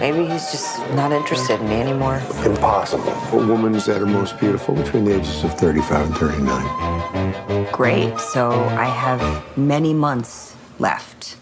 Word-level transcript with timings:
Maybe 0.00 0.24
he's 0.24 0.50
just 0.50 0.80
not 0.94 1.12
interested 1.12 1.60
in 1.60 1.68
me 1.68 1.74
anymore. 1.74 2.22
Impossible. 2.42 3.12
A 3.38 3.46
woman's 3.46 3.86
at 3.86 3.98
her 3.98 4.06
most 4.06 4.40
beautiful 4.40 4.74
between 4.74 5.04
the 5.04 5.14
ages 5.14 5.44
of 5.44 5.58
35 5.58 6.06
and 6.06 6.16
39. 6.16 7.70
Great. 7.70 8.18
So 8.18 8.50
I 8.50 8.86
have 8.86 9.20
many 9.58 9.92
months 9.92 10.56
left. 10.78 11.36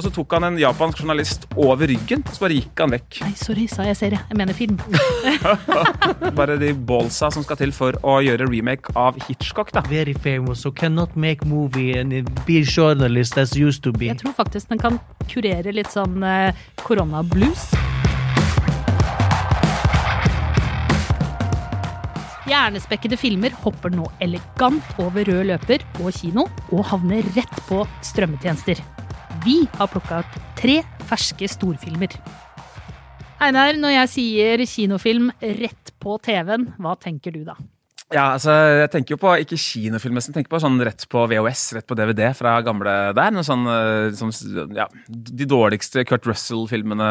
Og 0.00 0.06
så 0.06 0.10
tok 0.16 0.32
han 0.32 0.46
en 0.46 0.54
japansk 0.56 1.02
journalist 1.02 1.42
over 1.60 1.90
ryggen, 1.90 2.22
og 2.24 2.32
så 2.32 2.46
bare 2.46 2.54
gikk 2.56 2.80
han 2.80 2.94
vekk. 2.94 3.18
Nei, 3.20 3.34
sorry, 3.36 3.66
sa 3.68 3.84
jeg 3.84 3.98
serie. 3.98 4.20
Jeg 4.30 4.38
mener 4.38 4.56
film. 4.56 4.78
Bare 6.38 6.54
de 6.56 6.70
ballsa 6.72 7.28
som 7.34 7.44
skal 7.44 7.58
til 7.60 7.74
for 7.76 7.98
å 8.00 8.14
gjøre 8.24 8.46
remake 8.48 8.94
av 8.96 9.18
Hitchcock, 9.26 9.74
da. 9.76 9.82
Very 9.92 10.14
famous, 10.16 10.62
so 10.64 10.72
cannot 10.72 11.12
make 11.20 11.44
movie 11.44 11.98
and 12.00 12.16
be 12.46 12.62
journalist 12.64 13.36
as 13.36 13.52
used 13.52 13.84
to 13.84 13.92
be. 13.92 14.08
Jeg 14.08 14.22
tror 14.22 14.32
faktisk 14.38 14.72
den 14.72 14.80
kan 14.80 14.96
kurere 15.28 15.74
litt 15.76 15.92
sånn 15.92 16.24
eh, 16.24 16.56
koronablues. 16.80 17.68
Hjernespekkede 22.48 23.20
filmer 23.20 23.52
hopper 23.66 23.92
nå 23.92 24.08
elegant 24.24 24.96
over 25.04 25.28
rød 25.28 25.44
løper 25.52 25.84
og 26.00 26.08
kino 26.16 26.48
og 26.72 26.88
havner 26.88 27.28
rett 27.36 27.62
på 27.68 27.84
strømmetjenester. 28.08 28.80
Vi 29.40 29.62
har 29.78 29.88
plukka 29.88 30.20
ut 30.20 30.38
tre 30.58 30.80
ferske 31.08 31.48
storfilmer. 31.48 32.12
Einar, 33.40 33.72
når 33.80 33.94
jeg 33.94 34.08
sier 34.12 34.62
kinofilm 34.68 35.30
rett 35.40 35.92
på 36.02 36.18
TV-en, 36.20 36.74
hva 36.76 36.92
tenker 37.00 37.32
du 37.32 37.46
da? 37.46 37.54
Ja, 38.10 38.32
altså, 38.34 38.50
jeg 38.50 38.90
tenker 38.90 39.14
jo 39.14 39.20
på 39.22 39.30
ikke 39.38 39.56
kinofilm, 39.56 40.18
jeg 40.18 40.34
tenker 40.34 40.50
på 40.50 40.58
sånn 40.60 40.76
rett 40.82 41.04
på 41.08 41.22
VHS, 41.30 41.62
rett 41.76 41.86
på 41.88 41.96
DVD 41.96 42.32
fra 42.34 42.56
gamle 42.66 42.94
der. 43.16 43.30
Noe 43.32 43.46
sånn, 43.46 43.62
eh, 43.70 44.10
som, 44.18 44.32
ja, 44.76 44.88
De 45.08 45.46
dårligste 45.48 46.02
Kurt 46.10 46.26
Russell-filmene, 46.26 47.08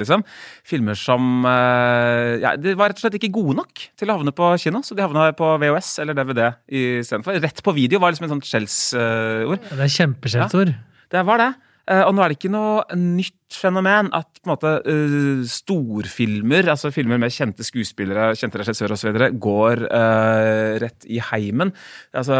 liksom. 0.00 0.24
Filmer 0.66 0.98
som 0.98 1.44
eh, 1.46 2.40
ja, 2.42 2.56
De 2.56 2.74
var 2.80 2.90
rett 2.90 2.98
og 2.98 3.04
slett 3.04 3.20
ikke 3.20 3.30
gode 3.36 3.60
nok 3.60 3.86
til 4.00 4.08
å 4.08 4.18
havne 4.18 4.34
på 4.34 4.50
kino, 4.64 4.80
så 4.82 4.96
de 4.96 5.04
havna 5.04 5.28
på 5.36 5.52
VHS 5.60 5.92
eller 6.02 6.16
DVD 6.16 6.48
istedenfor. 6.66 7.38
Rett 7.44 7.62
på 7.62 7.76
video 7.76 8.00
var 8.02 8.16
liksom 8.16 8.26
et 8.26 8.34
sånt 8.34 8.50
skjellsord. 8.50 9.68
Det 9.68 9.84
er 9.84 9.96
kjempeskjellsord. 10.00 10.76
Det 11.12 11.26
var 11.28 11.44
det. 11.44 11.52
Eh, 11.88 12.04
Og 12.04 12.14
nå 12.14 12.22
er 12.22 12.32
det 12.32 12.38
ikke 12.38 12.52
noe 12.52 12.84
nytt 12.98 13.34
fenomen 13.58 14.10
at 14.16 14.28
på 14.42 14.44
en 14.44 14.52
måte 14.52 14.72
eh, 14.92 15.40
storfilmer, 15.48 16.68
altså 16.68 16.90
filmer 16.92 17.20
med 17.20 17.32
kjente 17.32 17.64
skuespillere, 17.64 18.34
kjente 18.36 18.60
regissører 18.60 18.92
osv., 18.92 19.16
går 19.40 19.86
uh, 19.88 20.76
rett 20.82 21.06
i 21.08 21.20
heimen. 21.30 21.72
Altså, 22.12 22.36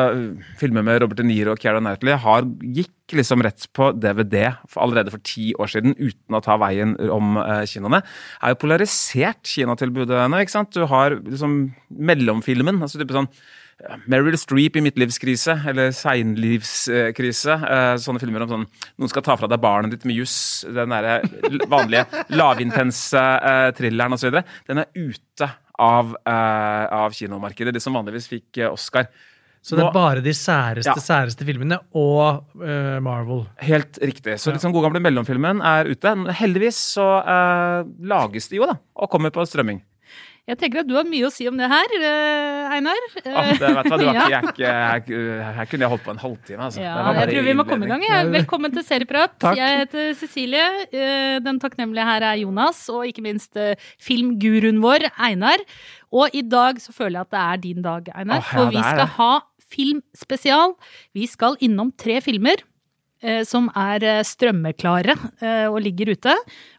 filmer 0.61 0.85
med 0.85 1.01
Robert 1.01 1.23
De 1.23 1.27
Niro 1.27 1.55
og 1.55 1.63
Keira 1.63 1.81
Knightley 1.81 2.19
har, 2.21 2.45
gikk 2.77 3.17
liksom 3.17 3.41
rett 3.47 3.65
på 3.73 3.89
DVD 3.97 4.51
for, 4.69 4.83
allerede 4.85 5.15
for 5.15 5.25
ti 5.25 5.51
år 5.57 5.73
siden 5.73 5.97
uten 5.97 6.37
å 6.37 6.43
ta 6.45 6.59
veien 6.61 6.93
om 7.15 7.39
uh, 7.41 7.65
kinoene. 7.69 8.03
Er 8.43 8.53
jo 8.53 8.61
polarisert 8.67 9.49
kinatilbudet 9.49 10.27
nå. 10.29 10.43
ikke 10.45 10.59
sant? 10.59 10.77
Du 10.77 10.85
har 10.93 11.17
liksom 11.23 11.63
mellomfilmen. 11.89 12.83
altså 12.85 13.01
type 13.01 13.17
sånn 13.17 13.33
Meryl 14.11 14.35
Streep 14.39 14.77
i 14.77 14.83
midtlivskrise, 14.83 15.55
eller 15.71 15.93
seinlivskrise. 15.95 17.55
Eh, 17.55 17.93
sånne 18.03 18.19
filmer 18.23 18.43
om 18.43 18.51
sånn 18.51 18.67
Noen 18.99 19.13
skal 19.13 19.25
ta 19.27 19.37
fra 19.39 19.49
deg 19.51 19.63
barnet 19.63 19.95
ditt 19.95 20.07
med 20.09 20.19
juss. 20.19 20.65
Den 20.67 20.91
derre 20.95 21.21
vanlige 21.71 22.25
lavintense 22.35 23.23
eh, 23.23 23.71
thrilleren 23.79 24.19
osv. 24.19 24.41
Den 24.67 24.83
er 24.83 24.91
ute 24.99 25.51
av, 25.79 26.17
eh, 26.27 26.85
av 27.05 27.15
kinomarkedet. 27.15 27.77
De 27.77 27.83
som 27.83 27.95
vanligvis 27.95 28.27
fikk 28.31 28.65
Oscar. 28.73 29.07
Så 29.63 29.77
det 29.77 29.85
er 29.85 29.95
bare 29.95 30.23
de 30.25 30.33
særeste, 30.33 30.95
Ja. 30.95 31.03
særeste 31.03 31.45
filmene 31.45 31.81
og 31.99 32.45
uh, 32.63 32.99
Marvel. 33.05 33.43
Helt 33.61 33.99
riktig. 34.01 34.39
Så 34.41 34.55
liksom 34.55 34.73
god 34.73 34.87
gamle 34.87 35.03
mellomfilmen 35.03 35.61
er 35.61 35.91
ute. 35.91 36.13
Heldigvis 36.39 36.79
så 36.95 37.07
uh, 37.27 37.83
lages 38.01 38.49
de 38.49 38.61
jo, 38.61 38.69
da, 38.71 38.79
og 38.97 39.11
kommer 39.11 39.35
på 39.35 39.45
strømming. 39.45 39.83
Jeg 40.49 40.57
tenker 40.63 40.81
at 40.81 40.89
du 40.89 40.95
har 40.97 41.05
mye 41.05 41.27
å 41.29 41.31
si 41.33 41.45
om 41.51 41.59
det 41.61 41.67
her, 41.69 41.93
eh, 41.99 42.71
Einar. 42.79 43.03
Ah, 43.29 43.51
det, 43.53 43.69
vet 43.77 43.89
du, 44.01 44.05
Ja. 44.17 44.23
jeg, 44.33 44.53
er 44.65 45.03
jeg, 45.13 45.43
her 45.59 45.67
kunne 45.69 45.85
jeg 45.85 45.93
holdt 45.93 46.05
på 46.07 46.13
en 46.15 46.21
halvtime. 46.23 46.61
Altså. 46.71 46.81
Ja, 46.81 46.95
jeg 47.19 47.29
tror 47.35 47.45
vi 47.51 47.55
må 47.59 47.67
komme 47.69 47.85
i 47.85 47.91
gang. 47.91 48.05
Ja. 48.07 48.23
Velkommen 48.33 48.73
til 48.73 48.87
Serieprat. 48.87 49.35
Takk. 49.45 49.59
Jeg 49.61 49.83
heter 49.83 50.15
Cecilie. 50.17 50.65
Eh, 50.89 51.37
Den 51.45 51.61
takknemlige 51.61 52.07
her 52.09 52.25
er 52.31 52.41
Jonas, 52.41 52.81
og 52.95 53.05
ikke 53.11 53.27
minst 53.27 53.61
eh, 53.61 53.75
filmguruen 54.01 54.81
vår, 54.81 55.05
Einar. 55.29 55.61
Og 56.17 56.33
i 56.33 56.41
dag 56.49 56.81
så 56.81 56.97
føler 56.97 57.19
jeg 57.21 57.29
at 57.29 57.37
det 57.37 57.45
er 57.45 57.63
din 57.67 57.85
dag, 57.85 58.09
Einar. 58.17 58.41
Ja, 58.41 58.49
for 58.49 58.73
vi 58.73 58.81
skal 58.81 59.05
det. 59.05 59.11
ha 59.19 59.31
filmspesial. 59.69 60.75
Vi 61.13 61.29
skal 61.29 61.61
innom 61.69 61.93
tre 62.01 62.23
filmer 62.25 62.65
eh, 63.21 63.43
som 63.45 63.69
er 63.77 64.09
strømmeklare 64.25 65.13
eh, 65.45 65.67
og 65.69 65.83
ligger 65.85 66.15
ute. 66.17 66.33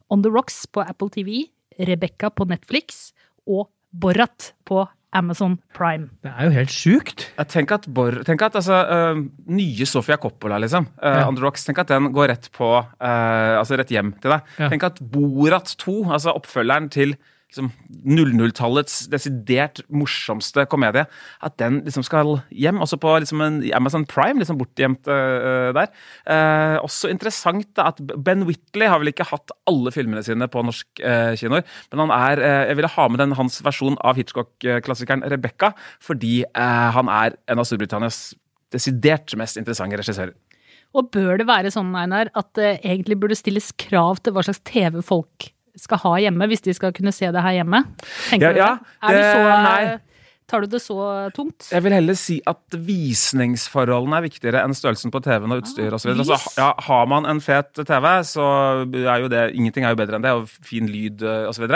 On 0.09 0.25
the 0.25 0.33
Rocks 0.33 0.63
på 0.73 0.81
Apple 0.81 1.13
TV, 1.13 1.43
Rebekka 1.77 2.33
på 2.33 2.49
Netflix 2.49 3.11
og 3.49 3.67
Borat 3.89 4.51
på 4.69 4.83
Amazon 5.17 5.55
Prime. 5.73 6.11
Det 6.21 6.29
er 6.29 6.45
jo 6.45 6.53
helt 6.53 6.73
sjukt. 6.73 7.23
Tenk 7.49 7.71
at, 7.73 7.87
Bor, 7.89 8.19
tenk 8.27 8.43
at 8.45 8.57
altså, 8.59 8.77
uh, 8.85 9.21
nye 9.49 9.87
Sofia 9.89 10.19
Coppola, 10.21 10.59
liksom, 10.61 10.85
Uh, 11.01 11.07
Ja. 11.21 11.23
On 11.27 11.35
The 11.37 11.41
Rocks, 11.47 11.65
tenk 11.65 11.81
at 11.81 11.89
den 11.89 12.11
går 12.13 12.29
rett 12.29 12.49
på 12.53 12.69
uh, 12.77 13.57
Altså 13.57 13.79
rett 13.79 13.89
hjem 13.89 14.13
til 14.21 14.35
deg. 14.35 14.53
Ja. 14.61 14.69
Tenk 14.69 14.85
at 14.85 15.01
Borat 15.01 15.73
2, 15.81 15.97
altså 16.13 16.35
oppfølgeren 16.37 16.91
til 16.93 17.15
liksom, 17.49 17.71
00-tallets 18.05 19.01
desidert 19.11 19.81
morsomste 19.89 20.65
komedie, 20.69 21.05
at 21.45 21.57
den 21.61 21.81
liksom 21.85 22.05
skal 22.05 22.39
hjem. 22.53 22.81
Også 22.83 22.99
på 23.01 23.15
liksom, 23.23 23.43
en 23.45 23.59
Amazon 23.75 24.05
Prime, 24.09 24.39
liksom 24.41 24.59
bortgjemt 24.61 25.09
uh, 25.09 25.69
der. 25.75 25.91
Uh, 26.23 26.77
også 26.85 27.11
interessant 27.11 27.67
da, 27.77 27.89
at 27.91 28.01
Ben 28.23 28.45
Whitley 28.47 28.89
har 28.89 29.01
vel 29.01 29.11
ikke 29.11 29.27
hatt 29.29 29.53
alle 29.69 29.93
filmene 29.95 30.23
sine 30.25 30.49
på 30.51 30.63
norsk 30.65 31.03
uh, 31.03 31.33
kinoer, 31.39 31.65
men 31.91 32.03
han 32.05 32.13
er 32.15 32.41
eh, 32.43 32.65
Jeg 32.69 32.77
ville 32.79 32.91
ha 32.93 33.07
med 33.09 33.21
den 33.21 33.35
hans 33.37 33.59
versjon 33.65 33.97
av 34.05 34.17
Hitchcock-klassikeren 34.19 35.23
Rebecca, 35.31 35.71
fordi 36.03 36.43
eh, 36.47 36.89
han 36.95 37.11
er 37.11 37.37
en 37.49 37.61
av 37.61 37.67
Storbritannias 37.67 38.33
desidert 38.73 39.33
mest 39.39 39.57
interessante 39.59 39.99
regissører. 39.99 40.35
Og 40.97 41.11
bør 41.13 41.37
det 41.41 41.47
være 41.49 41.71
sånn, 41.73 41.91
Einar, 41.97 42.31
at 42.37 42.49
det 42.57 42.79
egentlig 42.79 43.19
burde 43.21 43.37
stilles 43.37 43.71
krav 43.81 44.21
til 44.23 44.33
hva 44.35 44.45
slags 44.45 44.61
TV 44.65 45.01
folk 45.05 45.51
skal 45.77 46.01
ha 46.05 46.15
hjemme, 46.25 46.47
hvis 46.49 46.61
de 46.65 46.73
skal 46.73 46.93
kunne 46.95 47.13
se 47.15 47.29
det 47.31 47.41
her 47.45 47.59
hjemme? 47.61 47.83
Tenker 48.29 48.49
Ja, 48.49 48.53
du 48.53 48.59
ja, 48.61 48.69
det? 48.77 48.93
Er 49.03 49.17
du 49.17 49.23
så. 49.29 50.05
Tar 50.49 50.63
du 50.65 50.71
det 50.71 50.79
så 50.81 50.95
tungt? 51.35 51.67
Jeg 51.69 51.83
vil 51.85 51.93
heller 51.93 52.15
si 52.17 52.39
at 52.49 52.73
visningsforholdene 52.73 54.17
er 54.17 54.23
viktigere 54.25 54.63
enn 54.65 54.73
størrelsen 54.73 55.11
på 55.13 55.21
TV-en 55.21 55.53
og 55.53 55.61
utstyr 55.61 55.93
osv. 55.93 56.09
vis. 56.15 56.23
Altså, 56.25 56.53
ja, 56.57 56.71
har 56.87 57.05
man 57.11 57.27
en 57.29 57.41
fet 57.43 57.69
TV, 57.85 58.07
så 58.25 58.45
er 58.97 59.21
jo 59.21 59.29
det 59.29 59.43
Ingenting 59.53 59.85
er 59.85 59.93
jo 59.93 59.99
bedre 59.99 60.17
enn 60.17 60.25
det, 60.25 60.33
og 60.33 60.49
fin 60.65 60.89
lyd 60.89 61.21
osv. 61.21 61.67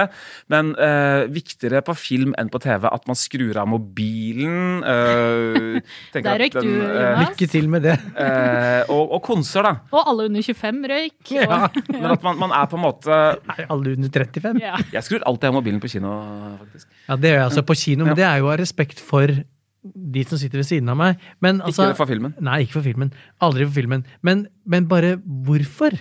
Men 0.49 0.73
eh, 0.81 1.27
viktigere 1.29 1.83
på 1.85 1.93
film 1.97 2.33
enn 2.41 2.49
på 2.49 2.61
TV 2.63 2.89
at 2.89 3.05
man 3.09 3.19
skrur 3.19 3.61
av 3.61 3.69
mobilen. 3.69 3.93
Eh, 4.41 5.77
tenker 6.13 6.25
Der 6.25 6.41
røyk 6.41 6.55
du, 6.55 6.59
den, 6.61 6.73
eh, 6.81 6.97
Jonas. 6.97 7.29
Lykke 7.29 7.47
til 7.51 7.69
med 7.69 7.85
det. 7.85 7.95
eh, 8.25 8.91
og, 8.93 9.13
og 9.17 9.21
konser, 9.25 9.67
da. 9.67 9.73
Og 9.93 10.09
alle 10.11 10.27
under 10.29 10.45
25 10.47 10.83
røyk. 10.93 11.33
Ja. 11.35 11.47
Og, 11.67 11.79
Men 11.93 12.09
at 12.15 12.25
man, 12.25 12.39
man 12.41 12.55
er 12.57 12.69
på 12.71 12.79
en 12.79 12.85
måte 12.85 13.19
Nei, 13.49 13.57
alle 13.67 13.95
under 13.97 14.13
35? 14.13 14.61
ja. 14.63 14.77
Jeg 14.93 15.07
skrur 15.07 15.25
alltid 15.29 15.49
av 15.51 15.57
mobilen 15.57 15.81
på 15.83 15.91
kino, 15.91 16.13
faktisk. 16.61 16.87
Ja, 17.07 17.17
det 17.17 17.33
gjør 17.33 17.41
jeg 17.41 17.49
altså 17.49 17.65
på 17.67 17.79
kino, 17.79 18.07
men 18.07 18.17
det 18.19 18.25
er 18.27 18.39
jo 18.41 18.49
av 18.53 18.59
respekt 18.61 19.01
for 19.03 19.31
de 19.83 20.23
som 20.23 20.39
sitter 20.39 20.61
ved 20.61 20.67
siden 20.69 20.89
av 20.91 20.97
meg. 20.99 21.21
Men 21.43 21.59
altså 21.61 21.89
Ikke 21.89 21.99
for 22.03 22.11
filmen. 22.13 22.33
Nei, 22.43 22.63
ikke 22.63 22.77
for 22.79 22.87
filmen. 22.87 23.11
Aldri 23.43 23.67
for 23.67 23.75
filmen. 23.75 24.05
Men, 24.23 24.47
men 24.65 24.87
bare 24.91 25.17
hvorfor 25.19 25.97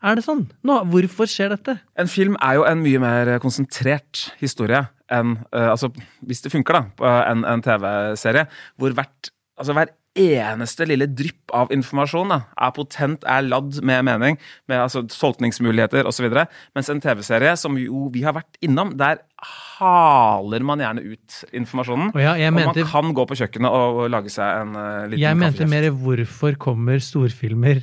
er 0.00 0.16
det 0.16 0.24
sånn? 0.24 0.46
Nå, 0.64 0.78
hvorfor 0.92 1.28
skjer 1.28 1.52
dette? 1.52 1.76
En 2.00 2.08
film 2.08 2.38
er 2.40 2.56
jo 2.56 2.64
en 2.68 2.80
mye 2.80 3.00
mer 3.02 3.34
konsentrert 3.42 4.30
historie 4.40 4.80
enn 5.14 5.38
eh, 5.52 5.70
Altså, 5.70 5.90
hvis 6.26 6.42
det 6.44 6.52
funker, 6.54 6.80
da, 6.80 7.14
en, 7.30 7.44
en 7.48 7.64
TV-serie, 7.64 8.48
hvor 8.80 8.96
hvert 8.96 9.34
Altså 9.60 9.74
hver 9.76 9.90
eneste 10.18 10.86
lille 10.88 11.06
drypp 11.06 11.52
av 11.54 11.70
informasjon 11.74 12.32
da, 12.32 12.40
er 12.58 12.72
potent, 12.74 13.24
er 13.28 13.44
ladd 13.46 13.78
med 13.86 14.02
mening, 14.08 14.38
med 14.70 14.82
altså, 14.82 15.04
tolkningsmuligheter 15.06 16.08
osv. 16.08 16.26
Mens 16.74 16.90
en 16.90 17.02
TV-serie, 17.02 17.52
som 17.60 17.76
jo 17.78 18.08
vi 18.14 18.24
har 18.26 18.34
vært 18.38 18.58
innom, 18.64 18.94
der 18.98 19.20
haler 19.40 20.64
man 20.66 20.82
gjerne 20.82 21.04
ut 21.14 21.38
informasjonen. 21.56 22.10
Og 22.12 22.20
ja, 22.20 22.34
og 22.36 22.56
mente- 22.56 22.84
man 22.84 22.90
kan 22.92 23.14
gå 23.16 23.24
på 23.30 23.38
kjøkkenet 23.40 23.70
og, 23.70 24.02
og 24.02 24.10
lage 24.12 24.32
seg 24.32 24.64
en 24.64 24.76
uh, 24.76 25.06
liten 25.08 25.22
Jeg 25.22 25.38
mente 25.40 25.68
mer 25.70 25.88
hvorfor 25.96 26.58
kommer 26.60 27.00
storfilmer 27.02 27.82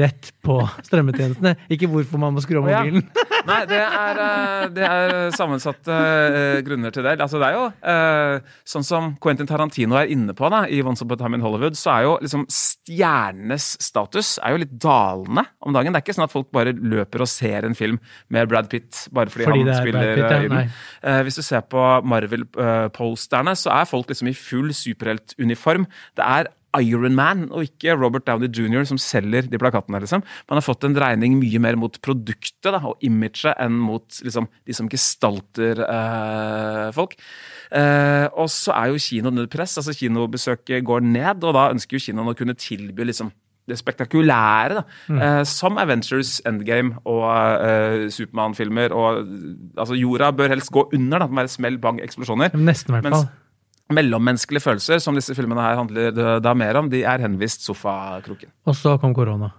rett 0.00 0.32
på 0.42 0.58
strømmetjenestene? 0.88 1.54
Ikke 1.70 1.90
hvorfor 1.92 2.22
man 2.22 2.34
må 2.34 2.42
skru 2.44 2.60
av 2.62 2.68
mobilen. 2.68 3.06
ja. 3.06 3.22
Nei, 3.46 3.60
det 3.70 3.78
er, 3.78 4.18
uh, 4.18 4.62
det 4.74 4.86
er 4.86 5.12
sammensatte 5.36 5.94
uh, 5.94 6.56
grunner 6.66 6.90
til 6.90 7.06
det. 7.06 7.14
Altså, 7.22 7.38
det 7.38 7.46
er 7.46 7.54
jo 7.54 7.66
eh, 7.92 8.54
sånn 8.66 8.86
som 8.86 9.12
Quentin 9.22 9.46
Tarantino 9.46 9.94
er 10.00 10.10
inne 10.10 10.34
på 10.36 10.50
da, 10.50 10.64
i 10.66 10.80
Once 10.82 11.04
Upon 11.04 11.14
a 11.14 11.20
Time 11.20 11.38
in 11.38 11.44
Hollywood, 11.44 11.78
så 11.78 11.92
er 11.94 12.06
jo 12.08 12.16
liksom 12.24 12.46
stjernenes 12.50 13.68
status 13.82 14.36
er 14.42 14.54
jo 14.54 14.62
litt 14.64 14.74
dalende 14.82 15.46
om 15.62 15.76
dagen. 15.76 15.94
Det 15.94 16.00
er 16.00 16.06
ikke 16.06 16.16
sånn 16.18 16.26
at 16.26 16.34
folk 16.34 16.50
bare 16.54 16.74
løper 16.74 17.22
og 17.22 17.30
ser 17.30 17.68
en 17.68 17.76
film 17.78 18.00
med 18.34 18.50
Brad 18.50 18.70
Pitt 18.72 19.06
bare 19.14 19.30
fordi, 19.32 19.46
Fordi 19.46 19.62
han 19.62 19.72
er 19.72 19.80
spiller 19.82 20.10
Pitt, 20.10 20.24
ja. 20.24 20.30
eh, 20.32 20.44
i 20.46 20.50
den. 20.50 20.56
Nei. 20.56 20.66
Eh, 21.02 21.22
hvis 21.26 21.40
du 21.40 21.44
ser 21.44 21.64
på 21.68 21.82
Marvel-posterne, 22.06 23.56
så 23.58 23.72
er 23.74 23.90
folk 23.90 24.08
liksom 24.10 24.30
i 24.30 24.36
full 24.36 24.72
superheltuniform. 24.76 25.88
Det 26.16 26.24
er 26.26 26.52
Iron 26.82 27.14
Man, 27.16 27.46
og 27.54 27.66
ikke 27.66 27.94
Robert 27.96 28.26
Downey 28.26 28.50
jr. 28.52 28.84
som 28.88 28.98
selger 29.00 29.48
de 29.50 29.60
plakatene. 29.60 30.00
liksom. 30.02 30.22
Man 30.48 30.58
har 30.58 30.64
fått 30.64 30.84
en 30.84 30.96
dreining 30.96 31.38
mye 31.40 31.60
mer 31.62 31.78
mot 31.80 31.96
produktet 32.04 32.72
da, 32.74 32.80
og 32.82 33.00
imaget 33.04 33.54
enn 33.62 33.78
mot 33.80 34.20
liksom, 34.22 34.48
de 34.66 34.76
som 34.76 34.90
gestalter 34.92 35.82
eh, 35.86 36.90
folk. 36.96 37.16
Eh, 37.72 38.26
og 38.34 38.50
så 38.52 38.74
er 38.76 38.92
jo 38.92 39.02
kino 39.02 39.32
under 39.32 39.48
press. 39.50 39.78
altså 39.78 39.96
Kinobesøket 39.96 40.84
går 40.84 41.00
ned, 41.06 41.44
og 41.44 41.56
da 41.56 41.70
ønsker 41.72 41.96
jo 41.96 42.06
kinoen 42.08 42.34
å 42.34 42.38
kunne 42.38 42.58
tilby 42.58 43.08
liksom 43.08 43.32
det 43.66 43.78
spektakulære, 43.80 44.78
da. 44.78 44.84
Eh, 45.16 45.40
som 45.48 45.78
Avengers 45.82 46.36
Endgame 46.46 46.96
og 47.04 47.24
eh, 47.66 48.06
Supermann-filmer. 48.14 48.94
altså 49.76 49.94
Jorda 49.98 50.30
bør 50.30 50.48
helst 50.54 50.70
gå 50.72 50.86
under, 50.94 51.18
da. 51.18 51.26
Det 51.26 51.34
må 51.34 51.42
være 51.42 51.54
smell, 51.56 51.78
bang, 51.82 52.00
eksplosjoner. 52.04 52.54
Nesten, 52.54 52.94
i 52.94 52.98
hvert 53.00 53.08
Mens 53.10 53.24
fall. 53.24 53.28
mellommenneskelige 53.96 54.62
følelser, 54.64 54.98
som 55.02 55.14
disse 55.18 55.34
filmene 55.34 55.62
her 55.62 55.76
handler 55.78 56.40
da- 56.42 56.54
mer 56.54 56.76
om, 56.76 56.90
de 56.90 57.02
er 57.04 57.18
henvist 57.22 57.66
sofakroken. 57.66 58.50
Og 58.66 58.74
så 58.74 58.98
kom 59.00 59.14
korona. 59.14 59.52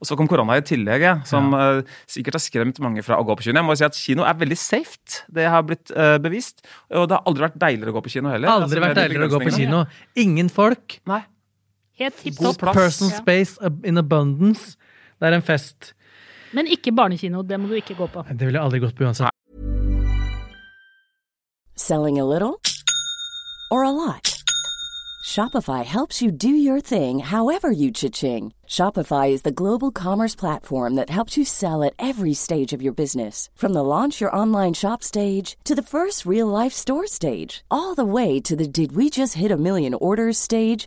Og 0.00 0.06
så 0.08 0.16
kom 0.18 0.28
korona 0.28 0.56
i 0.58 0.60
tillegg, 0.60 1.00
ja, 1.00 1.14
som 1.24 1.54
eh, 1.54 1.82
sikkert 2.10 2.34
har 2.36 2.42
skremt 2.42 2.80
mange 2.80 3.02
fra 3.02 3.16
å 3.16 3.24
gå 3.24 3.36
på 3.38 3.46
kino. 3.46 3.60
Jeg 3.60 3.64
må 3.64 3.76
si 3.78 3.84
at 3.86 3.94
kino 3.96 4.24
er 4.26 4.34
veldig 4.36 4.56
safe. 4.58 5.22
Det 5.32 5.46
har 5.48 5.62
blitt 5.64 5.92
uh, 5.96 6.18
bevist. 6.20 6.60
Og 6.92 7.06
det 7.08 7.16
har 7.16 7.22
aldri 7.30 7.46
vært 7.46 7.56
deiligere 7.62 7.94
å 7.94 7.96
gå 7.96 8.02
på 8.04 8.12
kino 8.12 8.28
heller. 8.28 8.50
Aldri 8.50 8.66
Altså, 8.66 8.82
vært 8.84 8.98
deiligere 9.00 9.28
å 9.30 9.32
gå 9.32 9.40
på 9.46 9.54
kino. 9.56 9.84
Ingen 10.20 10.50
folk. 10.52 10.98
Nei. 11.08 11.22
Helt 11.98 12.16
tipp 12.16 12.36
topp. 12.36 12.58
plass. 12.58 12.74
Personal 12.76 13.10
Ja. 13.12 13.18
space 13.22 13.58
in 13.84 13.98
abundance. 13.98 14.76
Det 15.20 15.28
er 15.28 15.32
en 15.36 15.42
fest. 15.42 15.94
Men 16.52 16.66
ikke 16.66 16.92
barnekino. 16.94 17.42
Det 17.42 17.60
må 17.60 17.68
du 17.68 17.74
ikke 17.74 17.94
gå 17.94 18.06
på. 18.06 18.22
Det 18.28 18.40
ville 18.46 18.58
jeg 18.58 18.64
aldri 18.64 18.78
gått 18.80 18.94
på 18.96 19.04
uansett. 19.04 19.30
Selling 21.76 22.18
a 22.18 22.24
little 22.24 22.60
or 23.70 23.82
a 23.84 23.90
lot? 23.90 24.30
Shopify 25.24 25.82
helps 25.84 26.20
you 26.20 26.30
do 26.30 26.48
your 26.50 26.80
thing 26.80 27.18
however 27.20 27.70
you 27.72 27.90
cha-ching. 27.90 28.52
Shopify 28.68 29.30
is 29.30 29.42
the 29.42 29.50
global 29.50 29.90
commerce 29.90 30.34
platform 30.34 30.94
that 30.96 31.08
helps 31.10 31.36
you 31.38 31.44
sell 31.44 31.82
at 31.82 31.94
every 31.98 32.34
stage 32.34 32.72
of 32.74 32.82
your 32.82 32.92
business. 32.92 33.48
From 33.54 33.72
the 33.72 33.82
launch 33.82 34.20
your 34.20 34.34
online 34.36 34.74
shop 34.74 35.02
stage 35.02 35.56
to 35.64 35.74
the 35.74 35.82
first 35.82 36.26
real 36.26 36.46
life 36.46 36.74
store 36.74 37.06
stage, 37.06 37.64
all 37.70 37.94
the 37.94 38.04
way 38.04 38.38
to 38.40 38.54
the 38.54 38.68
did 38.68 38.92
we 38.94 39.08
just 39.08 39.34
hit 39.34 39.50
a 39.50 39.56
million 39.56 39.94
orders 39.94 40.36
stage. 40.38 40.86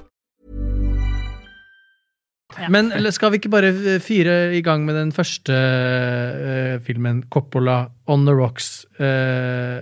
Men 2.71 2.91
skal 3.15 3.31
vi 3.31 3.39
ikke 3.41 3.51
bare 3.53 3.71
eh, 3.71 4.01
fyre 4.03 4.55
i 4.57 4.61
gang 4.65 4.83
med 4.87 4.97
den 4.97 5.11
første 5.15 5.55
uh, 5.55 6.75
filmen, 6.85 7.23
Coppola, 7.31 7.85
On 8.11 8.27
the 8.27 8.35
Rocks? 8.35 8.85
Uh, 8.99 9.81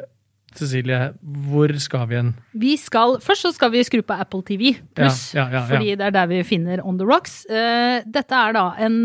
Cecilie, 0.56 1.14
hvor 1.50 1.72
skal 1.80 2.08
vi 2.10 2.18
hen? 2.18 2.34
Vi 2.58 2.74
skal, 2.80 3.20
først 3.24 3.46
så 3.48 3.54
skal 3.56 3.72
vi 3.74 3.84
skru 3.86 4.02
på 4.06 4.18
Apple 4.18 4.42
TV 4.48 4.74
pluss, 4.98 5.30
Ja, 5.36 5.46
ja, 5.46 5.50
ja, 5.50 5.62
ja. 5.62 5.68
fordi 5.70 5.96
det 6.00 6.10
er 6.10 6.16
der 6.16 6.30
vi 6.32 6.42
finner 6.44 6.84
On 6.84 6.98
the 7.00 7.08
Rocks. 7.08 7.44
Uh, 7.50 8.02
dette 8.06 8.36
er 8.36 8.58
da 8.58 8.66
en 8.86 9.00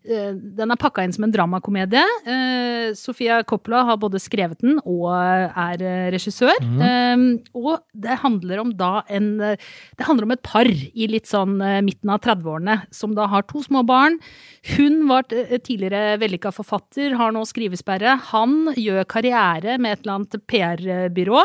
Den 0.00 0.72
er 0.72 0.80
pakka 0.80 1.04
inn 1.04 1.12
som 1.12 1.26
en 1.26 1.32
dramakomedie. 1.34 2.02
Eh, 2.24 2.92
Sofia 2.96 3.42
Coppola 3.44 3.82
har 3.84 3.98
både 4.00 4.20
skrevet 4.22 4.62
den 4.64 4.78
og 4.80 5.10
er 5.12 5.82
eh, 5.84 6.06
regissør. 6.14 6.56
Mm. 6.64 6.80
Eh, 6.86 7.24
og 7.58 7.82
det 7.92 8.16
handler 8.22 8.62
om 8.62 8.72
da 8.76 9.04
en 9.12 9.28
eh, 9.44 9.68
Det 9.98 10.06
handler 10.08 10.28
om 10.28 10.34
et 10.34 10.42
par 10.46 10.68
i 10.70 11.10
litt 11.10 11.28
sånn 11.28 11.60
eh, 11.60 11.82
midten 11.84 12.12
av 12.12 12.22
30-årene 12.24 12.80
som 12.94 13.14
da 13.18 13.28
har 13.30 13.44
to 13.50 13.62
små 13.66 13.84
barn. 13.86 14.18
Hun 14.76 15.04
var 15.10 15.28
tidligere 15.28 16.18
vellykka 16.20 16.52
forfatter, 16.54 17.16
har 17.20 17.36
nå 17.36 17.44
skrivesperre. 17.48 18.16
Han 18.32 18.74
gjør 18.76 19.04
karriere 19.08 19.76
med 19.80 19.98
et 19.98 20.04
eller 20.04 20.20
annet 20.20 20.40
PR-byrå. 20.50 21.44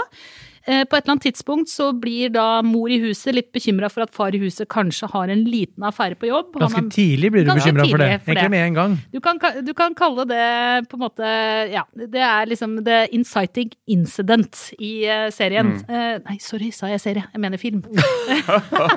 Eh, 0.67 0.81
På 0.89 0.98
et 0.98 1.03
eller 1.05 1.13
annet 1.13 1.25
tidspunkt 1.27 1.69
så 1.69 1.91
blir 1.93 2.31
da 2.34 2.62
mor 2.65 2.89
i 2.89 2.98
huset 3.03 3.36
litt 3.38 3.51
bekymra 3.53 3.86
for 3.93 4.01
at 4.01 4.10
far 4.15 4.34
i 4.34 4.39
huset 4.41 4.65
kanskje 4.67 5.05
har 5.12 5.29
en 5.29 5.43
liten 5.45 5.84
affære 5.86 6.17
på 6.17 6.25
jobb. 6.31 6.55
Ganske 6.57 6.81
er- 6.81 6.89
tidlig 6.89 7.29
blir 7.36 7.45
du 7.45 7.51
bekymra 7.53 7.86
for 7.89 8.01
det. 8.01 8.07
Egentlig 8.25 8.50
med 8.50 8.63
en 8.67 8.74
gang. 8.79 8.95
Du 9.13 9.19
kan, 9.22 9.38
du 9.63 9.74
kan 9.77 9.93
kalle 9.93 10.25
det 10.25 10.89
på 10.89 10.98
en 10.98 11.03
måte 11.05 11.29
Ja, 11.72 11.84
det 11.93 12.24
er 12.25 12.45
liksom 12.50 12.79
the 12.84 13.07
inciting 13.13 13.69
incident 13.88 14.72
i 14.79 15.05
uh, 15.05 15.29
serien. 15.29 15.75
Mm. 15.75 15.86
Uh, 15.89 16.17
nei, 16.29 16.38
sorry, 16.41 16.72
sa 16.72 16.88
jeg 16.88 17.00
serie? 17.01 17.27
Jeg 17.31 17.41
mener 17.45 17.57
film. 17.62 17.84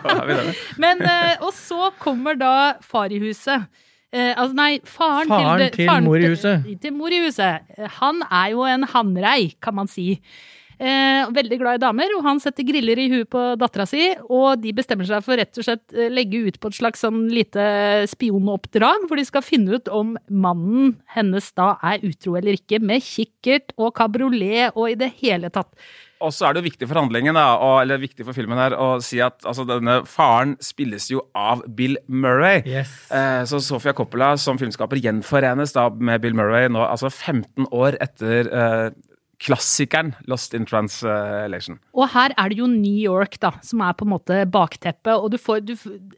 Men, 0.83 1.03
uh, 1.05 1.35
og 1.47 1.53
så 1.57 1.91
kommer 2.01 2.39
da 2.39 2.55
far 2.81 3.13
i 3.13 3.21
huset. 3.23 3.69
Eh, 4.09 4.33
altså, 4.41 4.55
nei, 4.57 4.79
faren, 4.89 5.29
Faren 5.29 5.61
til, 5.67 5.75
til 5.83 5.89
faren 5.91 6.07
mor 6.09 6.17
i 6.17 6.23
til- 6.25 6.31
huset. 6.33 6.69
Til 6.81 6.95
mor 6.97 7.13
i 7.13 7.19
huset. 7.27 7.61
Han 8.01 8.23
er 8.31 8.55
jo 8.55 8.63
en 8.65 8.87
hannrei, 8.89 9.51
kan 9.61 9.77
man 9.77 9.87
si. 9.93 10.15
Eh, 10.79 11.27
veldig 11.35 11.59
glad 11.59 11.79
i 11.79 11.83
damer, 11.83 12.13
og 12.15 12.23
han 12.23 12.39
setter 12.43 12.67
griller 12.67 13.01
i 13.03 13.09
huet 13.11 13.31
på 13.31 13.43
dattera 13.59 13.87
si. 13.89 14.05
Og 14.31 14.61
de 14.63 14.73
bestemmer 14.77 15.09
seg 15.09 15.25
for 15.27 15.41
rett 15.41 15.59
og 15.59 15.67
slett 15.67 15.97
eh, 15.97 16.11
legge 16.13 16.45
ut 16.47 16.59
på 16.63 16.71
et 16.71 16.79
slags 16.79 17.03
sånn 17.03 17.25
lite 17.33 17.63
spionoppdrag, 18.13 19.09
hvor 19.09 19.19
de 19.19 19.27
skal 19.27 19.47
finne 19.47 19.79
ut 19.79 19.91
om 19.91 20.15
mannen 20.31 20.95
hennes 21.17 21.51
da 21.59 21.73
er 21.83 22.05
utro 22.07 22.37
eller 22.39 22.61
ikke, 22.61 22.79
med 22.79 23.03
kikkert 23.03 23.75
og 23.79 23.97
kabriolet 23.99 24.77
og 24.77 24.93
i 24.93 24.99
det 24.99 25.11
hele 25.19 25.51
tatt. 25.51 25.73
Og 26.25 26.33
så 26.35 26.49
er 26.49 26.55
det 26.55 26.63
jo 26.63 26.69
viktig 26.69 26.87
for 26.91 26.99
handlingen, 26.99 27.37
da, 27.39 27.47
og, 27.63 27.77
eller 27.83 28.01
viktig 28.03 28.25
for 28.27 28.35
filmen 28.35 28.59
her, 28.59 28.75
å 28.75 28.99
si 29.05 29.21
at 29.23 29.45
altså, 29.47 29.67
denne 29.69 30.01
faren 30.09 30.57
spilles 30.63 31.07
jo 31.13 31.23
av 31.39 31.63
Bill 31.79 31.95
Murray. 32.11 32.65
Yes. 32.67 32.95
Eh, 33.15 33.43
så 33.49 33.61
Sofia 33.63 33.95
Coppola 33.97 34.33
som 34.41 34.59
filmskaper 34.59 34.99
gjenforenes 35.03 35.75
da 35.77 35.89
med 35.95 36.23
Bill 36.25 36.35
Murray 36.39 36.71
nå 36.73 36.83
altså 36.87 37.11
15 37.11 37.71
år 37.75 37.99
etter 38.03 38.51
eh, 38.51 38.89
klassikeren 39.39 40.15
Lost 40.27 40.55
in 40.55 40.65
Translation. 40.67 41.79
Og 41.95 42.09
her 42.15 42.35
er 42.37 42.51
det 42.51 42.59
jo 42.59 42.67
New 42.71 42.99
York, 42.99 43.39
da, 43.43 43.53
som 43.63 43.81
er 43.87 43.95
på 43.99 44.07
en 44.07 44.13
måte 44.17 44.41
bakteppet. 44.51 45.15
Og 45.15 45.31
du 45.31 45.39
får 45.39 45.65
du, 45.65 45.75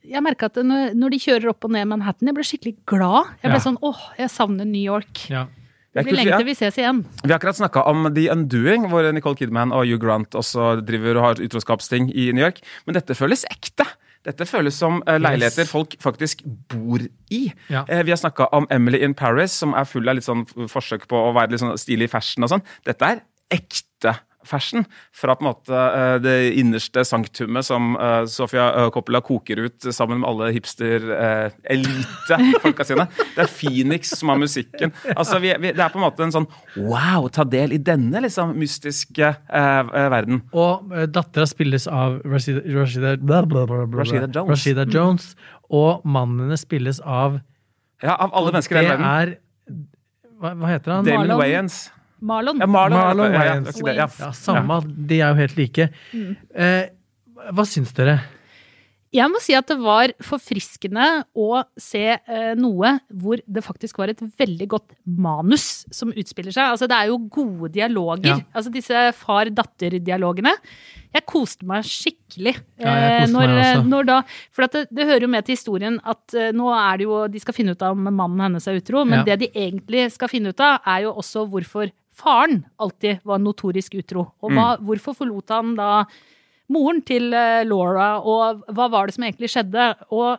Jeg 0.08 0.22
merka 0.24 0.46
at 0.50 0.56
når, 0.64 0.94
når 0.96 1.10
de 1.14 1.18
kjører 1.26 1.48
opp 1.52 1.64
og 1.68 1.74
ned 1.76 1.88
Manhattan, 1.90 2.30
jeg 2.30 2.34
ble 2.38 2.46
skikkelig 2.48 2.76
glad. 2.88 3.32
Jeg 3.42 3.50
ble 3.52 3.58
Ja. 3.60 3.64
sånn 3.66 3.78
åh, 3.82 4.00
jeg 4.18 4.30
savner 4.32 4.64
New 4.64 4.80
York. 4.82 5.28
Ja. 5.28 5.46
Det 5.92 6.04
Vi 6.06 6.12
kult, 6.12 6.20
lengter 6.22 6.44
vi 6.46 6.54
ses 6.54 6.76
igjen. 6.78 7.04
Vi 7.24 7.28
har 7.32 7.38
akkurat 7.40 7.56
snakka 7.58 7.82
om 7.90 8.14
The 8.14 8.28
Undoing, 8.30 8.84
hvor 8.88 9.12
Nicole 9.12 9.34
Kidman 9.34 9.72
og 9.74 9.84
Hugh 9.88 9.98
Grant 9.98 10.30
også 10.38 10.84
driver 10.86 11.16
og 11.18 11.22
har 11.24 11.34
utroskapsting 11.42 12.12
i 12.14 12.30
New 12.32 12.44
York. 12.44 12.60
Men 12.86 12.94
dette 12.94 13.16
føles 13.18 13.42
ekte. 13.50 13.84
Dette 14.26 14.44
føles 14.44 14.76
som 14.76 14.98
eh, 15.08 15.16
leiligheter 15.20 15.68
folk 15.68 15.94
faktisk 16.02 16.42
bor 16.68 17.00
i. 17.32 17.42
Ja. 17.72 17.86
Eh, 17.88 18.02
vi 18.04 18.12
har 18.12 18.20
snakka 18.20 18.50
om 18.56 18.66
Emily 18.70 19.00
in 19.04 19.14
Paris, 19.16 19.54
som 19.62 19.72
er 19.72 19.88
full 19.88 20.08
av 20.12 20.18
litt 20.18 20.26
sånn 20.26 20.44
forsøk 20.68 21.06
på 21.08 21.16
å 21.16 21.32
være 21.36 21.54
litt 21.54 21.62
sånn 21.62 21.78
stilig 21.80 22.10
i 22.10 22.12
fashion 22.12 22.44
og 22.44 22.52
sånn. 22.52 22.66
Dette 22.84 23.08
er 23.14 23.22
ekte 23.50 24.18
fashion 24.46 24.84
fra 25.12 25.34
på 25.36 25.44
en 25.44 25.48
måte 25.50 25.74
eh, 25.76 26.16
det 26.24 26.34
innerste 26.60 27.04
sanktumet 27.04 27.64
som 27.66 27.96
eh, 28.00 28.24
Sofia 28.30 28.68
eh, 28.80 28.88
Coppola 28.94 29.20
koker 29.24 29.56
ut 29.66 29.80
sammen 29.92 30.20
med 30.22 30.28
alle 30.30 30.48
hipster-elite-folka 30.56 32.84
sine. 32.88 33.04
Det 33.36 33.42
er 33.44 33.50
Phoenix 33.52 34.02
som 34.16 34.28
har 34.32 34.38
musikken. 34.40 34.88
Altså, 35.14 35.38
vi, 35.42 35.48
vi, 35.60 35.68
det 35.76 35.82
er 35.84 35.90
på 35.92 35.98
en 36.00 36.06
måte 36.06 36.24
en 36.26 36.32
sånn 36.34 36.48
wow, 36.78 37.28
ta 37.32 37.44
del 37.44 37.72
i 37.76 37.80
denne 37.84 38.20
liksom 38.24 38.54
mystiske 38.58 39.28
eh, 39.28 39.82
verden. 40.14 40.36
Og 40.56 40.72
dattera 41.12 41.46
spilles 41.50 41.84
av 41.90 42.20
Rashida, 42.24 42.60
Rashida. 42.80 43.10
Rashida 43.20 44.26
Jones. 44.28 44.50
Rashida 44.54 44.84
Jones. 44.90 45.24
Og 45.70 46.00
mannene 46.08 46.56
spilles 46.58 46.98
av 47.04 47.38
Ja, 48.02 48.14
Av 48.16 48.30
alle 48.34 48.50
mennesker 48.54 48.74
i 48.74 48.76
Det 48.80 48.86
hele 48.88 49.04
verden. 49.04 49.20
er 49.20 49.26
hva, 50.40 50.50
hva 50.56 50.66
heter 50.72 50.90
han? 50.96 51.04
Damon 51.04 51.36
Wayans. 51.36 51.90
Marlon. 52.20 52.58
Ja, 52.60 52.66
Marlon. 52.70 52.98
Marlon 52.98 53.32
ja, 53.32 53.32
ja, 53.32 53.54
Wayans. 53.60 53.80
ja, 53.80 53.92
ja, 54.02 54.08
Ja, 54.20 54.30
samme. 54.36 54.80
De 54.86 55.20
er 55.20 55.32
jo 55.32 55.40
helt 55.40 55.56
like. 55.56 55.88
Eh, 56.54 56.84
hva 57.54 57.64
syns 57.66 57.92
dere? 57.96 58.18
Jeg 59.10 59.26
må 59.26 59.40
si 59.42 59.56
at 59.58 59.66
det 59.66 59.74
var 59.82 60.12
forfriskende 60.22 61.02
å 61.34 61.64
se 61.82 62.02
eh, 62.14 62.52
noe 62.54 62.92
hvor 63.10 63.40
det 63.42 63.64
faktisk 63.66 63.98
var 63.98 64.12
et 64.12 64.20
veldig 64.38 64.68
godt 64.70 64.92
manus 65.18 65.64
som 65.90 66.12
utspiller 66.14 66.54
seg. 66.54 66.76
Altså, 66.76 66.86
det 66.86 66.94
er 66.94 67.08
jo 67.10 67.16
gode 67.26 67.72
dialoger. 67.74 68.28
Ja. 68.30 68.36
Altså 68.54 68.70
disse 68.70 69.00
far-datter-dialogene. 69.18 70.52
Jeg 71.10 71.24
koste 71.26 71.66
meg 71.66 71.82
skikkelig. 71.90 72.54
Ja, 72.78 72.92
jeg 72.94 73.24
koste 73.24 73.24
eh, 73.24 73.32
når, 73.34 73.50
meg 73.56 73.64
også. 73.72 73.88
når 73.90 74.08
da, 74.12 74.18
for 74.54 74.68
at 74.68 74.76
det, 74.78 74.84
det 74.94 75.06
hører 75.10 75.26
jo 75.26 75.32
med 75.34 75.46
til 75.48 75.58
historien 75.58 75.98
at 76.06 76.36
eh, 76.38 76.52
nå 76.54 76.70
er 76.76 77.00
det 77.02 77.08
jo 77.08 77.18
De 77.34 77.42
skal 77.42 77.56
finne 77.56 77.74
ut 77.74 77.82
av 77.82 77.96
om 77.98 78.06
mannen 78.14 78.44
hennes 78.46 78.68
er 78.70 78.78
utro, 78.78 79.02
men 79.04 79.24
Ja. 79.24 79.24
det 79.32 79.40
de 79.42 79.50
egentlig 79.58 80.06
skal 80.14 80.30
finne 80.30 80.54
ut 80.54 80.62
av, 80.62 80.78
er 80.86 81.08
jo 81.08 81.16
også 81.18 81.48
hvorfor 81.50 81.90
faren 82.20 82.62
alltid 82.78 83.20
var 83.24 83.38
notorisk 83.42 83.96
utro. 84.00 84.28
Og 84.42 84.52
hva, 84.52 84.76
Mm. 84.78 84.84
hvorfor 84.86 85.16
forlot 85.16 85.48
han 85.56 85.74
da 85.76 86.04
moren 86.70 87.00
til 87.02 87.32
eh, 87.34 87.64
Laura, 87.66 88.20
og 88.22 88.62
hva 88.70 88.88
var 88.92 89.06
det 89.10 89.14
som 89.16 89.24
egentlig 89.24 89.50
skjedde? 89.50 89.94
Og 90.12 90.38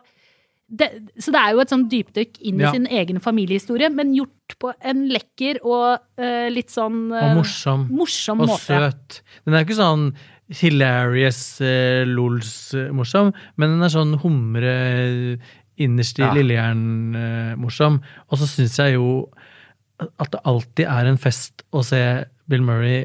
det, 0.72 0.86
så 1.20 1.28
det 1.34 1.36
er 1.42 1.52
jo 1.52 1.60
et 1.60 1.68
sånn 1.68 1.88
dypdykk 1.92 2.38
inn 2.48 2.60
i 2.60 2.64
Ja. 2.64 2.70
sin 2.72 2.86
egen 2.86 3.18
familiehistorie, 3.20 3.90
men 3.92 4.14
gjort 4.16 4.54
på 4.58 4.70
en 4.80 5.02
lekker 5.12 5.58
og 5.66 5.98
uh, 6.18 6.48
litt 6.48 6.70
sånn 6.72 7.10
uh, 7.12 7.26
Og 7.28 7.36
morsom. 7.42 7.88
morsom 7.92 8.40
Og 8.40 8.48
måte. 8.48 8.78
søt. 8.80 9.18
Den 9.44 9.54
er 9.58 9.66
ikke 9.66 9.76
sånn 9.76 10.14
hilarious, 10.62 11.60
uh, 11.60 12.04
lols-morsom, 12.08 13.34
men 13.58 13.68
den 13.76 13.82
er 13.84 13.92
sånn 13.92 14.16
humre 14.22 15.38
innerst 15.76 16.18
i 16.20 16.22
Ja. 16.24 16.32
lillehjernen-morsom. 16.36 18.00
og 18.30 18.38
så 18.38 18.46
syns 18.48 18.76
jeg 18.78 18.94
jo 18.94 19.28
at 20.22 20.32
det 20.34 20.42
alltid 20.48 20.86
er 20.88 21.08
en 21.10 21.20
fest 21.20 21.64
å 21.72 21.84
se 21.86 22.02
Bill 22.50 22.64
Murray 22.66 23.04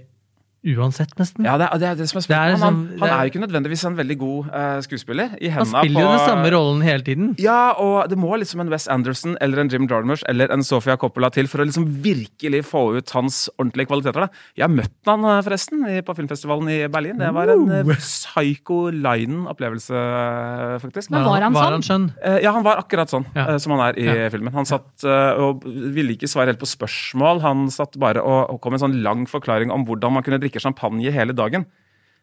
uansett, 0.65 1.13
nesten. 1.19 1.45
Ja, 1.45 1.57
det 1.57 1.67
er 1.71 1.77
det, 1.79 1.87
er 1.87 1.95
det 1.95 2.07
som 2.09 2.17
er 2.17 2.21
Det 2.21 2.29
er 2.31 2.55
spennende. 2.57 2.63
Han, 2.65 2.75
liksom- 2.87 2.99
han 2.99 3.09
er- 3.09 3.13
er 3.13 3.23
jo 3.27 3.31
ikke 3.31 3.43
nødvendigvis 3.47 3.83
en 3.85 3.95
veldig 3.97 4.17
god 4.17 4.47
uh, 4.53 4.79
skuespiller. 4.81 5.29
I 5.41 5.47
Han 5.49 5.65
spiller 5.65 5.83
spiller 5.83 6.01
jo 6.01 6.07
den 6.17 6.25
samme 6.27 6.51
rollen 6.51 6.81
hele 6.83 7.03
tiden. 7.03 7.35
Ja, 7.39 7.71
og 7.77 8.09
det 8.09 8.17
må 8.17 8.35
liksom 8.37 8.59
en 8.61 8.69
Wes 8.69 8.87
Anderson 8.87 9.37
eller 9.41 9.59
en 9.61 9.69
Jim 9.69 9.87
Jarmusch 9.87 10.23
eller 10.27 10.51
en 10.51 10.63
Sofia 10.63 10.95
Coppola 10.97 11.29
til 11.31 11.47
for 11.47 11.59
å 11.59 11.65
liksom 11.65 11.85
virkelig 12.03 12.63
få 12.65 12.97
ut 12.97 13.09
hans 13.11 13.49
ordentlige 13.59 13.87
kvaliteter. 13.87 14.19
da. 14.25 14.27
Jeg 14.57 14.63
har 14.67 14.73
møtt 14.75 15.05
han 15.05 15.23
eh, 15.25 15.41
forresten 15.41 15.85
på 16.03 16.15
filmfestivalen 16.15 16.69
i 16.69 16.87
Berlin. 16.87 17.17
Det 17.17 17.33
var 17.33 17.47
en 17.49 17.69
uh, 17.87 17.93
psycho 17.95 18.89
linen-opplevelse, 18.91 20.81
faktisk. 20.81 21.11
Men 21.11 21.23
var 21.25 21.41
han 21.41 21.53
var 21.55 21.63
sånn? 21.63 21.71
han 21.71 21.81
sånn? 21.87 22.07
Uh, 22.23 22.39
Ja, 22.43 22.51
han 22.53 22.63
var 22.63 22.77
akkurat 22.81 23.09
sånn 23.11 23.25
Ja. 23.35 23.57
som 23.57 23.71
han 23.77 23.81
er 23.89 23.99
i 23.99 24.05
Ja. 24.05 24.29
filmen. 24.29 24.53
Han 24.53 24.65
satt 24.65 25.03
og 25.03 25.63
ville 25.65 26.13
ikke 26.15 26.27
svare 26.27 26.47
helt 26.51 26.59
på 26.59 26.67
spørsmål. 26.67 27.41
Han 27.41 27.69
satt 27.69 27.97
bare 27.99 28.21
og, 28.23 28.49
og 28.51 28.61
kom 28.61 28.71
med 28.73 28.81
en 28.81 28.89
sånn 28.91 29.01
lang 29.03 29.25
forklaring 29.25 29.71
om 29.71 29.85
hvordan 29.85 30.13
man 30.13 30.23
kunne 30.23 30.39
drikke 30.47 30.63
champagne 30.63 31.13
hele 31.13 31.35
dagen. 31.37 31.67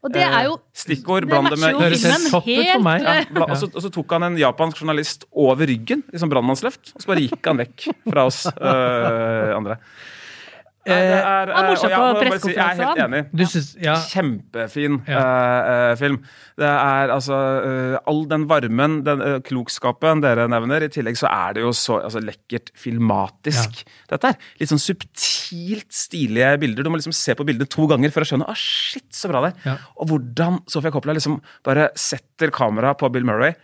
Og 0.04 0.12
det 0.12 0.20
er 0.20 0.42
jo 0.50 0.58
Stikkord, 0.76 1.24
bland 1.30 1.48
det 1.48 1.58
med 1.62 1.78
Høres 1.80 2.02
helt 2.04 2.12
filmen 2.12 2.26
topp 2.28 2.44
ut 2.44 2.50
for 2.50 2.68
helt 2.68 2.84
meg. 2.84 3.06
ja, 3.06 3.14
eh, 3.22 3.30
bla, 3.32 3.46
og, 3.48 3.56
så, 3.56 3.70
og 3.72 3.84
så 3.86 3.90
tok 3.92 4.12
han 4.12 4.26
en 4.26 4.36
japansk 4.36 4.82
journalist 4.82 5.24
over 5.32 5.64
ryggen 5.70 6.04
i 6.12 6.20
sånn 6.20 6.32
brannmannsløft, 6.32 6.92
og 6.92 7.04
så 7.04 7.08
bare 7.08 7.24
gikk 7.24 7.48
han 7.48 7.62
vekk 7.62 7.86
fra 8.10 8.26
oss 8.28 8.42
øh, 8.52 9.54
andre. 9.56 9.78
Nei, 10.84 10.96
det 11.08 11.16
er, 11.16 11.48
Det 11.48 11.54
er 11.56 11.66
morsomt 11.70 11.92
jeg 11.92 12.00
på 12.00 12.24
må 12.28 12.38
si, 12.42 12.52
Jeg 12.52 12.64
er 12.64 12.80
helt 12.80 13.00
enig. 13.06 13.20
Du 13.32 13.44
synes, 13.48 13.68
Ja. 13.80 13.94
Kjempefin 14.10 14.98
Ja. 15.08 15.20
Uh, 15.20 15.72
eh, 15.74 15.96
film. 15.96 16.18
Det 16.60 16.68
er 16.68 17.12
altså 17.14 17.38
uh, 17.64 17.96
all 18.10 18.22
den 18.30 18.44
varmen, 18.50 18.98
den 19.06 19.24
uh, 19.24 19.38
klokskapen 19.44 20.22
dere 20.24 20.46
nevner. 20.52 20.84
I 20.84 20.92
tillegg 20.92 21.18
så 21.18 21.30
er 21.30 21.56
det 21.56 21.64
jo 21.64 21.72
så 21.76 21.98
altså, 22.04 22.20
lekkert 22.24 22.70
filmatisk, 22.78 23.82
dette 24.10 24.32
her. 24.32 24.48
Litt 24.60 24.72
sånn 24.72 24.82
subtilt 24.82 25.88
stilige 25.94 26.52
bilder. 26.62 26.84
Du 26.84 26.92
må 26.92 27.00
liksom 27.00 27.16
se 27.16 27.36
på 27.38 27.46
bildet 27.48 27.72
to 27.72 27.88
ganger 27.90 28.12
for 28.14 28.24
å 28.24 28.28
skjønne 28.28 28.48
ah, 28.50 28.58
shit, 28.58 29.08
så 29.14 29.32
bra 29.32 29.46
det 29.46 29.54
er. 29.54 29.60
Ja. 29.72 29.78
Og 29.98 30.12
hvordan 30.12 30.60
Sofia 30.70 30.92
Coppola 30.94 31.16
liksom 31.16 31.40
bare 31.66 31.90
setter 31.98 32.52
kameraet 32.54 33.00
på 33.00 33.10
Bill 33.14 33.24
Murray. 33.26 33.56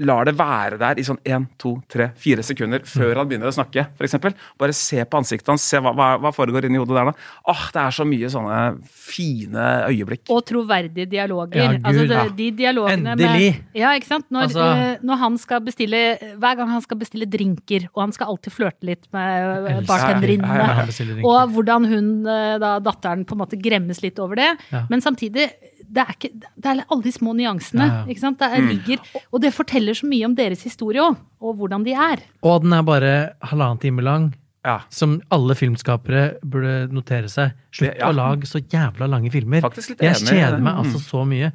Lar 0.00 0.24
det 0.24 0.32
være 0.38 0.78
der 0.80 0.98
i 1.00 1.04
sånn 1.04 1.18
én, 1.28 1.44
to, 1.60 1.74
tre, 1.90 2.06
fire 2.16 2.42
sekunder 2.46 2.80
før 2.88 3.18
han 3.20 3.28
begynner 3.28 3.50
å 3.50 3.54
snakke. 3.54 3.84
For 3.98 4.06
eksempel. 4.08 4.32
Bare 4.60 4.72
se 4.76 5.02
på 5.04 5.18
ansiktet 5.20 5.50
hans, 5.52 5.62
se 5.68 5.76
hva, 5.82 5.92
hva, 5.92 6.30
foregår 6.32 6.64
inni 6.68 6.80
hodet 6.80 6.96
der 6.96 7.10
nå. 7.10 7.14
Åh, 7.52 7.64
Det 7.74 7.82
er 7.82 7.96
så 7.98 8.06
mye 8.08 8.30
sånne 8.32 8.60
fine 8.88 9.66
øyeblikk. 9.90 10.24
og 10.32 10.44
troverdige 10.48 11.06
dialoger. 11.10 11.60
Ja, 11.60 11.72
Gud, 11.76 11.84
altså, 11.90 12.06
det, 12.08 12.36
de 12.38 12.50
dialogene 12.62 13.12
Endelig! 13.14 13.50
Med, 13.60 13.80
ja, 13.82 13.92
ikke 13.98 14.08
sant? 14.08 14.26
Når, 14.30 14.48
Altså- 14.48 14.68
eh, 14.76 14.96
når 15.02 15.16
han 15.24 15.38
skal 15.38 15.60
bestille 15.60 16.00
Hver 16.38 16.56
gang 16.56 16.68
han 16.70 16.82
skal 16.82 16.96
bestille 16.98 17.26
drinker, 17.30 17.88
og 17.94 18.02
han 18.02 18.12
skal 18.12 18.26
alltid 18.32 18.52
flørte 18.52 18.86
litt 18.88 19.06
med 19.12 19.66
eh, 19.70 19.80
bartenderinnene. 19.88 21.24
Og 21.24 21.50
hvordan 21.54 21.86
hun, 21.90 22.10
eh, 22.26 22.58
da, 22.62 22.78
datteren, 22.80 23.24
på 23.26 23.36
en 23.36 23.42
måte 23.44 23.60
gremmes 23.60 24.00
litt 24.02 24.18
over 24.18 24.36
det. 24.40 24.50
Ja. 24.72 24.84
Men 24.90 25.00
samtidig, 25.04 25.50
det 25.90 26.02
er, 26.04 26.12
ikke, 26.14 26.30
det 26.56 26.66
er 26.70 26.84
alle 26.88 27.02
de 27.02 27.12
små 27.12 27.34
nyansene. 27.36 27.86
Ja, 27.86 28.00
ja. 28.04 28.10
Ikke 28.12 28.22
sant? 28.22 28.38
Det 28.38 28.46
er, 28.46 28.62
ligger, 28.62 28.98
og 29.32 29.40
det 29.42 29.52
forteller 29.56 29.89
så 29.98 30.08
mye 30.10 30.26
om 30.28 30.34
deres 30.38 30.62
historie 30.66 31.02
òg, 31.02 31.18
og 31.40 31.56
hvordan 31.58 31.84
de 31.86 31.94
er. 31.96 32.22
Og 32.46 32.62
den 32.64 32.74
er 32.76 32.84
bare 32.86 33.14
halvannen 33.50 33.80
time 33.82 34.04
lang. 34.06 34.30
Ja, 34.60 34.82
Som 34.92 35.22
alle 35.32 35.54
filmskapere 35.56 36.34
burde 36.44 36.90
notere 36.92 37.30
seg. 37.32 37.54
Slutt 37.72 37.96
ja. 37.96 38.10
å 38.10 38.12
lage 38.12 38.44
så 38.48 38.60
jævla 38.60 39.08
lange 39.08 39.30
filmer. 39.32 39.64
Litt 39.64 40.02
Jeg 40.04 40.20
kjeder 40.20 40.60
meg 40.60 40.82
altså 40.82 41.00
så 41.00 41.22
mye. 41.24 41.48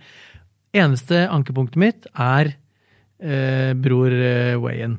Eneste 0.73 1.27
ankepunktet 1.29 1.77
mitt 1.77 2.07
er 2.17 2.55
eh, 3.21 3.75
Bror 3.77 4.09
eh, 4.09 4.55
Wayan. 4.57 4.97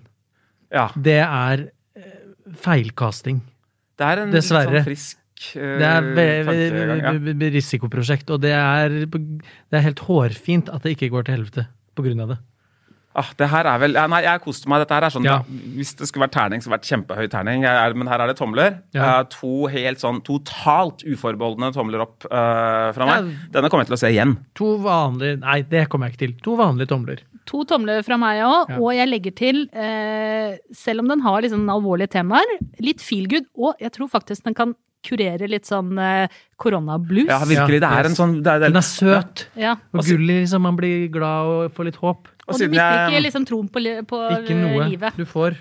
ja. 0.70 0.86
Det 0.94 1.18
er 1.18 1.66
eh, 1.98 2.16
feilkasting. 2.54 3.42
Det 3.98 4.06
er 4.06 4.22
en 4.22 4.34
Dessverre. 4.34 4.70
litt 4.70 4.84
sånn 4.84 4.90
frisk 4.92 5.56
eh, 5.58 5.78
Det 5.82 6.26
er 7.10 7.52
risikoprosjekt, 7.58 8.30
og 8.30 8.44
det 8.44 8.54
er, 8.54 9.00
det 9.10 9.80
er 9.80 9.86
helt 9.88 10.04
hårfint 10.06 10.70
at 10.70 10.86
det 10.86 10.94
ikke 10.94 11.10
går 11.10 11.26
til 11.26 11.40
helvete 11.40 11.66
på 11.96 12.06
grunn 12.06 12.22
av 12.22 12.36
det. 12.36 12.38
Ah, 13.16 13.30
det 13.40 13.46
her 13.48 13.64
er 13.64 13.78
vel 13.80 13.96
ja, 13.96 14.02
Nei, 14.12 14.18
jeg 14.26 14.42
koste 14.44 14.68
meg. 14.68 14.82
Dette 14.84 14.96
her 14.98 15.06
er 15.06 15.14
sånn 15.14 15.24
Ja. 15.24 15.38
Hvis 15.76 15.94
det 15.96 16.08
skulle 16.10 16.26
vært 16.26 16.34
terning, 16.36 16.60
så 16.60 16.68
hadde 16.68 16.76
det 16.76 16.84
vært 16.84 16.90
kjempehøy 16.92 17.30
terning. 17.32 17.64
Jeg 17.64 17.80
er, 17.82 17.94
men 17.96 18.10
her 18.12 18.20
er 18.20 18.28
det 18.32 18.36
tomler. 18.38 18.76
Ja. 18.96 19.06
Uh, 19.06 19.22
to 19.32 19.52
helt 19.72 20.02
sånn 20.02 20.20
totalt 20.26 21.04
uforbeholdne 21.06 21.72
tomler 21.76 22.04
opp 22.04 22.26
uh, 22.28 22.92
fra 22.96 23.08
meg. 23.08 23.30
Ja. 23.30 23.48
Denne 23.56 23.70
kommer 23.72 23.86
jeg 23.86 23.92
til 23.94 23.98
å 23.98 24.02
se 24.04 24.12
igjen. 24.12 24.36
To 24.60 24.74
vanlige 24.84 25.40
Nei, 25.40 25.62
det 25.70 25.86
kommer 25.92 26.10
jeg 26.10 26.16
ikke 26.16 26.24
til. 26.26 26.36
To 26.44 26.58
vanlige 26.60 26.92
tomler. 26.92 27.24
To 27.46 27.62
tomler 27.68 28.02
fra 28.02 28.16
meg 28.18 28.40
òg, 28.42 28.72
Ja. 28.74 28.78
og 28.82 28.90
jeg 28.96 29.08
legger 29.08 29.34
til, 29.38 29.60
uh, 29.72 30.56
selv 30.74 31.04
om 31.04 31.08
den 31.12 31.22
har 31.24 31.40
liksom 31.44 31.68
alvorlige 31.70 32.10
temaer, 32.18 32.56
litt 32.82 33.00
feel 33.00 33.28
good, 33.30 33.46
og 33.56 33.78
jeg 33.80 33.92
tror 33.94 34.10
faktisk 34.10 34.44
den 34.44 34.56
kan 34.58 34.74
kurere 35.06 35.48
litt 35.48 35.68
sånn 35.68 35.94
eh, 36.02 36.26
koronablues. 36.60 37.28
Ja, 37.30 37.38
virkelig. 37.48 37.80
Det 37.84 37.90
er 37.98 38.08
en 38.10 38.16
sånn 38.18 38.34
det 38.42 38.52
er, 38.52 38.58
det 38.64 38.66
er, 38.66 38.74
Den 38.74 38.82
er 38.82 38.88
søt 38.88 39.46
Ja. 39.56 39.76
og 39.94 40.04
gullig, 40.04 40.40
liksom. 40.44 40.62
Man 40.66 40.76
blir 40.76 41.06
glad 41.14 41.46
og 41.46 41.72
får 41.76 41.84
litt 41.90 42.00
håp. 42.02 42.28
Og 42.48 42.54
Og 42.54 42.58
du 42.60 42.68
mister 42.68 42.82
jeg- 42.84 43.10
ikke 43.10 43.22
liksom 43.26 43.46
troen 43.46 43.68
på, 43.70 43.80
på 44.06 44.20
Ikke 44.38 44.54
noe 44.60 44.88
livet. 44.90 45.16
du 45.16 45.24
får. 45.24 45.56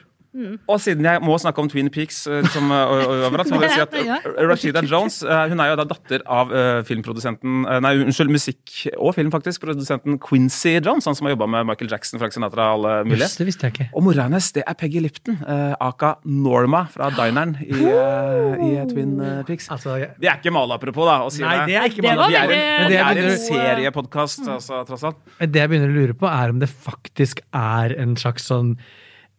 Og 0.68 0.80
siden 0.84 1.06
jeg 1.08 1.22
må 1.24 1.38
snakke 1.39 1.62
om 1.63 1.70
Twin 1.72 1.88
Peaks 1.94 2.25
eh, 2.27 2.44
som, 2.51 2.68
eh, 2.75 2.94
overalt, 3.30 3.48
så 3.48 3.56
må 3.56 3.63
jeg 3.63 3.72
si 3.77 3.84
at 3.86 3.96
Rashida 4.50 4.82
Jones 4.84 5.22
eh, 5.24 5.44
hun 5.51 5.62
er 5.63 5.70
jo 5.72 5.77
da 5.80 5.86
datter 5.88 6.24
av 6.27 6.51
filmprodusenten 6.88 7.63
Nei, 7.84 7.92
unnskyld, 8.04 8.32
musikk- 8.34 8.74
og 8.98 9.13
film, 9.15 9.32
faktisk. 9.34 9.62
Produsenten 9.63 10.18
Quincy 10.22 10.75
Jones, 10.84 11.08
han 11.08 11.15
som 11.18 11.27
har 11.30 11.36
jobba 11.36 11.48
med 11.54 11.70
Michael 11.72 11.92
Jackson, 11.92 12.20
Frank 12.22 12.36
Sinatra 12.36 12.68
og 12.74 12.80
alle 12.86 12.94
mulige. 13.08 13.30
Det 13.39 13.48
visste 13.48 13.68
jeg 13.70 13.75
ikke. 13.75 13.88
Og 13.96 14.06
mora 14.06 14.25
hennes 14.27 14.50
det 14.56 14.63
er 14.68 14.77
Peggy 14.80 15.01
Lipton, 15.04 15.38
aka 15.80 16.15
Norma 16.25 16.84
fra 16.92 17.10
Dineren 17.15 17.56
i, 17.63 17.72
i 17.72 18.72
Twin 18.92 19.15
Peaks. 19.48 19.70
Altså, 19.74 19.96
jeg- 20.01 20.13
Vi 20.20 20.27
er 20.32 20.39
ikke 20.42 20.54
male, 20.56 20.75
apropos, 20.77 21.08
da. 21.10 21.18
Å 21.25 21.32
si 21.34 21.44
Nei, 21.46 21.56
det 21.70 21.80
er 21.80 21.89
ikke 21.89 22.04
Det 22.04 22.12
male. 22.12 22.27
Vi 22.30 22.36
er, 22.42 22.54
en, 22.58 22.92
det 22.92 23.00
er 23.00 23.24
en 23.24 23.39
seriepodkast, 23.46 24.46
altså, 24.58 24.84
tross 24.88 25.04
alt. 25.08 25.24
Det 25.39 25.62
jeg 25.63 25.72
begynner 25.72 25.92
å 25.92 25.98
lure 26.01 26.18
på, 26.18 26.27
er 26.30 26.54
om 26.54 26.60
det 26.62 26.70
faktisk 26.72 27.42
er 27.56 27.96
en 28.01 28.15
slags 28.20 28.48
sånn 28.51 28.75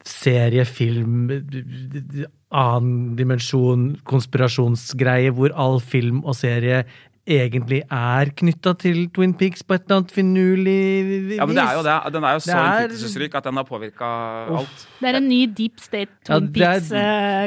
serie, 0.07 0.65
film, 0.65 1.29
annen 2.55 3.17
dimensjon, 3.19 3.89
konspirasjonsgreie, 4.07 5.33
hvor 5.35 5.55
all 5.59 5.81
film 5.83 6.23
og 6.25 6.39
serie 6.39 6.85
egentlig 7.27 7.81
er 7.91 8.31
knytta 8.39 8.73
til 8.79 9.07
Twin 9.15 9.33
Peaks 9.35 9.65
på 9.67 9.75
et 9.75 9.85
eller 9.87 10.01
annet 10.01 10.13
finurlig 10.15 10.81
vis. 11.07 11.39
Ja, 11.41 11.47
men 11.49 11.59
det 11.59 11.65
er 11.65 11.79
jo 11.79 11.83
det. 11.87 11.97
Den 12.15 12.27
er 12.27 12.37
jo 12.37 12.43
så 12.45 12.59
innflytelsesrik 12.61 13.35
at 13.39 13.49
den 13.49 13.59
har 13.59 13.67
påvirka 13.67 14.11
alt. 14.61 14.85
Det 15.01 15.11
er 15.11 15.19
en 15.19 15.27
ny 15.29 15.41
deep 15.51 15.83
state 15.83 16.13
Twin 16.25 16.47
det 16.55 16.63
er 16.65 16.79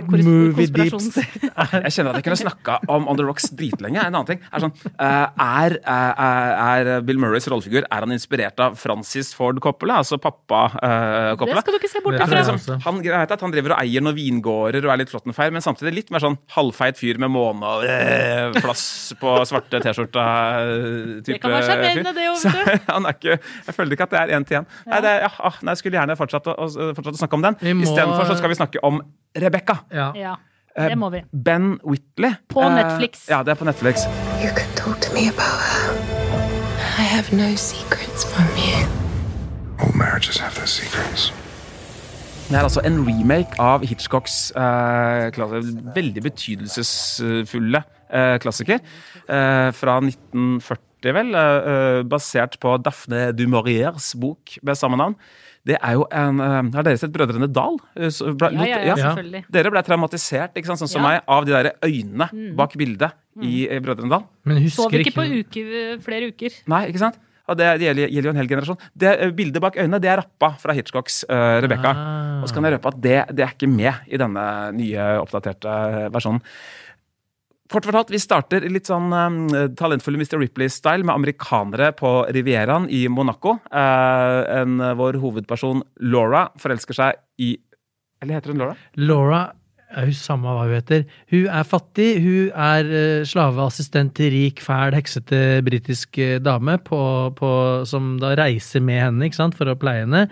Peaks 0.06 1.18
eh. 1.18 1.38
Jeg 1.86 1.94
kjenner 1.96 2.12
at 2.12 2.20
jeg 2.20 2.26
kunne 2.28 2.40
snakka 2.44 2.76
om 2.92 3.08
On 3.10 3.18
The 3.18 3.26
Rocks 3.26 3.50
dritlenge. 3.56 4.04
En 4.04 4.14
annen 4.14 4.28
ting 4.28 4.44
er 4.44 4.64
sånn 4.66 4.76
eh, 4.92 5.40
Er, 5.48 5.78
er, 5.80 6.52
er 6.60 7.06
Bill 7.08 7.20
Murrays 7.22 7.48
rollefigur 7.50 7.88
Er 7.88 8.06
han 8.06 8.14
inspirert 8.16 8.60
av 8.64 8.78
Francis 8.80 9.32
Ford 9.38 9.60
Coppola, 9.64 10.02
altså 10.04 10.20
pappa 10.22 10.66
uh, 10.76 11.40
Det 11.40 11.58
skal 11.64 11.76
du 11.76 11.80
ikke 11.80 11.92
se 11.92 12.04
bort 12.04 12.18
Det 12.18 12.28
ifra. 12.28 12.44
liksom, 12.44 12.84
han, 12.86 13.02
han 13.32 13.56
driver 13.56 13.76
og 13.76 13.82
eier 13.82 14.06
noen 14.06 14.18
vingårder 14.18 14.86
og 14.86 14.94
er 14.94 15.02
litt 15.02 15.14
flottenfeil, 15.14 15.54
men 15.56 15.66
samtidig 15.66 15.96
litt 15.96 16.14
mer 16.14 16.24
sånn 16.24 16.38
halvfeit 16.56 17.00
fyr 17.00 17.20
med 17.22 17.32
måne 17.34 17.74
og 17.80 17.88
øh, 17.88 18.60
flass 18.62 18.86
på 19.20 19.36
svarte 19.70 19.82
T-skjorta-type 19.86 21.50
vet 21.50 22.04
du. 22.04 22.92
han 22.94 23.06
er 23.06 23.14
ikke, 23.16 23.38
jeg 23.68 23.76
føler 23.76 23.92
ikke 23.96 24.04
at 24.08 24.14
det 24.16 24.20
er 24.20 24.34
én 24.40 24.46
til 24.48 24.58
én. 24.62 24.66
Nei, 24.90 25.02
det 25.02 25.10
er- 25.10 25.22
ja, 25.26 25.32
ah, 25.40 25.54
nei, 25.62 25.72
jeg 25.72 25.78
skulle 25.78 25.98
gjerne 26.00 26.16
fortsatt 26.20 26.48
å, 26.48 26.56
fortsatt 26.98 27.14
å 27.16 27.22
snakke 27.22 27.34
om 27.40 27.42
den. 27.48 27.56
Må- 27.78 27.84
Istedenfor 27.88 28.26
så 28.30 28.38
skal 28.38 28.50
vi 28.50 28.56
snakke 28.60 28.84
om 28.84 29.02
Rebekka. 29.38 29.80
Ja. 29.94 30.12
Ja, 30.16 30.36
det 30.90 30.98
må 30.98 31.10
vi. 31.12 31.24
Ben 31.34 31.80
Whitley. 31.84 32.34
På 32.50 32.64
Eh, 32.64 32.76
Netflix. 32.76 33.28
Ja, 33.30 33.44
det 33.44 33.52
er 33.52 33.56
på 33.56 33.66
Netflix. 33.66 34.06
You 34.42 34.50
could 34.56 34.76
talk 34.76 35.00
to 35.02 35.14
me 35.14 35.28
about 35.30 35.60
her. 35.62 35.94
I 37.00 37.02
have 37.02 37.32
no 37.36 37.56
secrets 37.56 38.26
from 38.26 38.48
you. 38.58 38.88
All 39.80 39.94
marriages 39.96 40.38
have 40.40 40.54
their 40.56 40.68
secrets. 40.68 41.32
Det 42.50 42.58
er 42.58 42.66
altså 42.66 42.82
en 42.88 42.96
remake 43.06 43.60
av 43.62 43.84
Hitchcocks 43.86 44.38
eh, 44.58 45.28
klasse- 45.36 45.60
veldig 45.94 46.24
betydelsesfulle 46.26 47.82
eh, 48.10 48.38
klassiker 48.42 48.80
eh, 48.82 49.70
fra 49.78 50.00
1940, 50.02 51.14
vel, 51.14 51.30
eh, 51.38 51.70
eh, 51.74 52.00
basert 52.10 52.58
på 52.64 52.74
Daphne 52.82 53.28
du 53.38 53.46
Mauriers 53.54 54.16
bok 54.18 54.56
med 54.66 54.80
samme 54.82 54.98
navn. 54.98 55.14
Det 55.70 55.78
er 55.78 55.94
jo 56.00 56.08
en 56.16 56.42
eh, 56.42 56.58
Har 56.74 56.88
dere 56.88 56.98
sett 56.98 57.14
Brødrene 57.14 57.52
Dal? 57.54 57.78
Ble- 57.94 58.52
Ja, 58.58 58.66
ja, 58.66 58.82
ja, 58.82 58.84
Ja. 58.96 58.98
selvfølgelig. 59.12 59.44
Dere 59.54 59.76
ble 59.76 59.86
traumatisert, 59.86 60.58
ikke 60.58 60.72
sant, 60.74 60.82
sånn 60.82 60.94
som 60.96 61.06
Ja. 61.06 61.08
meg, 61.08 61.24
av 61.30 61.46
de 61.46 61.54
der 61.54 61.72
øynene 61.86 62.32
bak 62.58 62.74
bildet 62.82 63.14
i 63.46 63.68
eh, 63.70 63.78
Brødrene 63.80 64.10
Dal. 64.10 64.26
Men 64.50 64.64
husker 64.66 64.90
Sov 64.90 64.98
ikke 64.98 65.14
på 65.14 65.30
uke, 65.38 66.02
flere 66.02 66.34
uker. 66.34 66.58
Nei, 66.66 66.88
ikke 66.90 67.06
sant? 67.06 67.22
Og 67.50 67.58
det, 67.60 67.70
gjelder, 67.84 68.10
gjelder 68.10 68.30
jo 68.30 68.34
en 68.34 68.42
hel 68.42 68.52
generasjon. 68.52 68.82
Det 68.94 69.14
eh, 69.16 69.32
Bildet 69.36 69.64
bak 69.64 69.80
øynene 69.80 70.02
det 70.02 70.12
er 70.12 70.22
rappa 70.22 70.54
fra 70.62 70.76
Hitchcocks 70.78 71.24
uh, 71.30 71.58
Rebekka. 71.64 71.94
Ah. 71.94 72.44
Og 72.44 72.50
så 72.50 72.56
kan 72.56 72.68
jeg 72.68 72.78
røpe 72.78 72.92
at 72.94 73.00
det, 73.04 73.18
det 73.36 73.46
er 73.46 73.56
ikke 73.56 73.72
med 73.72 74.06
i 74.08 74.20
denne 74.22 74.46
nye, 74.76 75.10
oppdaterte 75.24 75.74
versjonen. 76.14 76.44
Kort 77.70 77.86
fortalt, 77.86 78.10
vi 78.10 78.18
starter 78.18 78.64
litt 78.66 78.88
sånn 78.90 79.12
um, 79.14 79.42
talentfulle 79.78 80.18
Mr. 80.18 80.40
Ripley-style 80.42 81.06
med 81.06 81.14
amerikanere 81.14 81.92
på 81.94 82.14
Rivieraen 82.34 82.88
i 82.90 83.04
Monaco. 83.14 83.60
Uh, 83.70 84.42
en, 84.58 84.80
vår 84.98 85.20
hovedperson 85.22 85.84
Laura 86.10 86.48
forelsker 86.58 86.98
seg 86.98 87.20
i 87.46 87.54
Eller 88.24 88.40
heter 88.40 88.56
hun 88.56 88.64
Laura? 88.64 88.74
Laura 88.98 89.44
er 89.90 90.10
husker 90.10 90.30
samme 90.32 90.54
hva 90.54 90.66
hun 90.68 90.76
heter. 90.78 91.06
Hun 91.32 91.48
er 91.50 91.68
fattig. 91.68 92.10
Hun 92.22 92.52
er 92.54 92.90
eh, 92.90 93.28
slaveassistent 93.28 94.14
til 94.18 94.34
rik, 94.36 94.62
fæl, 94.62 94.98
heksete 94.98 95.62
britisk 95.66 96.20
eh, 96.22 96.38
dame 96.44 96.78
på, 96.86 97.00
på, 97.38 97.54
som 97.90 98.18
da 98.22 98.36
reiser 98.38 98.84
med 98.86 99.02
henne 99.02 99.30
ikke 99.30 99.40
sant, 99.40 99.58
for 99.58 99.70
å 99.70 99.78
pleie 99.80 100.06
henne. 100.06 100.28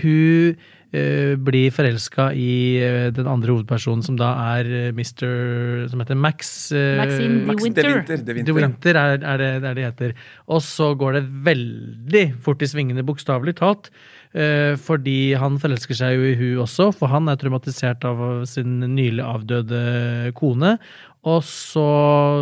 Hun 0.00 0.56
uh, 0.56 1.34
blir 1.46 1.74
forelska 1.74 2.30
i 2.38 2.54
uh, 2.80 3.10
den 3.14 3.28
andre 3.30 3.52
hovedpersonen, 3.52 4.02
som 4.06 4.16
da 4.18 4.32
er 4.56 4.72
uh, 4.72 4.88
Mr. 4.96 5.86
som 5.92 6.02
heter 6.02 6.18
Max. 6.18 6.54
Maxine 6.72 7.38
De 7.42 7.46
Max 7.52 7.62
Winter. 7.66 7.86
De 7.86 7.94
Winter. 7.94 8.16
De 8.16 8.24
The 8.24 8.38
Winter, 8.40 8.56
ja. 8.56 8.58
Winter 8.64 9.02
er, 9.02 9.14
er, 9.20 9.44
det, 9.44 9.52
det 9.52 9.54
er 9.54 9.62
det 9.68 9.76
det 9.78 9.86
heter. 9.90 10.18
Og 10.48 10.64
så 10.64 10.94
går 10.98 11.20
det 11.20 11.24
veldig 11.52 12.26
fort 12.42 12.64
i 12.64 12.70
svingene, 12.72 13.06
bokstavelig 13.06 13.58
talt. 13.60 13.92
Eh, 14.34 14.74
fordi 14.80 15.34
han 15.40 15.58
forelsker 15.62 15.98
seg 15.98 16.18
jo 16.18 16.28
i 16.28 16.36
hun 16.38 16.62
også, 16.66 16.90
for 16.98 17.12
han 17.12 17.30
er 17.30 17.40
traumatisert 17.40 18.04
av 18.08 18.44
sin 18.50 18.80
nylig 18.82 19.24
avdøde 19.24 19.82
kone. 20.38 20.76
Og 21.24 21.40
så, 21.48 21.88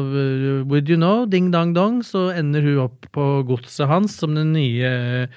eh, 0.03 0.67
would 0.67 0.91
you 0.91 0.99
know, 0.99 1.25
ding 1.27 1.53
dang 1.53 1.75
dong, 1.75 2.03
så 2.03 2.31
ender 2.35 2.63
hun 2.67 2.85
opp 2.89 3.07
på 3.15 3.47
godset 3.47 3.87
hans 3.89 4.19
som 4.19 4.35
den 4.35 4.53
nye 4.57 5.29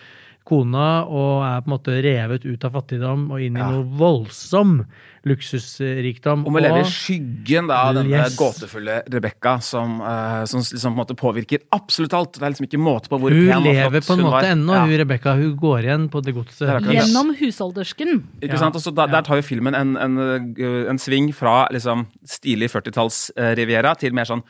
kona, 0.45 1.03
og 1.09 1.41
er 1.43 1.61
på 1.65 1.71
en 1.71 1.73
måte 1.77 1.95
revet 2.05 2.45
ut 2.45 2.63
av 2.67 2.71
fattigdom 2.77 3.31
og 3.33 3.41
inn 3.41 3.57
i 3.57 3.59
Ja. 3.59 3.69
noe 3.71 3.83
voldsom 3.97 4.85
luksusrikdom. 5.25 6.43
Om 6.45 6.53
å 6.57 6.61
leve 6.61 6.81
i 6.83 6.89
skyggen 6.89 7.67
da, 7.67 7.79
av 7.89 7.95
denne 7.97 8.11
Yes. 8.13 8.35
gåtefulle 8.37 8.99
Rebekka, 9.09 9.55
som, 9.61 9.99
uh, 10.01 10.45
som 10.45 10.59
liksom 10.61 10.93
på 10.93 10.99
en 10.99 11.01
måte 11.01 11.15
påvirker 11.17 11.59
absolutt 11.73 12.13
alt. 12.13 12.33
Det 12.37 12.43
er 12.43 12.53
liksom 12.53 12.67
ikke 12.67 12.77
måte 12.81 13.09
på 13.09 13.17
hvor 13.19 13.31
Hun 13.33 13.47
pen 13.49 13.57
og 13.57 13.63
lever 13.65 14.01
flott 14.01 14.05
på 14.05 14.13
en 14.13 14.19
hun 14.19 14.25
måte 14.29 14.41
var. 14.41 14.43
ennå, 14.53 14.73
Ja. 14.75 14.85
hun 14.85 14.97
Rebekka. 15.01 15.35
Hun 15.35 15.57
går 15.57 15.79
igjen 15.83 16.09
på 16.09 16.21
det 16.23 16.35
godset. 16.35 16.83
Det. 16.83 16.93
Gjennom 16.93 17.33
husholdersken. 17.39 18.23
Ikke 18.41 18.57
sant? 18.59 18.75
Og 18.75 18.81
så 18.81 18.93
da, 18.93 19.07
Der 19.07 19.21
tar 19.23 19.35
jo 19.37 19.41
filmen 19.41 19.73
en, 19.75 19.97
en, 19.97 20.17
uh, 20.17 20.89
en 20.89 20.97
sving 20.97 21.33
fra 21.33 21.67
liksom 21.71 22.05
stilig 22.25 22.69
40-talls-riviera 22.69 23.97
til 23.97 24.13
mer 24.13 24.25
sånn 24.25 24.43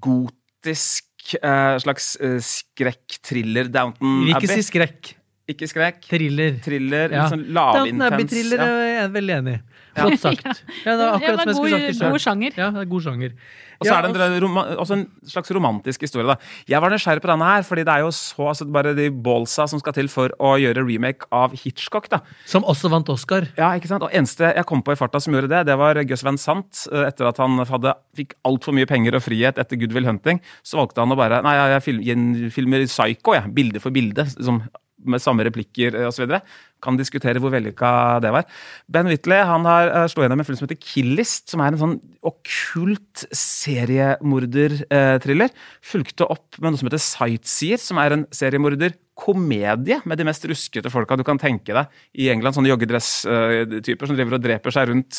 gotisk 0.00 1.04
eh, 1.42 1.76
slags 1.78 2.16
uh, 2.22 2.38
skrekk-thriller 2.38 3.68
Downton 3.70 4.20
Vi 4.20 4.26
vil 4.26 4.34
Abbey. 4.36 4.46
ikke 4.46 4.62
si 4.62 4.70
skrekk. 4.70 5.14
Ikke 5.50 5.68
skrekk. 5.70 6.00
Thriller. 6.10 6.58
Thriller, 6.64 7.10
Ja. 7.10 7.24
litt 7.26 7.34
sånn 7.34 7.46
Downton 7.50 7.98
lavintens. 7.98 8.12
Abbey-thriller 8.12 8.62
ja. 8.64 9.04
er 9.04 9.08
veldig 9.16 9.36
enig 9.40 9.58
Godt 9.96 10.20
sagt. 10.22 10.44
Ja, 10.86 10.94
det 10.94 11.00
er 11.00 11.00
Ja, 11.00 11.16
akkurat 11.16 11.40
som 11.40 11.48
jeg 11.50 11.56
skulle 11.56 11.70
god- 11.70 11.94
sagt 11.98 12.12
god 12.12 12.22
sjanger. 12.22 12.52
Ja, 12.56 12.70
det 12.70 12.80
er 12.80 12.88
god 12.92 13.02
sjanger. 13.02 13.32
Og 13.80 13.86
så 13.88 13.94
er 13.96 14.02
det 14.04 14.42
en, 14.44 14.56
også 14.76 14.92
en 14.92 15.06
slags 15.26 15.50
romantisk 15.56 16.02
historie. 16.04 16.26
da. 16.28 16.36
Jeg 16.68 16.80
var 16.80 16.90
nysgjerrig 16.92 17.22
på 17.24 17.30
denne 17.32 17.46
her, 17.48 17.62
fordi 17.64 17.84
det 17.88 17.94
er 17.94 18.00
jo 18.04 18.10
så 18.12 18.48
altså 18.52 18.66
bare 18.70 18.94
de 18.94 19.08
ballsa 19.10 19.66
som 19.68 19.80
skal 19.80 19.94
til 19.96 20.06
for 20.12 20.28
å 20.38 20.52
gjøre 20.60 20.84
remake 20.86 21.24
av 21.32 21.52
Hitchcock. 21.56 22.08
da. 22.12 22.20
Som 22.44 22.62
også 22.64 22.90
vant 22.92 23.08
Oscar. 23.08 23.48
Ja, 23.56 23.72
ikke 23.72 23.88
sant? 23.88 24.02
Og 24.04 24.12
eneste 24.12 24.52
jeg 24.54 24.66
kom 24.66 24.82
på 24.82 24.92
i 24.92 25.00
farta 25.00 25.20
som 25.20 25.32
gjorde 25.34 25.48
det, 25.48 25.64
det 25.66 25.78
var 25.80 25.94
Gus 26.04 26.22
Van 26.22 26.36
Sant. 26.38 26.86
Eh, 26.92 27.06
Etter 27.08 27.26
at 27.26 27.38
han 27.38 27.56
hadde, 27.58 27.94
fikk 28.14 28.34
altfor 28.44 28.72
mye 28.76 28.86
penger 28.86 29.16
og 29.16 29.22
frihet 29.24 29.56
etter 29.58 29.76
Good 29.80 29.92
Will 29.96 30.04
Hunting, 30.06 30.40
så 30.62 30.76
valgte 30.78 30.98
han 31.02 31.10
å 31.10 31.16
bare 31.16 31.42
Nei, 31.42 31.56
jeg 31.56 31.82
film, 31.82 32.00
gjenfilmer 32.04 32.86
Psycho, 32.86 33.32
jeg. 33.34 33.52
Bilde 33.54 33.80
for 33.80 33.90
bilde. 33.90 34.28
Liksom, 34.36 34.60
med 35.04 35.22
samme 35.22 35.44
replikker 35.46 35.96
osv. 36.06 36.12
så 36.16 36.26
videre. 36.26 36.40
Kan 36.82 36.98
diskutere 37.00 37.40
hvor 37.42 37.52
vellykka 37.54 37.88
det 38.24 38.32
var. 38.34 38.44
Ben 38.88 39.08
Whitley 39.10 39.40
han 39.46 39.64
har 39.68 39.84
uh, 39.92 40.08
slått 40.10 40.24
gjennom 40.26 40.40
en 40.42 40.48
film 40.48 40.58
som 40.60 40.66
heter 40.68 40.80
Killist, 40.80 41.44
som 41.52 41.60
er 41.64 41.70
en 41.72 41.82
sånn 41.84 41.98
okkult 42.26 43.16
seriemorderthriller. 43.36 45.50
Fulgte 45.92 46.24
opp 46.28 46.48
med 46.60 46.68
noe 46.72 46.80
som 46.80 46.88
heter 46.90 47.04
Sightseer, 47.04 47.80
som 47.80 47.96
er 48.02 48.10
en 48.16 48.24
seriemorderkomedie 48.34 49.98
med 50.08 50.16
de 50.20 50.24
mest 50.28 50.44
ruskete 50.48 50.92
folka 50.92 51.16
du 51.16 51.24
kan 51.24 51.40
tenke 51.40 51.72
deg 51.76 51.84
i 52.20 52.28
England. 52.32 52.54
Sånne 52.56 52.72
joggedress-typer 52.72 54.04
som 54.08 54.16
driver 54.18 54.34
og 54.36 54.44
dreper 54.44 54.70
seg 54.74 54.82
rundt 54.92 55.12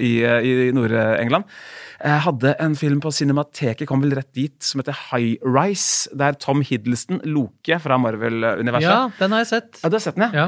i, 0.00 0.12
i 0.24 0.72
Nord-England. 0.76 1.44
Hadde 2.24 2.50
en 2.62 2.74
film 2.76 3.00
på 3.04 3.10
Cinemateket, 3.12 3.88
kom 3.88 4.00
vel 4.04 4.16
rett 4.16 4.32
dit, 4.36 4.56
som 4.64 4.80
heter 4.80 4.96
High 5.10 5.34
Rise. 5.44 6.08
Der 6.16 6.32
Tom 6.40 6.60
Hiddleston, 6.64 7.20
Loke 7.28 7.76
fra 7.84 7.96
Marvel-universet 8.00 8.88
Ja, 8.88 9.10
den 9.20 9.30
har 9.36 9.40
jeg 9.44 9.50
sett. 9.52 9.70
Ja, 9.82 9.88
du 9.92 9.96
har 9.96 10.04
sett 10.08 10.18
den, 10.20 10.30
ja? 10.36 10.46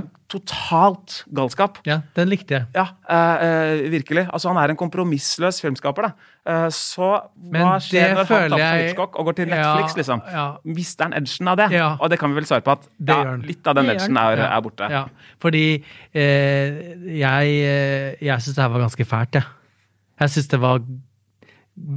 Totalt 0.59 1.25
galskap. 1.35 1.79
Ja, 1.87 2.01
den 2.17 2.29
likte 2.29 2.55
jeg. 2.57 2.67
Ja, 2.75 2.85
eh, 3.09 3.45
eh, 3.47 3.91
virkelig. 3.93 4.27
Altså, 4.33 4.49
han 4.53 4.59
er 4.63 4.71
en 4.75 4.77
kompromissløs 4.81 5.61
filmskaper, 5.63 6.09
da. 6.09 6.13
Eh, 6.49 6.69
så 6.75 7.11
Men 7.37 7.63
hva 7.63 7.77
skjer 7.81 8.15
når 8.15 8.27
han 8.27 8.51
tar 8.51 8.59
jeg- 8.59 8.89
Hitchcock 8.89 9.19
og 9.19 9.27
går 9.27 9.37
til 9.37 9.49
Netflix, 9.49 9.95
Ja, 9.95 9.97
liksom? 10.03 10.23
ja. 10.33 10.47
Mister 10.65 11.05
han 11.05 11.13
edgen 11.15 11.49
av 11.49 11.57
det? 11.57 11.71
Ja. 11.73 11.97
Og 12.01 12.11
det 12.11 12.19
kan 12.19 12.31
vi 12.31 12.41
vel 12.41 12.45
svare 12.45 12.63
på 12.63 12.73
at 12.73 12.89
ja, 13.07 13.37
litt 13.37 13.67
av 13.67 13.75
den 13.77 13.87
edgen 13.91 14.17
er, 14.17 14.39
er 14.39 14.61
borte. 14.61 14.91
Ja, 14.91 15.05
fordi 15.41 15.85
eh, 16.15 16.95
jeg, 17.19 17.47
eh, 17.63 18.17
jeg 18.21 18.39
syns 18.41 18.55
det 18.55 18.63
her 18.63 18.69
var 18.69 18.81
ganske 18.89 19.05
fælt, 19.07 19.33
jeg. 19.33 19.45
Jeg 20.21 20.29
syns 20.31 20.49
det 20.49 20.61
var 20.61 20.81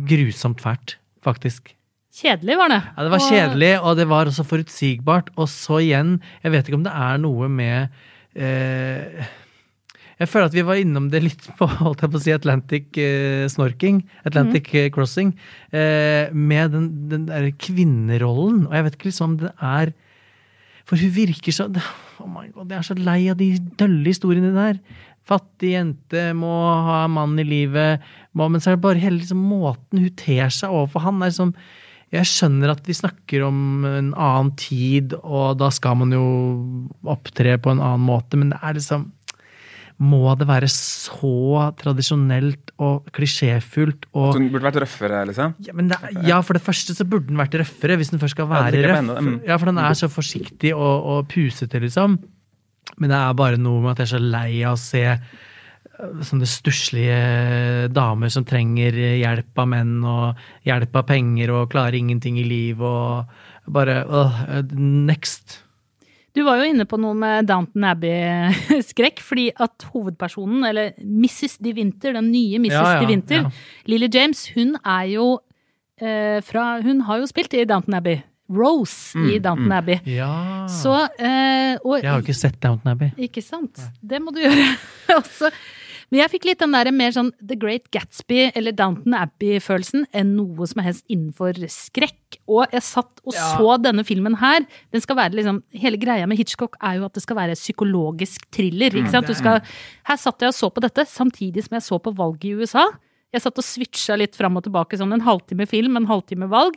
grusomt 0.07 0.61
fælt, 0.61 0.97
faktisk. 1.23 1.73
Kjedelig 2.13 2.57
var 2.59 2.67
det. 2.67 2.81
Ja, 2.97 3.03
det 3.03 3.11
var 3.13 3.19
kjedelig, 3.23 3.71
og 3.81 3.95
det 3.97 4.07
var 4.09 4.25
også 4.27 4.43
forutsigbart. 4.43 5.29
Og 5.37 5.47
så 5.47 5.79
igjen, 5.79 6.17
jeg 6.43 6.51
vet 6.51 6.67
ikke 6.67 6.75
om 6.81 6.83
det 6.83 6.91
er 6.93 7.17
noe 7.23 7.47
med 7.47 7.89
Jeg 10.21 10.29
føler 10.29 10.51
at 10.51 10.55
vi 10.55 10.63
var 10.65 10.77
innom 10.77 11.07
det 11.09 11.23
litt 11.23 11.47
på 11.57 11.65
holdt 11.79 12.03
jeg 12.03 12.13
på 12.13 12.19
å 12.19 12.21
si, 12.21 12.33
Atlantic 12.35 12.99
eh, 13.01 13.47
snorking. 13.49 14.03
Atlantic 14.27 14.69
mm. 14.69 14.91
crossing. 14.93 15.33
Eh, 15.73 16.29
med 16.29 16.75
den, 16.75 16.87
den 17.09 17.25
der 17.29 17.49
kvinnerollen. 17.57 18.67
Og 18.69 18.75
jeg 18.77 18.85
vet 18.85 18.97
ikke 18.99 19.09
liksom 19.09 19.31
om 19.31 19.37
det 19.41 19.53
er 19.57 19.93
For 20.85 21.01
hun 21.01 21.13
virker 21.15 21.55
så 21.55 21.69
Oh 22.21 22.29
my 22.29 22.51
god, 22.53 22.69
Jeg 22.69 22.77
er 22.77 22.85
så 22.85 22.97
lei 22.99 23.21
av 23.31 23.39
de 23.39 23.55
dølle 23.79 24.05
historiene 24.05 24.53
der. 24.53 24.77
Fattig 25.25 25.73
jente 25.73 26.27
må 26.37 26.53
ha 26.85 27.03
mann 27.09 27.39
i 27.41 27.45
livet. 27.47 28.05
Må, 28.37 28.45
men 28.45 28.61
så 28.61 28.71
er 28.71 28.77
det 28.77 28.85
bare 28.85 29.01
hele 29.01 29.23
liksom, 29.23 29.41
måten 29.41 30.03
hun 30.03 30.17
ter 30.19 30.53
seg 30.53 30.69
overfor 30.69 31.07
han. 31.07 31.21
er 31.21 31.33
liksom 31.33 31.55
jeg 32.11 32.27
skjønner 32.27 32.73
at 32.73 32.83
vi 32.87 32.93
snakker 32.97 33.45
om 33.47 33.85
en 33.87 34.11
annen 34.13 34.51
tid, 34.59 35.13
og 35.23 35.57
da 35.61 35.69
skal 35.71 35.95
man 36.01 36.11
jo 36.11 36.23
opptre 37.07 37.57
på 37.63 37.71
en 37.71 37.79
annen 37.79 38.03
måte, 38.03 38.35
men 38.39 38.51
det 38.51 38.59
er 38.61 38.77
liksom 38.79 39.09
Må 40.01 40.33
det 40.33 40.47
være 40.49 40.65
så 40.73 41.69
tradisjonelt 41.77 42.71
og 42.81 43.05
klisjéfullt 43.13 44.07
og 44.17 44.33
Den 44.33 44.47
burde 44.49 44.65
vært 44.65 44.79
røffere, 44.81 45.19
liksom. 45.29 45.53
ja, 45.61 45.73
er- 45.77 46.27
ja, 46.27 46.39
for 46.41 46.57
det 46.57 46.63
første 46.65 46.95
så 46.97 47.05
burde 47.05 47.27
den 47.27 47.37
vært 47.37 47.53
røffere, 47.61 47.97
hvis 47.99 48.09
den 48.09 48.19
først 48.19 48.33
skal 48.33 48.49
være 48.49 48.81
ja, 48.81 48.95
røff. 48.95 49.21
mm. 49.21 49.35
Ja, 49.45 49.57
for 49.61 49.69
den 49.69 49.77
er 49.77 49.93
så 49.93 50.09
forsiktig 50.09 50.73
og, 50.73 51.05
og 51.05 51.27
pusete, 51.29 51.79
liksom. 51.79 52.17
Men 52.97 53.09
det 53.13 53.17
er 53.19 53.33
bare 53.37 53.57
noe 53.61 53.79
med 53.83 53.91
at 53.91 54.01
jeg 54.01 54.09
er 54.09 54.17
så 54.17 54.23
lei 54.25 54.63
av 54.65 54.73
å 54.73 54.81
se 54.81 55.05
sånne 56.25 56.47
stusslige 56.49 57.17
damer 57.93 58.31
som 58.33 58.45
trenger 58.47 58.95
hjelp 59.21 59.61
av 59.61 59.67
menn 59.71 59.97
og 60.07 60.39
hjelp 60.67 60.95
av 61.01 61.07
penger 61.09 61.53
og 61.55 61.69
klarer 61.73 61.97
ingenting 61.99 62.39
i 62.41 62.45
livet 62.47 62.85
og 62.87 63.71
bare 63.71 63.99
uh, 64.09 64.39
Next. 64.73 65.59
Du 66.31 66.41
var 66.47 66.61
jo 66.61 66.69
inne 66.71 66.85
på 66.87 66.95
noe 67.01 67.13
med 67.17 67.45
Downton 67.49 67.83
Abbey-skrekk, 67.91 69.19
fordi 69.29 69.49
at 69.59 69.83
hovedpersonen, 69.91 70.63
eller 70.69 70.93
Mrs. 71.03 71.57
De 71.59 71.73
Winter, 71.75 72.15
den 72.15 72.29
nye 72.31 72.59
Mrs. 72.63 72.75
Ja, 72.77 72.83
ja, 72.95 72.99
De 73.01 73.09
Winter, 73.11 73.41
ja. 73.43 73.51
Lily 73.91 74.07
James, 74.13 74.45
hun 74.55 74.77
er 74.79 75.09
jo 75.11 75.25
eh, 75.99 76.39
fra 76.47 76.79
Hun 76.85 77.03
har 77.09 77.19
jo 77.19 77.27
spilt 77.29 77.53
i 77.59 77.65
Downton 77.67 77.99
Abbey. 77.99 78.21
Rose 78.51 79.15
i 79.15 79.37
Mm, 79.37 79.43
Downton 79.43 79.71
Abbey. 79.71 79.99
Ja. 80.11 80.65
Så 80.67 80.91
eh, 81.19 81.77
og, 81.83 82.01
Jeg 82.01 82.09
har 82.09 82.17
jo 82.19 82.25
ikke 82.25 82.35
sett 82.35 82.57
Downton 82.63 82.91
Abbey. 82.91 83.11
Ikke 83.27 83.43
sant? 83.43 83.79
Det 84.01 84.19
må 84.23 84.33
du 84.35 84.41
gjøre 84.43 84.65
også. 85.21 85.51
Men 86.11 86.19
jeg 86.25 86.31
fikk 86.33 86.45
litt 86.49 86.59
den 86.59 86.73
der 86.75 86.89
mer 86.91 87.13
sånn 87.15 87.29
The 87.39 87.55
Great 87.55 87.85
Gatsby 87.95 88.49
eller 88.51 88.73
Downton 88.75 89.13
Abbey-følelsen 89.15 90.03
enn 90.11 90.33
noe 90.35 90.65
som 90.67 90.81
helst 90.83 91.05
innenfor 91.07 91.55
skrekk. 91.71 92.39
Og 92.51 92.65
jeg 92.73 92.83
satt 92.83 93.21
og 93.23 93.33
Ja. 93.33 93.45
så 93.55 93.77
denne 93.81 94.03
filmen 94.03 94.35
her. 94.41 94.65
Den 94.91 94.99
skal 95.01 95.15
være 95.15 95.31
liksom, 95.39 95.63
Hele 95.71 95.95
greia 95.97 96.27
med 96.27 96.37
Hitchcock 96.37 96.75
er 96.83 96.97
jo 96.99 97.05
at 97.05 97.13
det 97.13 97.23
skal 97.23 97.37
være 97.37 97.55
psykologisk 97.55 98.43
thriller. 98.51 98.91
ikke 98.91 99.09
sant? 99.11 99.27
Du 99.27 99.33
skal, 99.33 99.61
her 100.03 100.17
satt 100.17 100.39
jeg 100.43 100.49
og 100.49 100.53
så 100.53 100.69
på 100.73 100.81
dette 100.83 101.07
samtidig 101.07 101.63
som 101.63 101.75
jeg 101.79 101.81
så 101.87 101.97
på 102.03 102.13
valget 102.13 102.43
i 102.43 102.53
USA. 102.59 102.89
Jeg 103.31 103.41
satt 103.41 103.57
og 103.57 103.63
switcha 103.63 104.17
litt 104.19 104.35
fram 104.35 104.57
og 104.57 104.63
tilbake, 104.63 104.97
sånn 104.99 105.13
en 105.13 105.21
halvtime 105.23 105.65
film, 105.65 105.95
en 105.95 106.07
halvtime 106.07 106.49
valg. 106.51 106.75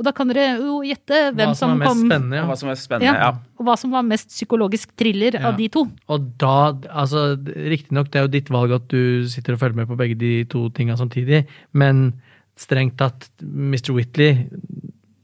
Og 0.00 0.06
da 0.06 0.12
kan 0.16 0.30
dere 0.32 0.46
jo 0.56 0.78
gjette 0.80 1.18
hvem 1.36 1.50
Hva 1.52 1.56
som 1.58 1.74
mest 1.76 1.90
kom 1.92 2.00
ja. 2.40 2.46
hva 2.48 2.56
som 2.56 2.70
er 2.72 2.78
spennende, 2.80 3.10
ja. 3.12 3.28
ja, 3.28 3.58
Og 3.60 3.66
hva 3.68 3.74
som 3.76 3.92
var 3.92 4.06
mest 4.08 4.32
psykologisk 4.32 4.94
thriller 4.96 5.36
Ja. 5.36 5.50
av 5.50 5.58
de 5.60 5.68
to. 5.68 5.84
Og 6.08 6.30
da, 6.40 6.72
altså 6.88 7.36
Riktignok, 7.44 8.08
det 8.10 8.22
er 8.22 8.24
jo 8.24 8.32
ditt 8.38 8.48
valg 8.48 8.72
at 8.78 8.88
du 8.88 9.28
sitter 9.28 9.54
og 9.58 9.60
følger 9.60 9.76
med 9.82 9.90
på 9.92 9.98
begge 10.00 10.16
de 10.16 10.32
to 10.48 10.70
tinga 10.72 10.96
samtidig, 10.96 11.44
men 11.76 12.14
strengt 12.56 12.96
tatt, 12.96 13.28
Mr. 13.44 13.92
Whitley 13.92 14.46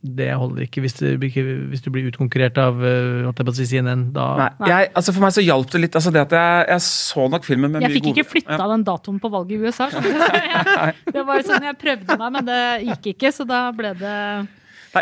det 0.07 0.29
holder 0.39 0.63
ikke 0.69 0.85
hvis 0.85 0.95
du, 1.01 1.07
ikke- 1.19 1.43
hvis 1.67 1.81
du 1.83 1.89
blir 1.91 2.05
utkonkurrert 2.07 2.57
av 2.63 2.77
uh, 2.79 3.27
jeg 3.27 3.47
å 3.51 3.55
si 3.57 3.65
CNN. 3.67 4.13
Da, 4.15 4.27
Nei, 4.39 4.69
jeg, 4.71 4.91
altså 4.95 5.13
For 5.17 5.21
meg 5.25 5.33
så 5.35 5.43
hjalp 5.43 5.73
det 5.73 5.81
litt. 5.83 5.97
altså 5.99 6.13
det 6.15 6.21
at 6.23 6.31
Jeg, 6.37 6.67
jeg 6.69 6.81
så 6.87 7.25
nok 7.33 7.43
filmen 7.49 7.73
med 7.73 7.83
Jeg 7.83 7.91
mye 7.91 7.97
fikk 7.97 8.07
ikke 8.13 8.23
gode- 8.23 8.31
flytta 8.31 8.59
Ja. 8.61 8.69
den 8.71 8.85
datoen 8.87 9.19
på 9.19 9.31
valget 9.35 9.57
i 9.59 9.67
USA. 9.67 9.89
Jeg- 9.91 10.95
Det 11.17 11.25
var 11.27 11.43
sånn 11.43 11.67
jeg 11.67 11.79
prøvde 11.83 12.19
meg, 12.23 12.33
men 12.39 12.45
det 12.47 12.61
gikk 12.87 13.11
ikke, 13.17 13.33
så 13.35 13.45
da 13.49 13.73
ble 13.73 13.95
det 13.99 14.15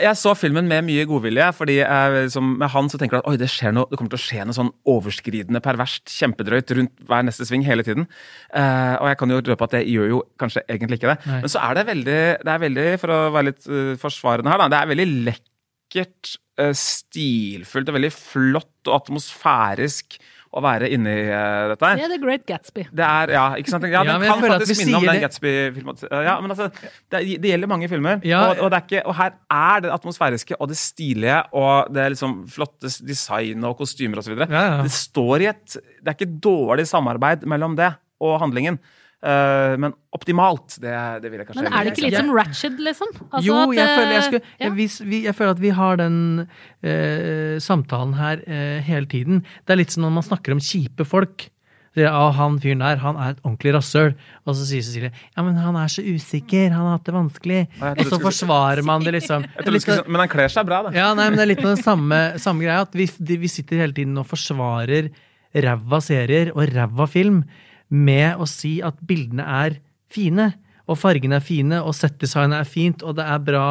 Jeg 0.02 0.18
så 0.18 0.32
filmen 0.38 0.66
med 0.70 0.86
mye 0.86 1.04
godvilje, 1.08 1.46
fordi 1.56 1.76
jeg, 1.78 2.12
liksom, 2.26 2.54
med 2.60 2.70
han 2.72 2.88
så 2.90 2.98
tenker 3.00 3.20
du 3.20 3.28
at 3.30 3.40
det, 3.40 3.48
noe, 3.76 3.86
det 3.90 3.98
kommer 4.00 4.14
til 4.14 4.20
å 4.20 4.24
skje 4.24 4.46
noe 4.46 4.56
sånn 4.56 4.72
overskridende, 4.90 5.62
perverst, 5.64 6.10
kjempedrøyt 6.10 6.74
rundt 6.78 7.04
hver 7.08 7.26
neste 7.26 7.46
sving 7.48 7.66
hele 7.66 7.86
tiden. 7.86 8.08
Uh, 8.50 8.96
og 8.98 9.10
jeg 9.10 9.20
kan 9.20 9.34
jo 9.34 9.40
røpe 9.50 9.68
at 9.68 9.76
det 9.76 9.82
gjør 9.92 10.10
jo 10.10 10.20
kanskje 10.40 10.64
egentlig 10.66 11.00
ikke 11.00 11.12
det. 11.12 11.18
Nei. 11.30 11.40
Men 11.44 11.54
så 11.54 11.64
er 11.64 11.78
det 11.78 11.88
veldig, 11.90 12.20
det 12.42 12.54
er 12.54 12.64
veldig 12.64 12.86
for 13.02 13.14
å 13.14 13.20
være 13.34 13.50
litt 13.50 13.68
uh, 13.70 13.92
forsvarende 14.00 14.54
her, 14.54 14.62
da, 14.64 14.70
det 14.72 14.80
er 14.80 14.92
veldig 14.94 15.08
lekkert, 15.30 16.36
uh, 16.62 16.72
stilfullt 16.84 17.92
og 17.92 17.98
veldig 18.00 18.14
flott 18.14 18.90
og 18.90 18.96
atmosfærisk 19.02 20.18
å 20.54 20.62
være 20.62 20.88
inni 20.94 21.12
eh, 21.24 21.64
dette 21.72 21.88
her. 21.88 21.98
Det 21.98 22.06
er 22.06 22.12
The 22.12 22.20
Great 22.22 22.44
Gatsby. 22.46 22.84
Det 22.94 23.06
er, 23.06 23.32
ja, 23.34 23.44
ikke 23.58 23.72
sant? 23.72 23.86
Ja, 23.90 24.04
Ja, 24.04 24.16
den 24.20 24.26
kan 24.28 24.44
faktisk 24.54 24.84
minne 24.84 25.00
om 25.00 25.08
den 25.08 25.20
Gatsby-filmen. 25.24 26.00
Ja, 26.12 26.36
men 26.42 26.54
altså, 26.54 26.68
det, 27.10 27.22
det 27.42 27.52
gjelder 27.52 27.70
mange 27.70 27.88
filmer. 27.90 28.20
Ja. 28.26 28.44
og, 28.50 28.62
og, 28.62 28.70
det 28.72 28.78
er 28.78 28.86
ikke, 28.86 29.02
og 29.10 29.18
her 29.18 29.34
er 29.58 29.84
det 29.84 29.92
atmosfæriske 29.94 30.58
og 30.60 30.70
det 30.70 30.78
stilige 30.78 31.40
og 31.56 31.94
det 31.94 32.06
liksom 32.14 32.36
flotte 32.54 32.90
design 33.06 33.66
og 33.66 33.78
kostymer 33.82 34.22
osv. 34.22 34.36
Ja, 34.44 34.50
ja. 34.54 34.82
Det 34.84 34.94
står 34.94 35.44
i 35.44 35.50
et 35.50 35.74
Det 35.74 36.12
er 36.12 36.18
ikke 36.18 36.38
dårlig 36.44 36.86
samarbeid 36.90 37.46
mellom 37.50 37.74
det 37.78 37.90
og 38.22 38.38
handlingen. 38.42 38.78
Eh, 39.24 39.74
men 39.80 39.94
optimalt, 40.12 40.76
det, 40.82 40.92
det 41.24 41.30
vil 41.32 41.40
jeg 41.40 41.48
kanskje 41.48 41.64
Men 41.64 41.72
er 41.72 41.86
det 41.86 41.94
ikke 41.94 42.04
litt 42.04 42.18
som 42.18 42.34
Ratched, 42.36 42.76
liksom? 42.84 43.14
Altså 43.30 43.46
jo, 43.46 43.56
at, 43.62 43.72
jeg 43.78 43.86
eh, 43.86 43.96
føler 43.96 44.12
jeg, 44.12 44.26
skulle, 44.28 44.44
ja. 44.44 44.66
jeg, 44.66 44.74
vi, 44.76 45.20
jeg 45.24 45.36
føler 45.38 45.54
at 45.54 45.64
vi 45.64 45.72
har 45.78 45.98
den 46.02 46.20
eh, 46.44 47.56
samtalen 47.64 48.14
her 48.18 48.44
eh, 48.44 48.78
hele 48.84 49.08
tiden. 49.08 49.42
Det 49.64 49.74
er 49.74 49.80
litt 49.80 49.94
som 49.94 50.04
når 50.04 50.16
man 50.18 50.28
snakker 50.28 50.56
om 50.56 50.62
kjipe 50.62 51.08
folk. 51.08 51.48
Ja, 51.94 52.10
han 52.34 52.56
fyren 52.58 52.80
der, 52.82 52.98
han 52.98 53.16
er 53.22 53.34
et 53.36 53.42
ordentlig 53.46 53.76
rasshøl. 53.76 54.14
Og 54.44 54.58
så 54.58 54.68
sier 54.68 54.84
Cecilie 54.84 55.12
ja, 55.14 55.44
men 55.46 55.56
han 55.62 55.76
er 55.78 55.92
så 55.94 56.02
usikker, 56.02 56.72
han 56.74 56.88
har 56.90 56.98
hatt 56.98 57.08
det 57.08 57.14
vanskelig. 57.14 57.60
Og 57.94 58.06
så 58.10 58.18
forsvarer 58.22 58.84
man 58.84 59.06
det, 59.06 59.14
liksom. 59.20 59.46
Skulle, 59.62 60.02
men 60.08 60.24
han 60.26 60.32
kler 60.32 60.52
seg 60.52 60.66
bra, 60.68 60.84
da. 60.84 60.96
Ja, 60.96 61.12
nei, 61.16 61.30
men 61.30 61.40
det 61.40 61.46
er 61.46 61.54
litt 61.54 61.64
av 61.64 61.70
den 61.72 61.84
samme, 61.84 62.24
samme 62.42 62.66
greia. 62.66 62.82
At 62.84 62.98
vi, 62.98 63.08
de, 63.08 63.38
vi 63.40 63.52
sitter 63.52 63.86
hele 63.86 63.96
tiden 63.96 64.18
og 64.20 64.26
forsvarer 64.28 65.14
ræva 65.54 66.00
serier 66.02 66.50
og 66.52 66.66
ræva 66.74 67.06
film 67.08 67.44
med 67.88 68.40
å 68.40 68.46
si 68.48 68.78
at 68.84 69.00
bildene 69.06 69.44
er 69.64 69.78
fine. 70.12 70.52
Og 70.84 70.98
fargene 71.00 71.38
er 71.38 71.44
fine, 71.44 71.78
og 71.80 71.96
settdesignet 71.96 72.60
er 72.60 72.68
fint, 72.68 73.02
og 73.06 73.16
det 73.16 73.24
er 73.24 73.44
bra 73.44 73.68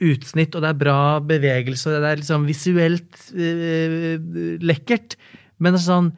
utsnitt, 0.00 0.54
og 0.56 0.64
det 0.64 0.70
er 0.70 0.78
bra 0.80 1.00
bevegelse, 1.20 1.90
og 1.90 2.00
det 2.00 2.12
er 2.12 2.20
liksom 2.22 2.46
visuelt 2.48 3.18
øh, 3.36 4.14
lekkert. 4.64 5.18
Men 5.60 5.74
det 5.74 5.82
er 5.82 5.90
sånn 5.90 6.14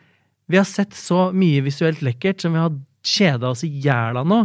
Vi 0.47 0.61
har 0.61 0.69
sett 0.71 0.95
så 0.95 1.33
mye 1.35 1.65
visuelt 1.67 2.05
lekkert 2.07 2.45
som 2.45 2.55
vi 2.55 2.63
har 2.63 2.77
kjeda 3.07 3.51
oss 3.51 3.65
i 3.67 3.71
hjel 3.83 4.19
av 4.21 4.29
nå, 4.31 4.45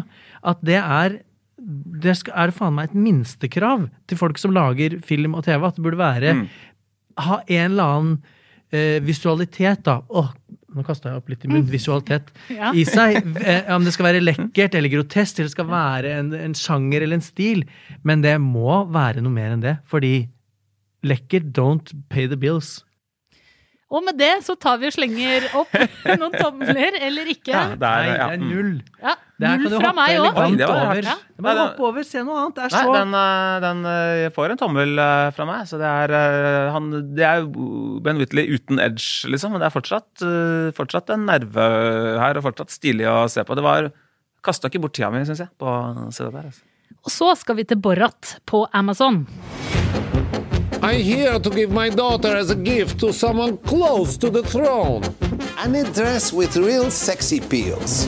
at 0.50 0.64
det 0.66 0.80
er 0.82 1.20
det 1.62 2.16
er 2.34 2.54
faen 2.56 2.74
meg 2.74 2.90
et 2.90 2.98
minstekrav 2.98 3.86
til 4.10 4.18
folk 4.18 4.40
som 4.42 4.54
lager 4.56 4.98
film 5.06 5.36
og 5.38 5.46
TV, 5.46 5.62
at 5.62 5.78
det 5.78 5.86
burde 5.86 6.02
være 6.02 6.34
Mm. 6.34 6.48
Ha 7.22 7.42
en 7.44 7.72
eller 7.72 7.84
annen 7.84 8.14
eh, 8.72 8.98
visualitet, 9.04 9.84
da. 9.84 10.00
Åh, 10.10 10.32
nå 10.76 10.84
kasta 10.88 11.10
jeg 11.12 11.20
opp 11.22 11.32
litt 11.32 11.46
i 11.46 11.50
munnen. 11.52 11.70
Visualitet 11.72 12.30
Ja. 12.60 12.72
i 12.74 12.84
seg. 12.88 13.18
Eh, 13.42 13.72
om 13.76 13.84
det 13.88 13.94
skal 13.96 14.08
være 14.12 14.22
lekkert 14.24 14.76
eller 14.80 14.92
grotesk, 14.94 15.40
eller 15.40 15.50
det 15.50 15.56
skal 15.56 15.68
være 15.72 16.14
en, 16.20 16.30
en 16.38 16.54
sjanger 16.58 17.02
eller 17.06 17.20
en 17.20 17.26
stil. 17.26 17.66
Men 18.08 18.24
det 18.24 18.38
må 18.44 18.84
være 18.94 19.24
noe 19.26 19.34
mer 19.36 19.56
enn 19.56 19.66
det. 19.66 19.78
Fordi 19.92 20.14
lekkert 21.08 21.52
don't 21.58 21.92
pay 22.14 22.28
the 22.30 22.38
bills. 22.38 22.82
Og 23.91 24.04
med 24.06 24.15
det 24.15 24.38
så 24.45 24.56
tar 24.56 24.77
vi 24.80 24.88
og 24.88 24.93
slenger 24.95 25.49
opp 25.60 25.73
noen 26.21 26.36
tomler, 26.38 26.95
eller 27.04 27.32
ikke. 27.34 27.51
Ja, 27.51 27.63
det 27.75 27.89
er, 27.89 28.06
Nei, 28.06 28.13
det 28.13 28.21
er 28.23 28.38
mm. 28.39 28.45
null. 28.47 28.69
Ja, 29.01 29.15
null 29.60 29.75
fra 29.75 29.91
meg 29.97 30.19
òg. 30.21 30.39
det 30.56 30.69
var 30.69 30.86
hardt. 30.93 31.10
Nei, 31.10 31.43
Bare 31.43 31.58
det- 31.58 31.65
hoppe 31.65 31.88
over, 31.89 32.06
se 32.08 32.23
noe 32.23 32.38
annet. 32.39 32.56
Det 32.56 32.67
er 32.69 32.75
Nei, 32.77 32.95
den, 32.95 33.17
eh, 33.19 33.58
den 33.65 33.84
eh, 33.91 34.30
får 34.38 34.54
en 34.56 34.62
tommel 34.62 35.04
eh, 35.04 35.25
fra 35.36 35.47
meg. 35.49 35.65
Så 35.67 35.82
det 35.82 35.91
er, 35.91 36.15
han, 36.71 36.88
det 37.17 37.27
er 37.27 37.49
Ben 38.06 38.21
Whitley 38.21 38.47
uten 38.56 38.80
edge, 38.80 39.27
liksom. 39.27 39.51
Men 39.51 39.63
det 39.65 39.67
er 39.67 39.75
fortsatt, 39.75 40.25
fortsatt 40.77 41.12
en 41.12 41.27
nerve 41.27 41.67
her, 42.21 42.39
og 42.39 42.47
fortsatt 42.47 42.71
stilig 42.71 43.10
å 43.12 43.25
se 43.32 43.43
på. 43.43 43.60
Det 43.60 43.67
var 43.67 43.91
Kasta 44.41 44.71
ikke 44.71 44.82
bort 44.82 44.95
tida 44.97 45.12
mi, 45.13 45.21
syns 45.27 45.43
jeg, 45.43 45.51
på 45.62 45.67
å 45.69 46.08
se 46.10 46.25
det 46.25 46.32
der. 46.34 46.47
Altså. 46.49 46.63
Og 47.01 47.13
så 47.13 47.30
skal 47.38 47.60
vi 47.60 47.67
til 47.69 47.82
Borat 47.82 48.38
på 48.49 48.63
Amazon. 48.73 49.25
I'm 50.84 51.00
here 51.02 51.39
to 51.39 51.50
give 51.50 51.70
my 51.72 51.89
daughter 51.89 52.36
as 52.36 52.50
a 52.50 52.56
gift 52.56 53.00
to 53.00 53.13
someone 53.13 53.58
close 53.58 54.17
to 54.17 54.30
the 54.30 54.41
throne. 54.41 55.04
I 55.58 55.67
need 55.67 55.94
dress 55.94 56.34
with 56.34 56.56
real 56.58 56.89
sexy 56.89 57.39
peels. 57.39 58.08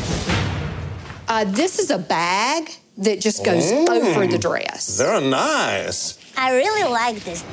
Uh, 1.28 1.44
this 1.46 1.80
is 1.80 1.92
a 1.92 1.98
bag 2.00 2.64
that 2.98 3.18
just 3.22 3.44
goes 3.46 3.72
Mm. 3.72 3.90
over 3.90 4.28
the 4.28 4.38
dress. 4.40 4.98
They're 4.98 5.22
nice. 5.22 6.18
I 6.38 6.52
really 6.62 6.86
like 7.04 7.20
this. 7.26 7.46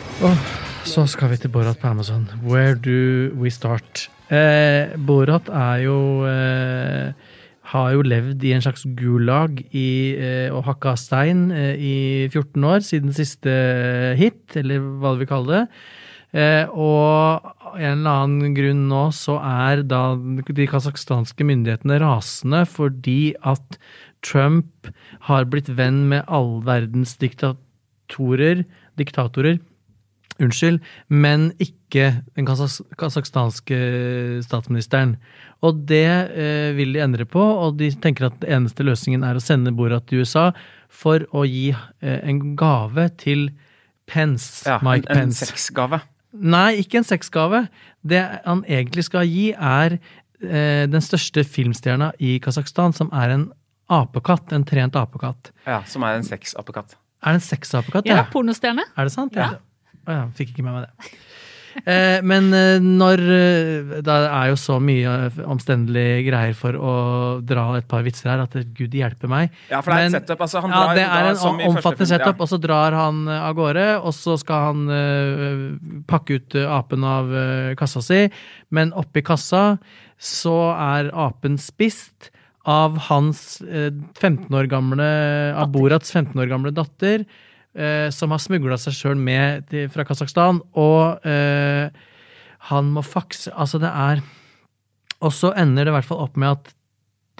Så 0.85 1.07
skal 1.07 1.31
vi 1.31 1.37
til 1.37 1.49
Borat 1.49 1.79
på 1.79 1.87
Amazon. 1.87 2.31
Where 2.47 2.75
do 2.75 3.29
we 3.43 3.51
start? 3.51 4.11
Eh, 4.31 4.89
Borat 5.07 5.49
er 5.49 5.75
jo 5.77 6.25
eh, 6.27 7.13
Har 7.71 7.93
jo 7.95 8.03
levd 8.03 8.45
i 8.47 8.53
en 8.57 8.63
slags 8.65 8.83
gulag 8.99 9.61
i, 9.71 10.17
eh, 10.19 10.49
og 10.51 10.65
hakka 10.67 10.97
stein 10.99 11.51
eh, 11.55 11.75
i 11.79 11.97
14 12.33 12.65
år, 12.67 12.83
siden 12.83 13.15
siste 13.15 13.55
hit, 14.19 14.57
eller 14.59 14.83
hva 14.99 15.15
du 15.15 15.23
vil 15.23 15.31
kalle 15.31 15.53
det. 15.55 15.65
Eh, 16.31 16.67
og 16.71 17.47
av 17.71 17.79
en 17.79 17.97
eller 18.01 18.25
annen 18.25 18.55
grunn 18.55 18.85
nå 18.91 19.09
så 19.15 19.37
er 19.43 19.83
da 19.83 20.15
de 20.15 20.67
kasakhstanske 20.71 21.43
myndighetene 21.47 21.99
rasende 22.03 22.61
fordi 22.71 23.33
at 23.43 23.81
Trump 24.23 24.91
har 25.27 25.49
blitt 25.51 25.73
venn 25.75 26.05
med 26.13 26.23
all 26.31 26.61
verdens 26.67 27.17
diktatorer, 27.19 28.63
diktatorer 29.01 29.59
Unnskyld, 30.41 30.81
men 31.13 31.51
ikke 31.61 32.23
den 32.37 32.47
kasakhstanske 32.49 33.79
statsministeren. 34.47 35.17
Og 35.67 35.83
det 35.89 36.07
eh, 36.33 36.71
vil 36.79 36.95
de 36.97 37.03
endre 37.05 37.27
på, 37.29 37.41
og 37.43 37.77
de 37.81 37.91
tenker 38.01 38.31
at 38.31 38.39
den 38.41 38.61
eneste 38.61 38.87
løsningen 38.87 39.25
er 39.27 39.37
å 39.37 39.43
sende 39.45 39.73
Borat 39.77 40.07
til 40.09 40.23
USA 40.25 40.51
for 40.91 41.27
å 41.37 41.45
gi 41.49 41.69
eh, 41.75 42.21
en 42.25 42.55
gave 42.59 43.11
til 43.21 43.51
Pence, 44.11 44.65
Ja, 44.67 44.81
Mike 44.83 45.07
en, 45.11 45.17
en 45.17 45.29
Pence. 45.29 45.47
sexgave. 45.51 46.01
Nei, 46.33 46.81
ikke 46.83 47.01
en 47.03 47.07
sexgave. 47.07 47.65
Det 48.07 48.23
han 48.47 48.65
egentlig 48.67 49.05
skal 49.07 49.29
gi, 49.29 49.51
er 49.55 49.99
eh, 49.99 50.87
den 50.91 51.03
største 51.05 51.45
filmstjerna 51.47 52.13
i 52.23 52.39
Kasakhstan, 52.43 52.95
som 52.97 53.11
er 53.15 53.37
en 53.37 53.49
apekatt. 53.91 54.53
En 54.57 54.65
trent 54.67 54.97
apekatt. 54.99 55.53
Ja, 55.67 55.83
som 55.91 56.07
er 56.07 56.19
en 56.19 56.27
sexapekatt. 56.27 56.97
Er 57.21 57.35
det 57.37 57.43
en 57.43 57.45
sexapekatt? 57.45 58.07
Ja, 58.09 58.23
pornostjerne. 58.33 58.87
Er 58.97 59.07
det 59.11 59.13
sant? 59.15 59.35
Ja. 59.37 59.59
Å 60.11 60.17
ja, 60.17 60.23
fikk 60.37 60.55
ikke 60.55 60.67
med 60.67 60.81
meg 60.81 60.89
det. 60.89 61.13
Eh, 61.71 62.19
men 62.27 62.49
eh, 62.57 62.83
når 62.83 63.21
eh, 63.31 63.91
Det 64.03 64.15
er 64.15 64.49
jo 64.51 64.57
så 64.59 64.79
mye 64.83 65.13
eh, 65.29 65.39
omstendelige 65.51 66.25
greier 66.27 66.57
for 66.59 66.77
å 66.77 66.95
dra 67.47 67.67
et 67.79 67.87
par 67.91 68.03
vitser 68.07 68.33
her 68.33 68.43
at 68.45 68.57
gud 68.77 68.95
hjelpe 68.97 69.31
meg. 69.31 69.55
Ja, 69.71 69.81
for 69.81 69.95
det 69.95 70.01
er 70.01 70.09
Men- 70.09 70.19
et 70.19 70.27
setup. 70.27 70.43
Altså, 70.47 70.63
han 70.65 70.75
ja, 70.75 70.83
det 70.99 71.07
er 71.07 71.31
en 71.31 71.63
omfattende 71.71 72.11
setup, 72.11 72.35
ja. 72.35 72.43
og 72.43 72.51
så 72.51 72.61
drar 72.61 72.97
han 72.97 73.23
av 73.29 73.55
gårde, 73.59 73.87
og 74.03 74.15
så 74.17 74.37
skal 74.41 74.67
han 74.71 74.83
uh, 74.91 76.03
pakke 76.11 76.41
ut 76.41 76.59
apen 76.67 77.07
av 77.07 77.31
uh, 77.31 77.75
kassa 77.79 78.03
si, 78.05 78.25
men 78.75 78.93
oppi 78.99 79.23
kassa 79.27 79.79
så 80.21 80.57
er 80.75 81.13
apen 81.17 81.59
spist 81.61 82.31
av 82.69 82.99
hans 83.09 83.61
uh, 83.63 83.93
15 84.19 84.51
år 84.57 84.69
gamle, 84.71 85.07
av 85.55 85.71
Borats 85.73 86.13
15 86.13 86.35
år 86.41 86.51
gamle 86.51 86.75
datter, 86.75 87.25
som 88.11 88.33
har 88.35 88.41
smugla 88.43 88.77
seg 88.81 88.97
sjøl 88.97 89.17
med 89.21 89.69
til, 89.71 89.89
fra 89.93 90.03
Kasakhstan, 90.09 90.61
og 90.75 91.27
eh, 91.27 91.91
han 92.71 92.91
må 92.93 93.01
fakse 93.07 93.53
Altså, 93.55 93.79
det 93.81 93.89
er 93.89 94.21
Og 95.23 95.33
så 95.33 95.53
ender 95.57 95.85
det 95.87 95.93
i 95.93 95.97
hvert 95.99 96.09
fall 96.09 96.25
opp 96.25 96.37
med 96.37 96.49
at 96.59 96.75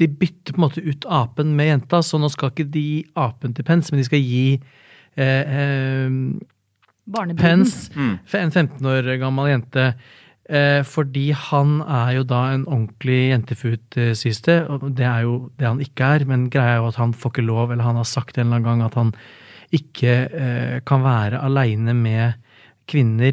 de 0.01 0.07
bytter 0.09 0.55
på 0.55 0.61
en 0.61 0.65
måte 0.65 0.81
ut 0.85 1.05
apen 1.13 1.51
med 1.59 1.67
jenta, 1.69 1.99
så 2.01 2.17
nå 2.17 2.31
skal 2.33 2.51
ikke 2.55 2.71
de 2.73 2.81
gi 2.81 3.01
apen 3.21 3.53
til 3.53 3.65
Pence, 3.69 3.91
men 3.93 4.01
de 4.01 4.07
skal 4.07 4.23
gi 4.25 4.47
eh, 5.17 5.45
eh, 5.45 6.09
Pence, 7.37 7.91
Mm. 7.97 8.19
en 8.33 8.51
15 8.51 8.87
år 8.87 9.19
gammel 9.21 9.51
jente. 9.51 9.95
Eh, 10.49 10.83
fordi 10.83 11.31
han 11.37 11.81
er 11.83 12.15
jo 12.17 12.23
da 12.25 12.55
en 12.55 12.65
ordentlig 12.67 13.31
jentefut, 13.31 13.97
eh, 13.97 14.15
sies 14.15 14.41
det. 14.43 14.69
Og 14.71 14.95
det 14.97 15.05
er 15.07 15.23
jo 15.23 15.51
det 15.59 15.67
han 15.67 15.81
ikke 15.81 16.01
er, 16.17 16.25
men 16.25 16.49
greia 16.51 16.77
er 16.77 16.81
jo 16.81 16.89
at 16.89 16.97
han 16.97 17.13
får 17.13 17.31
ikke 17.35 17.47
lov, 17.47 17.71
eller 17.71 17.85
han 17.85 17.97
har 17.97 18.05
sagt 18.05 18.39
en 18.39 18.47
eller 18.47 18.57
annen 18.57 18.65
gang 18.69 18.83
at 18.87 18.95
han 18.95 19.13
ikke 19.75 20.15
eh, 20.29 20.81
kan 20.87 21.03
være 21.05 21.41
aleine 21.47 21.95
med 21.95 22.33
kvinner 22.91 23.33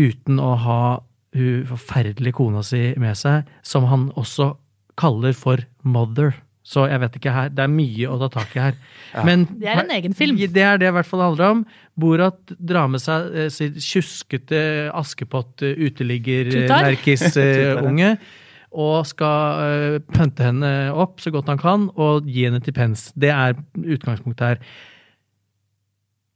uten 0.00 0.38
å 0.40 0.54
ha 0.60 1.00
hun 1.36 1.66
forferdelige 1.68 2.32
kona 2.36 2.62
si 2.66 2.94
med 3.00 3.16
seg, 3.18 3.42
som 3.62 3.84
han 3.90 4.12
også 4.18 4.54
kaller 5.00 5.32
for 5.36 5.58
mother. 5.86 6.30
Så 6.66 6.80
jeg 6.90 7.00
vet 7.02 7.16
ikke 7.16 7.32
her, 7.34 7.48
det 7.54 7.62
er 7.64 7.70
mye 7.72 8.06
å 8.10 8.18
ta 8.20 8.28
tak 8.40 8.50
i 8.56 8.60
her. 8.68 8.74
Ja. 9.10 9.24
Men 9.26 9.38
Det 9.58 9.66
er 9.66 9.80
en 9.82 9.90
egen 9.90 10.14
film. 10.14 10.36
det 10.38 10.62
er 10.62 10.78
det 10.78 10.86
i 10.86 10.92
hvert 10.94 11.08
fall 11.08 11.18
det 11.18 11.26
handler 11.32 11.50
om. 11.56 11.64
Borat 11.98 12.38
drar 12.62 12.86
med 12.92 13.00
seg 13.02 13.26
eh, 13.34 13.48
sitt 13.50 13.74
tjuskete 13.82 14.86
Askepott 14.94 15.62
eh, 15.66 15.74
Tutar. 15.74 15.82
uteligger-nerkis-unge. 15.88 18.10
og 18.70 19.02
skal 19.10 19.58
uh, 19.58 19.98
pønte 20.14 20.46
henne 20.46 20.94
opp 20.94 21.18
så 21.18 21.34
godt 21.34 21.50
han 21.50 21.58
kan, 21.58 21.90
og 21.98 22.22
gi 22.30 22.46
henne 22.46 22.62
til 22.62 22.70
pens. 22.76 23.10
Det 23.18 23.34
er 23.34 23.58
utgangspunktet 23.74 24.46
her. 24.46 24.62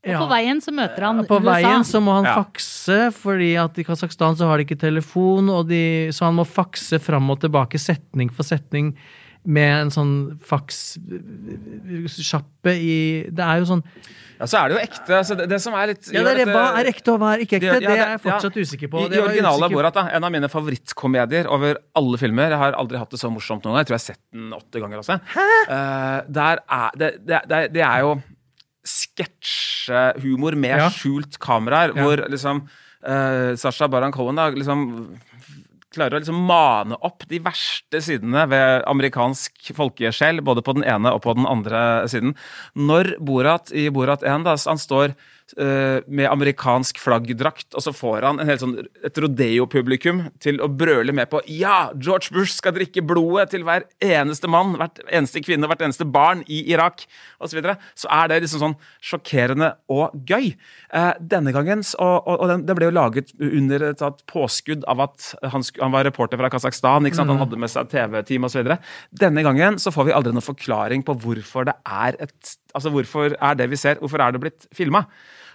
Og 0.04 0.20
på 0.20 0.28
veien 0.34 0.58
så 0.60 0.70
møter 0.76 1.00
han 1.06 1.24
På 1.26 1.38
USA. 1.40 1.50
veien 1.54 1.84
så 1.88 2.00
må 2.04 2.12
han 2.18 2.24
Ja. 2.28 2.34
fakse, 2.42 2.98
fordi 3.16 3.54
at 3.56 3.78
i 3.78 3.84
Kasakhstan 3.84 4.36
så 4.36 4.44
har 4.50 4.58
de 4.58 4.64
ikke 4.66 4.78
telefon, 4.80 5.48
og 5.48 5.68
de, 5.68 6.10
så 6.12 6.24
han 6.28 6.34
må 6.36 6.44
fakse 6.46 6.98
fram 7.00 7.30
og 7.30 7.40
tilbake 7.40 7.78
setning 7.80 8.28
for 8.30 8.42
setning 8.44 8.94
med 9.46 9.80
en 9.82 9.90
sånn 9.92 10.38
fakssjappe 10.40 12.72
i 12.72 13.28
Det 13.28 13.44
er 13.44 13.58
jo 13.60 13.66
sånn 13.68 13.82
Ja, 14.40 14.46
så 14.50 14.56
er 14.64 14.68
det 14.68 14.74
jo 14.74 14.80
ekte. 14.82 15.12
Altså, 15.20 15.34
det, 15.38 15.44
det 15.52 15.58
som 15.62 15.74
er 15.78 15.86
litt 15.92 16.08
Ja, 16.12 16.22
det 16.26 16.30
er 16.32 16.36
det. 16.42 16.46
Hva 16.50 16.64
er 16.80 16.84
ekte, 16.90 17.12
og 17.14 17.18
hva 17.22 17.28
er 17.36 17.40
ikke 17.44 17.56
ekte? 17.60 17.68
Ja, 17.70 17.74
Det 17.78 17.86
er 17.94 18.10
jeg 18.16 18.22
fortsatt 18.24 18.56
usikker 18.58 18.88
på. 18.90 18.96
I, 19.04 19.06
Det 19.12 19.18
i 19.20 19.22
originale 19.22 19.68
Borat, 19.70 19.94
da, 19.94 20.02
en 20.16 20.24
av 20.26 20.30
mine 20.34 20.48
favorittkomedier 20.50 21.46
over 21.54 21.78
alle 21.94 22.18
filmer. 22.18 22.50
Jeg 22.50 22.58
har 22.64 22.72
aldri 22.80 22.98
hatt 22.98 23.10
det 23.14 23.20
så 23.22 23.30
morsomt 23.30 23.62
noen 23.62 23.76
gang. 23.76 23.82
Jeg 23.84 23.88
tror 23.92 23.94
jeg 23.94 24.02
har 24.02 24.08
sett 24.10 24.22
den 24.34 24.50
åtte 24.58 24.76
ganger 24.82 24.98
også. 25.04 25.14
Eh, 25.70 26.18
der 26.40 26.56
er, 26.66 26.90
det, 26.98 27.10
det, 27.24 27.38
det, 27.52 27.60
det 27.78 27.84
er 27.86 27.98
jo 28.02 28.10
sketsjehumor 28.84 30.56
med 30.56 30.78
Ja. 30.78 30.90
skjult 30.90 31.38
kameraer, 31.38 31.92
Ja. 31.96 32.02
hvor 32.02 32.16
liksom 32.30 32.68
uh, 33.06 33.54
Sasha 33.56 33.88
Baran 33.88 34.12
Cohen 34.12 34.36
da, 34.36 34.50
liksom 34.50 35.18
klarer 35.94 36.16
å 36.16 36.20
liksom 36.24 36.46
mane 36.46 36.96
opp 37.06 37.22
de 37.28 37.38
verste 37.38 38.00
sidene 38.02 38.48
ved 38.50 38.82
amerikansk 38.90 39.70
folkesjel, 39.76 40.40
både 40.42 40.62
på 40.66 40.74
den 40.74 40.82
ene 40.82 41.12
og 41.14 41.22
på 41.22 41.34
den 41.36 41.46
andre 41.46 42.08
siden. 42.10 42.34
Når 42.74 43.12
Borat 43.22 43.70
i 43.72 43.88
Borat 43.94 44.22
1 44.26 44.42
da, 44.42 44.56
han 44.66 44.78
står 44.82 45.14
med 45.54 46.26
amerikansk 46.26 46.98
flaggdrakt, 46.98 47.68
og 47.74 47.84
så 47.84 47.92
får 47.94 48.26
han 48.26 48.40
en 48.42 48.48
helt 48.48 48.62
sånn, 48.62 48.74
et 49.06 49.18
rodeo-publikum 49.22 50.24
til 50.42 50.58
å 50.64 50.66
brøle 50.68 51.14
med 51.14 51.30
på 51.30 51.40
Ja, 51.48 51.92
George 51.94 52.34
Bush 52.34 52.56
skal 52.56 52.74
drikke 52.76 53.04
blodet 53.06 53.52
til 53.52 53.64
hver 53.66 53.86
eneste 54.02 54.50
mann, 54.50 54.74
hvert 54.80 54.98
eneste 55.06 55.42
kvinne, 55.44 55.68
hvert 55.70 55.84
eneste 55.86 56.06
barn 56.08 56.42
i 56.50 56.64
Irak, 56.74 57.06
osv. 57.38 57.54
Så, 57.54 57.60
videre, 57.60 57.76
så 57.94 58.10
er 58.10 58.30
det 58.30 58.40
liksom 58.42 58.62
sånn 58.64 58.74
sjokkerende 59.04 59.70
og 59.92 60.14
gøy. 60.26 60.50
Eh, 60.94 61.12
denne 61.22 61.52
gangen, 61.54 61.84
og, 62.02 62.16
og, 62.26 62.34
og 62.34 62.50
den, 62.50 62.64
det 62.66 62.76
ble 62.78 62.88
jo 62.88 62.96
laget 62.96 63.30
under 63.38 63.86
et 63.90 64.02
sånt 64.02 64.24
påskudd 64.30 64.86
av 64.90 65.04
at 65.06 65.30
han, 65.52 65.64
han 65.78 65.94
var 65.94 66.06
reporter 66.08 66.40
fra 66.40 66.50
Kasakhstan, 66.52 67.06
ikke 67.06 67.20
sant? 67.20 67.32
han 67.32 67.42
hadde 67.44 67.60
med 67.60 67.72
seg 67.72 67.92
TV-team 67.92 68.48
osv. 68.48 68.74
Denne 69.22 69.46
gangen 69.46 69.78
så 69.82 69.94
får 69.94 70.10
vi 70.10 70.16
aldri 70.16 70.34
noen 70.34 70.44
forklaring 70.44 71.06
på 71.06 71.16
hvorfor 71.24 71.70
det 71.70 71.78
er 71.86 72.20
et 72.24 72.54
Altså 72.74 72.90
hvorfor 72.90 73.36
er 73.38 73.54
det 73.54 73.68
vi 73.70 73.76
ser, 73.78 74.00
hvorfor 74.02 74.18
er 74.18 74.34
det 74.34 74.40
blitt 74.42 74.64
filma? 74.74 75.04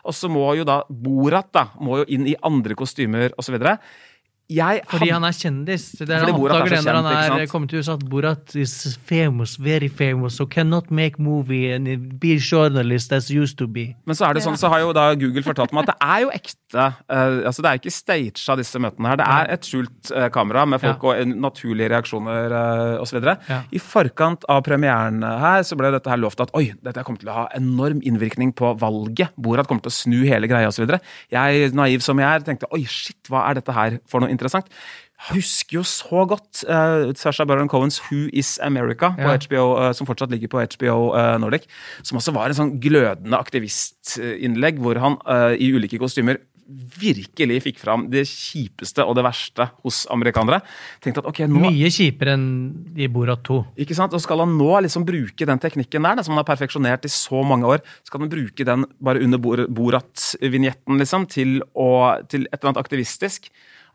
Og 0.07 0.15
så 0.15 0.29
må 0.31 0.45
jo 0.57 0.67
da 0.67 0.81
Borat 0.89 1.49
da, 1.55 1.65
må 1.81 2.01
jo 2.01 2.07
inn 2.12 2.27
i 2.29 2.38
andre 2.45 2.77
kostymer 2.79 3.35
osv. 3.39 3.57
Jeg 4.49 4.81
Fordi 4.89 5.12
han 5.13 5.25
er 5.27 5.35
kjendis. 5.38 5.83
Det 5.99 6.07
er 6.09 6.23
han 6.23 6.31
er 6.31 6.33
oppdager 6.33 6.71
det 6.73 6.79
når 6.88 6.95
han 7.05 7.41
er 7.43 7.49
kommet 7.51 7.69
til 7.69 7.83
USA 7.83 7.93
at 7.99 8.05
Borat 8.09 8.55
is 8.57 8.95
famous, 9.05 9.59
very 9.62 9.89
famous, 9.93 10.39
so 10.39 10.47
cannot 10.49 10.89
make 10.89 11.21
movie 11.21 11.69
and 11.69 11.85
be 12.19 12.39
journalist 12.41 13.13
as 13.13 13.29
used 13.29 13.59
to 13.59 13.67
be. 13.69 13.91
Men 14.09 14.17
så 14.17 14.25
er 14.25 14.33
det 14.33 14.43
sånn, 14.47 14.57
så 14.57 14.71
har 14.73 14.81
jo 14.81 14.95
da 14.97 15.12
Google 15.21 15.43
fortalt 15.45 15.75
meg 15.75 15.85
at 15.85 15.91
det 15.91 15.97
er 16.01 16.23
jo 16.23 16.31
ekte. 16.33 16.88
Uh, 17.05 17.45
altså 17.49 17.62
Det 17.62 17.69
er 17.69 17.81
ikke 17.81 17.93
staged 17.93 18.41
av 18.49 18.57
disse 18.63 18.81
møtene 18.81 19.12
her. 19.12 19.19
Det 19.21 19.27
er 19.35 19.53
et 19.53 19.69
skjult 19.69 20.12
uh, 20.15 20.25
kamera 20.33 20.65
med 20.65 20.81
folk 20.81 21.05
og 21.12 21.35
naturlige 21.45 21.91
reaksjoner 21.93 22.57
uh, 22.57 22.95
osv. 23.03 23.21
Ja. 23.21 23.59
I 23.69 23.83
forkant 23.83 24.49
av 24.49 24.63
premieren 24.65 25.21
her 25.21 25.62
så 25.67 25.77
ble 25.77 25.93
dette 25.93 26.09
her 26.09 26.21
lovt 26.23 26.41
at 26.41 26.55
oi, 26.57 26.71
dette 26.81 27.05
kommer 27.05 27.21
til 27.21 27.29
å 27.29 27.38
ha 27.43 27.45
enorm 27.59 28.01
innvirkning 28.01 28.55
på 28.57 28.73
valget. 28.81 29.38
Borat 29.38 29.69
kommer 29.69 29.85
til 29.85 29.93
å 29.93 29.97
snu 29.99 30.17
hele 30.25 30.49
greia 30.49 30.73
osv. 30.73 30.89
Jeg, 31.29 31.71
naiv 31.77 32.01
som 32.01 32.17
jeg 32.17 32.33
er, 32.33 32.49
tenkte 32.49 32.73
oi, 32.73 32.81
shit, 32.89 33.21
hva 33.29 33.45
er 33.45 33.62
dette 33.62 33.77
her 33.77 34.01
for 34.09 34.25
noe 34.25 34.38
interessant. 34.39 34.71
Jeg 35.19 35.36
husker 35.41 35.78
jo 35.80 35.84
så 35.84 36.21
godt 36.32 36.63
uh, 36.69 37.12
Sasha 37.19 37.43
Baron 37.45 37.67
Cohens 37.67 37.99
Who 38.08 38.30
Is 38.32 38.54
America, 38.63 39.12
på 39.19 39.28
Ja. 39.28 39.36
HBO, 39.43 39.65
uh, 39.75 39.89
som 39.93 40.08
fortsatt 40.08 40.32
ligger 40.32 40.47
på 40.54 40.62
HBO 40.63 41.12
uh, 41.12 41.36
Nordic. 41.43 41.67
Som 42.08 42.17
også 42.21 42.32
var 42.34 42.47
en 42.47 42.56
sånn 42.62 42.78
glødende 42.80 43.36
aktivistinnlegg, 43.39 44.80
hvor 44.80 44.99
han 45.04 45.19
uh, 45.28 45.52
i 45.60 45.71
ulike 45.75 45.99
kostymer 45.99 46.39
virkelig 46.69 47.56
fikk 47.65 47.80
fram 47.82 48.04
det 48.13 48.21
kjipeste 48.30 49.02
og 49.02 49.15
det 49.17 49.23
verste 49.25 49.65
hos 49.82 50.04
amerikanere. 50.13 50.60
Tenkte 51.02 51.23
at 51.23 51.30
ok, 51.32 51.39
nå 51.49 51.63
Mye 51.63 51.89
kjipere 51.89 52.36
enn 52.38 52.43
i 52.93 53.08
Borat 53.10 53.41
2. 53.47 53.56
ikke 53.82 53.97
sant? 53.97 54.13
Og 54.13 54.21
skal 54.21 54.43
han 54.43 54.54
nå 54.60 54.67
liksom 54.86 55.02
bruke 55.08 55.47
den 55.49 55.58
teknikken 55.63 56.06
der, 56.06 56.21
som 56.21 56.36
han 56.36 56.43
har 56.43 56.49
perfeksjonert 56.52 57.08
i 57.10 57.12
så 57.12 57.41
mange 57.41 57.65
år, 57.73 57.82
skal 58.06 58.21
han 58.21 58.30
bruke 58.30 58.67
den 58.69 58.86
bare 59.02 59.23
under 59.25 59.41
Borat-vignetten 59.41 61.02
liksom, 61.02 61.25
til, 61.34 61.58
å- 61.73 62.21
til 62.30 62.45
et 62.45 62.60
eller 62.60 62.69
annet 62.75 62.84
aktivistisk? 62.86 63.49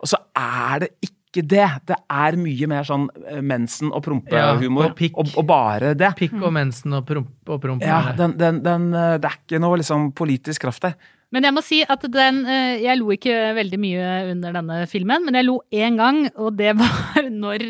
Og 0.04 0.10
så 0.12 0.20
er 0.36 0.84
det 0.84 0.90
ikke 1.06 1.42
det. 1.50 1.66
Det 1.88 1.96
er 2.12 2.36
mye 2.38 2.68
mer 2.70 2.84
sånn 2.86 3.08
eh, 3.24 3.40
mensen- 3.42 3.90
og 3.90 4.04
prompehumor. 4.04 4.84
Ja, 4.86 4.92
og 4.92 4.98
pikk. 5.00 5.16
og, 5.18 5.32
og 5.40 5.48
bare 5.48 5.94
det. 5.98 6.12
Pikk 6.20 6.36
og 6.42 6.52
mensen 6.54 6.94
og 7.00 7.08
promp. 7.08 7.32
Og 7.48 7.60
promp 7.62 7.82
Ja, 7.82 8.12
den, 8.18 8.36
den, 8.38 8.60
den, 8.62 8.90
eh, 8.94 9.16
det 9.18 9.30
er 9.32 9.40
ikke 9.40 9.62
noe 9.64 9.80
liksom 9.80 10.12
politisk 10.14 10.66
kraft 10.68 10.84
der. 10.86 10.94
Men 11.34 11.48
jeg 11.48 11.54
må 11.56 11.62
si 11.66 11.80
at 11.82 12.04
den 12.14 12.44
eh, 12.46 12.76
Jeg 12.84 13.00
lo 13.00 13.08
ikke 13.10 13.32
veldig 13.56 13.78
mye 13.82 14.10
under 14.36 14.54
denne 14.54 14.76
filmen, 14.86 15.24
men 15.26 15.34
jeg 15.40 15.48
lo 15.48 15.56
én 15.74 15.96
gang, 15.98 16.20
og 16.36 16.54
det 16.60 16.76
var 16.78 17.13
når 17.40 17.64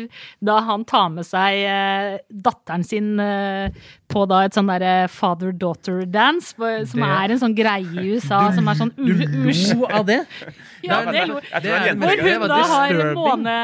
da 0.45 0.59
han 0.67 0.83
tar 0.85 1.09
med 1.13 1.25
seg 1.27 1.61
eh, 1.65 2.17
datteren 2.29 2.83
sin 2.85 3.19
eh, 3.19 3.69
på 4.11 4.25
da 4.29 4.43
et 4.45 4.53
sånn 4.55 4.69
derre 4.69 5.07
father-daughter-dance, 5.09 6.53
som 6.55 6.99
Det- 6.99 7.09
er 7.09 7.31
en 7.35 7.39
sånn 7.41 7.55
greie 7.57 7.85
i 7.85 8.13
USA, 8.15 8.51
som 8.55 8.67
er 8.67 8.75
sånn 8.79 8.93
Du 8.95 9.13
lo 9.13 9.85
av 9.89 10.05
det? 10.05 10.21
Ja, 10.85 11.01
det 11.11 11.27
lo 11.27 11.39
jeg 11.41 11.97
Hvor 11.97 12.21
hun 12.27 12.47
da 12.47 12.61
har 12.73 12.93
måne, 13.15 13.57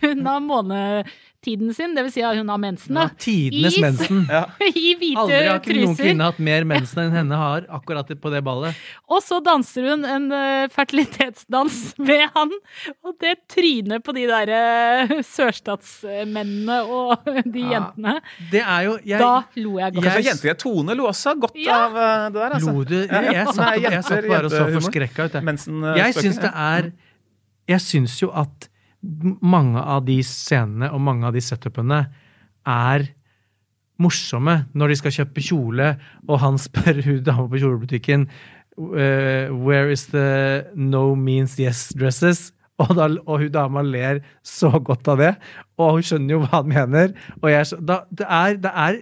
hun 0.00 0.26
har 0.26 0.40
månetiden 1.42 1.74
sin, 1.74 1.94
det 1.94 2.02
vil 2.04 2.12
si 2.12 2.22
at 2.22 2.36
hun 2.38 2.48
har 2.48 2.58
mensen, 2.58 2.94
da. 2.94 3.02
Ja, 3.02 3.08
tidenes 3.18 3.76
I- 3.76 3.80
mensen. 3.80 4.20
I 4.76 4.94
hvite 4.98 5.18
Aldri 5.18 5.46
har 5.48 5.58
ikke 5.60 5.74
noen 5.80 5.96
kvinne 5.98 6.24
hatt 6.28 6.38
mer 6.38 6.64
mensen 6.64 7.00
enn 7.02 7.12
henne 7.16 7.36
har 7.36 7.66
akkurat 7.68 8.08
på 8.20 8.30
det 8.30 8.42
ballet. 8.44 8.74
Og 9.12 9.22
så 9.22 9.40
danser 9.44 9.88
hun 9.90 10.04
en 10.06 10.28
eh, 10.32 10.68
fertilitetsdans 10.72 11.94
med 11.98 12.28
han. 12.34 12.50
Og 13.04 13.16
det 13.20 13.34
trynet 13.50 14.02
på 14.06 14.14
de 14.16 14.26
der 14.30 14.52
uh, 14.52 15.16
sørstatsmennene 15.26 16.78
og 16.86 17.26
de 17.44 17.66
jentene. 17.72 18.16
Det 18.52 18.62
er 18.62 18.82
jo 18.88 18.96
jeg, 19.02 19.18
Da 19.22 19.32
lo 19.58 19.76
jeg 19.80 19.92
godt. 19.96 20.04
Kanskje 20.06 20.22
Jeg- 20.22 20.30
jenter 20.32 20.58
Tone 20.62 20.94
lo 20.98 21.08
også 21.10 21.34
godt 21.38 21.56
Ja. 21.58 21.86
av 21.88 21.96
eh, 21.96 22.26
det 22.30 22.40
der. 22.40 22.50
Altså. 22.58 22.72
Lo 22.72 22.84
du? 22.84 22.98
Ja, 23.02 23.22
Jeg, 23.22 23.34
jeg, 23.34 23.46
satt, 23.54 23.80
jeg 23.82 24.04
satt 24.04 24.28
bare 24.28 24.44
og 24.46 24.50
så 24.52 24.66
forskrekka 24.78 25.24
ut. 25.28 25.32
jeg. 25.34 25.44
Mensen, 25.44 25.82
eh, 25.84 25.96
Jeg 25.98 26.14
syns 26.14 26.38
det 26.42 26.52
er 26.54 26.92
Jeg 27.68 27.80
syns 27.80 28.20
jo 28.22 28.30
at 28.34 28.68
mange 29.02 29.82
av 29.82 30.04
de 30.06 30.20
scenene 30.26 30.90
og 30.94 31.02
mange 31.02 31.26
av 31.26 31.34
de 31.34 31.42
setupene 31.42 32.04
er 32.68 33.08
morsomme 34.02 34.62
når 34.78 34.92
de 34.92 34.98
skal 35.00 35.14
kjøpe 35.18 35.44
kjole, 35.44 35.92
og 36.28 36.42
han 36.42 36.58
spør 36.66 37.02
hun 37.06 37.22
dama 37.26 37.48
på 37.50 37.62
kjolebutikken 37.62 38.26
uh, 38.78 39.52
Where 39.52 39.92
is 39.92 40.08
the 40.14 40.66
no 40.74 41.12
means 41.14 41.58
yes 41.60 41.90
dresses? 41.98 42.50
Og, 42.80 42.94
da, 42.96 43.06
og 43.28 43.42
hun 43.44 43.52
dama 43.52 43.82
ler 43.84 44.22
så 44.42 44.72
godt 44.82 45.06
av 45.12 45.20
det, 45.20 45.32
og 45.78 45.98
hun 45.98 46.06
skjønner 46.06 46.34
jo 46.34 46.38
hva 46.42 46.62
han 46.62 46.70
mener. 46.72 47.12
Og 47.42 47.52
jeg, 47.52 47.78
da, 47.78 48.00
det 48.10 48.26
er, 48.26 48.56
det 48.64 48.72
er 48.72 48.96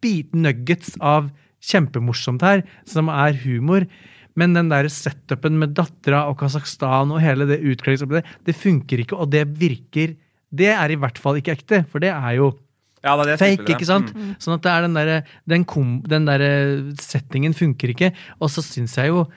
bit 0.00 0.30
nuggets 0.32 0.94
av 1.02 1.28
kjempemorsomt 1.60 2.44
her, 2.46 2.62
som 2.88 3.10
er 3.12 3.36
humor. 3.42 3.84
Men 4.40 4.56
den 4.56 4.70
der 4.72 4.88
setupen 4.92 5.58
med 5.60 5.74
dattera 5.76 6.24
og 6.30 6.38
Kasakhstan 6.40 7.12
og 7.12 7.20
hele 7.22 7.46
det 7.50 7.60
utkledningsopplegget, 7.60 8.40
det 8.46 8.56
funker 8.56 9.04
ikke, 9.04 9.18
og 9.20 9.30
det 9.34 9.44
virker 9.60 10.16
Det 10.50 10.72
er 10.72 10.90
i 10.90 10.98
hvert 10.98 11.18
fall 11.22 11.38
ikke 11.38 11.54
ekte, 11.54 11.84
for 11.86 12.02
det 12.02 12.10
er 12.10 12.40
jo 12.40 12.50
Ja, 13.04 13.14
det 13.16 13.22
er 13.22 13.28
det 13.30 13.38
fake, 13.38 13.68
ikke 13.76 13.86
sant? 13.88 14.10
Mm. 14.12 14.32
Sånn 14.42 14.56
at 14.56 14.64
det 14.64 14.72
er 14.72 14.82
den 14.86 14.96
derre 14.98 15.20
den, 15.48 15.64
den 16.10 16.26
der 16.26 16.42
settingen 17.00 17.54
funker 17.56 17.94
ikke. 17.94 18.10
Og 18.40 18.50
så 18.52 18.64
syns 18.64 18.96
jeg 18.98 19.12
jo 19.12 19.28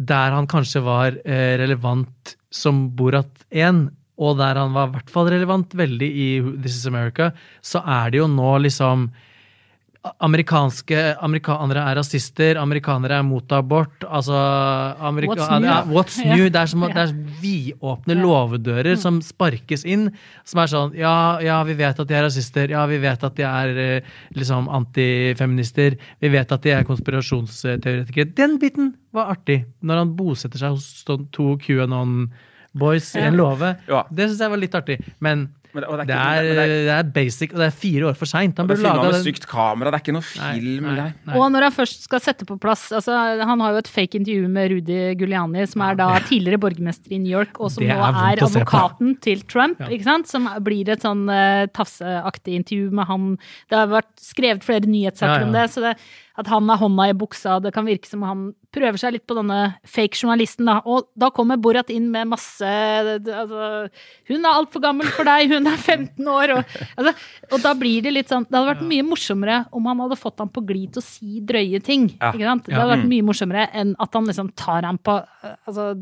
der 0.00 0.32
han 0.32 0.46
kanskje 0.48 0.82
var 0.84 1.16
eh, 1.24 1.56
relevant 1.60 2.36
som 2.50 2.86
Borat 2.96 3.42
1, 3.50 3.88
og 4.20 4.36
der 4.38 4.60
han 4.60 4.72
var 4.76 4.88
i 4.88 4.94
hvert 4.94 5.10
fall 5.12 5.28
relevant 5.32 5.74
veldig 5.76 6.08
i 6.08 6.28
This 6.60 6.78
Is 6.78 6.86
America, 6.88 7.30
så 7.64 7.82
er 7.84 8.12
det 8.12 8.20
jo 8.20 8.28
nå 8.30 8.52
liksom 8.66 9.08
Amerikanske 10.00 10.96
amerikanere 11.20 11.82
er 11.90 11.98
rasister, 11.98 12.56
amerikanere 12.56 13.18
er 13.20 13.24
mot 13.26 13.52
abort. 13.52 14.06
Altså 14.08 14.32
amerika, 14.96 15.34
What's 15.34 15.50
new? 15.60 15.68
Ja, 15.68 15.82
what's 15.84 16.16
new? 16.24 16.44
Ja. 16.46 16.48
Det 16.48 16.60
er 16.62 16.70
som 16.72 16.86
det 16.86 17.02
er 17.02 17.12
vidåpne 17.42 18.16
låvedører 18.16 18.96
som 18.96 19.18
sparkes 19.20 19.84
inn. 19.84 20.08
Som 20.48 20.62
er 20.62 20.72
sånn 20.72 20.96
ja, 20.96 21.12
ja, 21.44 21.58
vi 21.68 21.76
vet 21.76 22.00
at 22.00 22.08
de 22.08 22.16
er 22.16 22.24
rasister. 22.24 22.72
Ja, 22.72 22.86
vi 22.88 22.96
vet 23.02 23.28
at 23.28 23.36
de 23.36 23.44
er 23.44 23.82
eh, 23.84 24.16
liksom 24.40 24.72
antifeminister. 24.72 25.98
Vi 26.24 26.32
vet 26.32 26.56
at 26.56 26.64
de 26.64 26.72
er 26.78 26.88
konspirasjonsteoretikere. 26.88 28.32
Den 28.40 28.56
biten 28.62 28.94
var 29.12 29.34
artig. 29.36 29.66
Når 29.84 30.04
han 30.06 30.16
bosetter 30.16 30.64
seg 30.64 30.78
hos 30.78 31.04
to 31.04 31.52
QAnon-boys 31.66 33.12
i 33.20 33.28
en 33.28 33.36
låve. 33.36 33.76
Ja. 33.90 34.06
Det 34.08 34.30
syns 34.30 34.46
jeg 34.46 34.56
var 34.56 34.64
litt 34.64 34.80
artig. 34.80 35.02
Men 35.20 35.50
Men 35.72 35.82
det- 35.82 35.88
og 35.90 35.98
det 35.98 36.06
det 36.08 36.16
er 36.16 36.20
ikke- 36.20 36.38
er, 36.40 36.42
men 36.42 36.56
det 36.56 36.64
er- 36.64 36.84
det 36.84 36.94
er 36.98 37.10
basic, 37.14 37.52
og 37.52 37.58
det 37.58 37.66
er 37.66 37.76
fire 37.76 38.02
år 38.10 38.16
for 38.16 38.26
seint. 38.26 38.56
Han 38.58 38.66
Det 38.66 38.76
burde 38.76 38.86
er 38.90 38.96
laga 38.96 39.12
med 39.12 39.24
Sykt 39.24 39.46
kamera, 39.46 39.90
det 39.90 39.94
er 39.94 40.02
ikke 40.04 40.12
noe 40.12 40.22
film. 40.22 40.82
nei, 40.82 40.94
nei. 40.96 41.12
nei. 41.26 41.36
Og 41.38 41.52
når 41.52 41.62
han 41.62 41.72
først 41.72 42.02
skal 42.02 42.20
sette 42.20 42.44
på 42.46 42.58
plass 42.58 42.90
altså 42.92 43.12
Han 43.44 43.60
har 43.60 43.72
jo 43.72 43.78
et 43.78 43.88
fake 43.88 44.14
intervju 44.18 44.48
med 44.48 44.70
Rudy 44.70 45.14
Giuliani, 45.16 45.66
som 45.68 45.82
er 45.82 45.94
da 45.94 46.18
tidligere 46.20 46.58
borgermester 46.58 47.12
i 47.12 47.18
New 47.18 47.30
York, 47.38 47.60
og 47.60 47.70
som 47.70 47.82
Det 47.84 47.90
nå 47.90 48.00
er 48.02 48.36
er 48.36 48.44
advokaten 48.44 49.20
til 49.20 49.40
Trump, 49.46 49.78
Ja. 49.80 49.86
ikke 49.86 50.04
sant? 50.04 50.26
Som 50.28 50.46
blir 50.62 50.88
et 50.88 51.00
sånn 51.00 51.28
uh, 51.30 51.66
tafseaktig 51.66 52.54
intervju 52.64 52.90
med 52.90 53.06
han. 53.06 53.38
Det 53.70 53.78
har 53.78 53.86
vært 53.88 54.16
skrevet 54.20 54.62
flere 54.62 54.82
nyhetssaker 54.86 55.26
Ja, 55.26 55.38
ja. 55.40 55.46
om 55.46 55.52
det, 55.52 55.70
så 55.70 55.80
det, 55.82 55.96
at 56.38 56.46
han 56.46 56.68
har 56.68 56.78
hånda 56.78 57.10
i 57.10 57.12
buksa, 57.12 57.60
det 57.62 57.72
kan 57.74 57.84
virke 57.86 58.06
som 58.06 58.22
han 58.22 58.54
prøver 58.74 58.98
seg 59.02 59.12
litt 59.16 59.24
på 59.26 59.34
denne 59.38 59.58
fake-journalisten, 59.88 60.68
da. 60.68 60.76
Og 60.86 61.08
da 61.18 61.30
kommer 61.34 61.58
Borat 61.60 61.90
inn 61.90 62.08
med 62.12 62.28
masse 62.30 62.66
altså, 62.66 63.88
Hun 64.30 64.44
er 64.44 64.50
altfor 64.52 64.82
gammel 64.84 65.08
for 65.10 65.26
deg, 65.28 65.50
hun 65.50 65.66
er 65.70 65.76
15 65.80 66.28
år, 66.30 66.54
og, 66.58 66.76
altså, 66.96 67.14
og 67.50 67.64
da 67.64 67.72
blir 67.78 68.02
det 68.06 68.12
litt 68.14 68.30
sånn 68.30 68.46
Det 68.48 68.54
hadde 68.56 68.72
vært 68.74 68.86
mye 68.90 69.06
morsommere 69.08 69.58
om 69.76 69.88
han 69.90 70.04
hadde 70.04 70.20
fått 70.20 70.38
ham 70.42 70.52
på 70.54 70.62
glid 70.66 70.94
til 70.94 71.02
å 71.02 71.06
si 71.06 71.40
drøye 71.46 71.82
ting. 71.84 72.10
Ja. 72.20 72.30
Ikke 72.32 72.46
sant? 72.46 72.66
Det 72.68 72.74
Ja. 72.74 72.82
hadde 72.84 72.96
vært 72.98 73.10
mye 73.10 73.26
morsommere 73.26 73.66
enn 73.74 73.96
at 73.98 74.14
han 74.14 74.30
liksom 74.30 74.52
tar 74.54 74.86
ham 74.86 74.98
på 74.98 75.18
Altså 75.66 75.94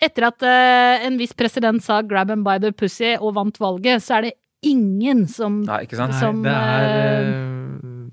etter 0.00 0.24
at 0.30 0.40
uh, 0.46 1.04
en 1.06 1.18
viss 1.20 1.34
president 1.36 1.82
sa 1.84 2.00
'grab 2.00 2.30
him 2.30 2.42
by 2.42 2.56
the 2.58 2.70
pussy' 2.72 3.18
og 3.20 3.34
vant 3.36 3.58
valget, 3.60 4.00
så 4.00 4.16
er 4.16 4.22
det 4.22 4.32
ingen 4.64 5.26
som, 5.28 5.60
Nei, 5.64 5.82
ikke 5.84 5.96
sant? 5.96 6.12
Nei, 6.12 6.42
det 6.44 6.52
er, 6.52 7.24
det 7.28 7.49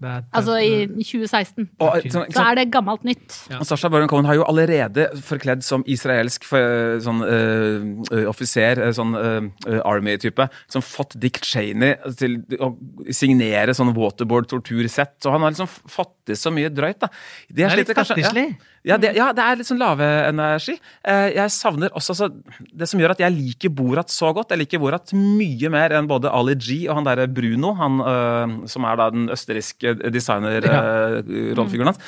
er 0.06 0.24
Altså 0.38 0.58
i 0.62 0.88
2016. 1.02 1.70
Og, 1.80 1.98
så, 2.12 2.24
ikke 2.28 2.36
Så 2.36 2.44
er 2.44 2.60
det 2.60 2.66
gammelt 2.72 3.04
nytt. 3.08 3.38
Ja. 3.50 3.60
Og 3.62 3.66
Sasha 3.70 3.90
Baron 3.90 4.10
Cohen 4.12 4.26
har 4.30 4.38
jo 4.38 4.46
allerede 4.48 5.08
forkledd 5.26 5.64
som 5.66 5.84
israelsk 5.88 6.46
for, 6.48 7.00
sånn, 7.04 7.24
eh, 7.26 7.88
eh, 8.18 8.26
offiser, 8.30 8.84
eh, 8.86 8.94
sånn 8.96 9.16
uh, 9.18 9.82
Army-type, 9.88 10.50
som 10.70 10.86
fått 10.86 11.18
Dick 11.20 11.42
Cheney 11.44 11.96
til 12.20 12.40
å 12.60 12.74
signere 13.10 13.76
sånn 13.78 13.94
waterboard-tortursett. 13.98 15.18
Så 15.24 15.34
han 15.34 15.42
har 15.42 15.56
liksom 15.56 15.70
fått 15.70 16.14
til 16.28 16.40
så 16.40 16.54
mye 16.54 16.70
drøyt, 16.74 17.00
da. 17.00 17.12
Det, 17.48 17.56
Det 17.56 17.70
er 17.72 17.78
litt 17.82 17.96
kanskje- 17.96 18.20
ja. 18.24 18.48
Ja, 18.88 18.97
det, 19.02 19.12
ja, 19.17 19.30
det 19.36 19.43
er 19.43 19.60
litt 19.60 19.67
sånn 19.67 19.82
lave 19.82 20.06
energi. 20.28 20.78
jeg 21.04 21.54
savner 21.54 21.91
også 21.91 22.13
altså, 22.13 22.28
Det 22.58 22.88
som 22.88 23.02
gjør 23.02 23.13
at 23.15 23.23
jeg 23.23 23.36
liker 23.36 23.73
Borat 23.73 24.12
så 24.13 24.32
godt 24.36 24.54
Jeg 24.54 24.62
liker 24.63 24.82
Borat 24.82 25.12
mye 25.15 25.71
mer 25.73 25.95
enn 25.97 26.08
både 26.10 26.32
Ali 26.32 26.56
G 26.56 26.78
og 26.88 27.00
han 27.00 27.08
derre 27.08 27.28
Bruno, 27.28 27.73
han 27.78 28.00
eh, 28.00 28.56
som 28.71 28.88
er 28.88 29.00
da 29.00 29.10
den 29.13 29.28
østerrikske 29.34 29.97
designer-rollefiguren 30.13 31.91
hans. 31.91 32.00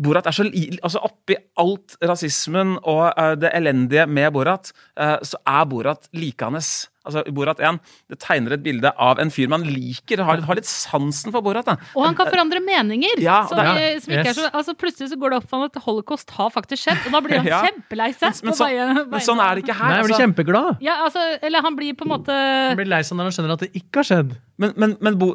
Borat 0.00 0.28
er 0.30 0.36
så 0.36 0.46
altså 0.48 1.02
Oppi 1.04 1.36
alt 1.60 1.96
rasismen 2.08 2.78
og 2.78 3.10
uh, 3.18 3.34
det 3.38 3.50
elendige 3.56 4.06
med 4.08 4.32
Borat, 4.32 4.72
uh, 4.96 5.18
så 5.26 5.40
er 5.46 5.66
Borat 5.68 6.08
likende. 6.16 6.62
Altså, 7.00 7.22
Borat 7.32 7.60
1 7.64 7.78
det 8.12 8.18
tegner 8.20 8.54
et 8.56 8.62
bilde 8.64 8.90
av 9.00 9.20
en 9.22 9.30
fyr 9.32 9.48
man 9.48 9.62
liker, 9.64 10.20
har, 10.24 10.42
har 10.44 10.58
litt 10.58 10.68
sansen 10.68 11.32
for 11.32 11.44
Borat. 11.44 11.68
da. 11.68 11.76
Og 11.96 12.04
han 12.04 12.16
kan 12.18 12.28
forandre 12.28 12.60
meninger! 12.64 13.22
Ja, 13.24 13.42
som, 13.48 13.60
det 13.60 13.66
er- 13.66 13.80
eh, 13.86 14.00
som 14.04 14.12
ikke 14.12 14.24
er 14.26 14.32
yes. 14.34 14.40
så, 14.40 14.50
altså 14.60 14.74
Plutselig 14.80 15.08
så 15.12 15.16
går 15.20 15.32
det 15.32 15.38
opp 15.40 15.48
for 15.48 15.60
ham 15.60 15.70
at 15.70 15.80
holocaust 15.84 16.30
har 16.36 16.52
faktisk 16.52 16.84
skjedd, 16.84 17.00
og 17.08 17.16
da 17.16 17.22
blir 17.24 17.40
han 17.40 17.48
Ja. 17.54 17.62
kjempelei 17.66 18.10
seg. 18.12 18.36
Men, 18.44 18.52
på 18.52 18.58
så, 18.60 18.68
men 19.14 19.24
sånn 19.24 19.40
er 19.44 19.56
det 19.56 19.64
ikke 19.64 19.78
her. 19.80 19.88
Nei, 19.88 19.96
han 19.96 20.06
blir 20.06 20.14
altså. 20.16 20.26
kjempeglad. 20.26 20.84
Ja, 20.84 20.98
altså, 21.08 21.24
eller 21.48 21.64
han 21.66 21.80
blir 21.80 21.96
på 21.96 22.06
en 22.08 22.12
måte 22.14 22.36
Han 22.36 22.78
blir 22.80 22.92
lei 22.92 23.00
seg 23.04 23.18
når 23.18 23.30
han 23.30 23.36
skjønner 23.38 23.56
at 23.56 23.64
det 23.66 23.72
ikke 23.80 24.02
har 24.02 24.10
skjedd. 24.12 24.36
Men, 24.60 24.76
men, 24.76 24.96
men 25.00 25.18
Bo, 25.20 25.34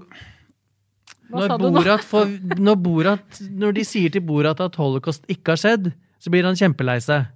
Når? 1.32 1.56
Borat 1.60 2.04
får, 2.06 2.34
når, 2.68 2.76
Borat, 2.86 3.40
når 3.50 3.74
de 3.80 3.86
sier 3.88 4.12
til 4.14 4.22
Borat 4.26 4.60
at 4.62 4.76
holocaust 4.82 5.26
ikke 5.32 5.56
har 5.56 5.62
skjedd, 5.64 5.94
så 6.22 6.34
blir 6.34 6.46
han 6.48 6.56
kjempelei 6.60 7.00
seg. 7.04 7.32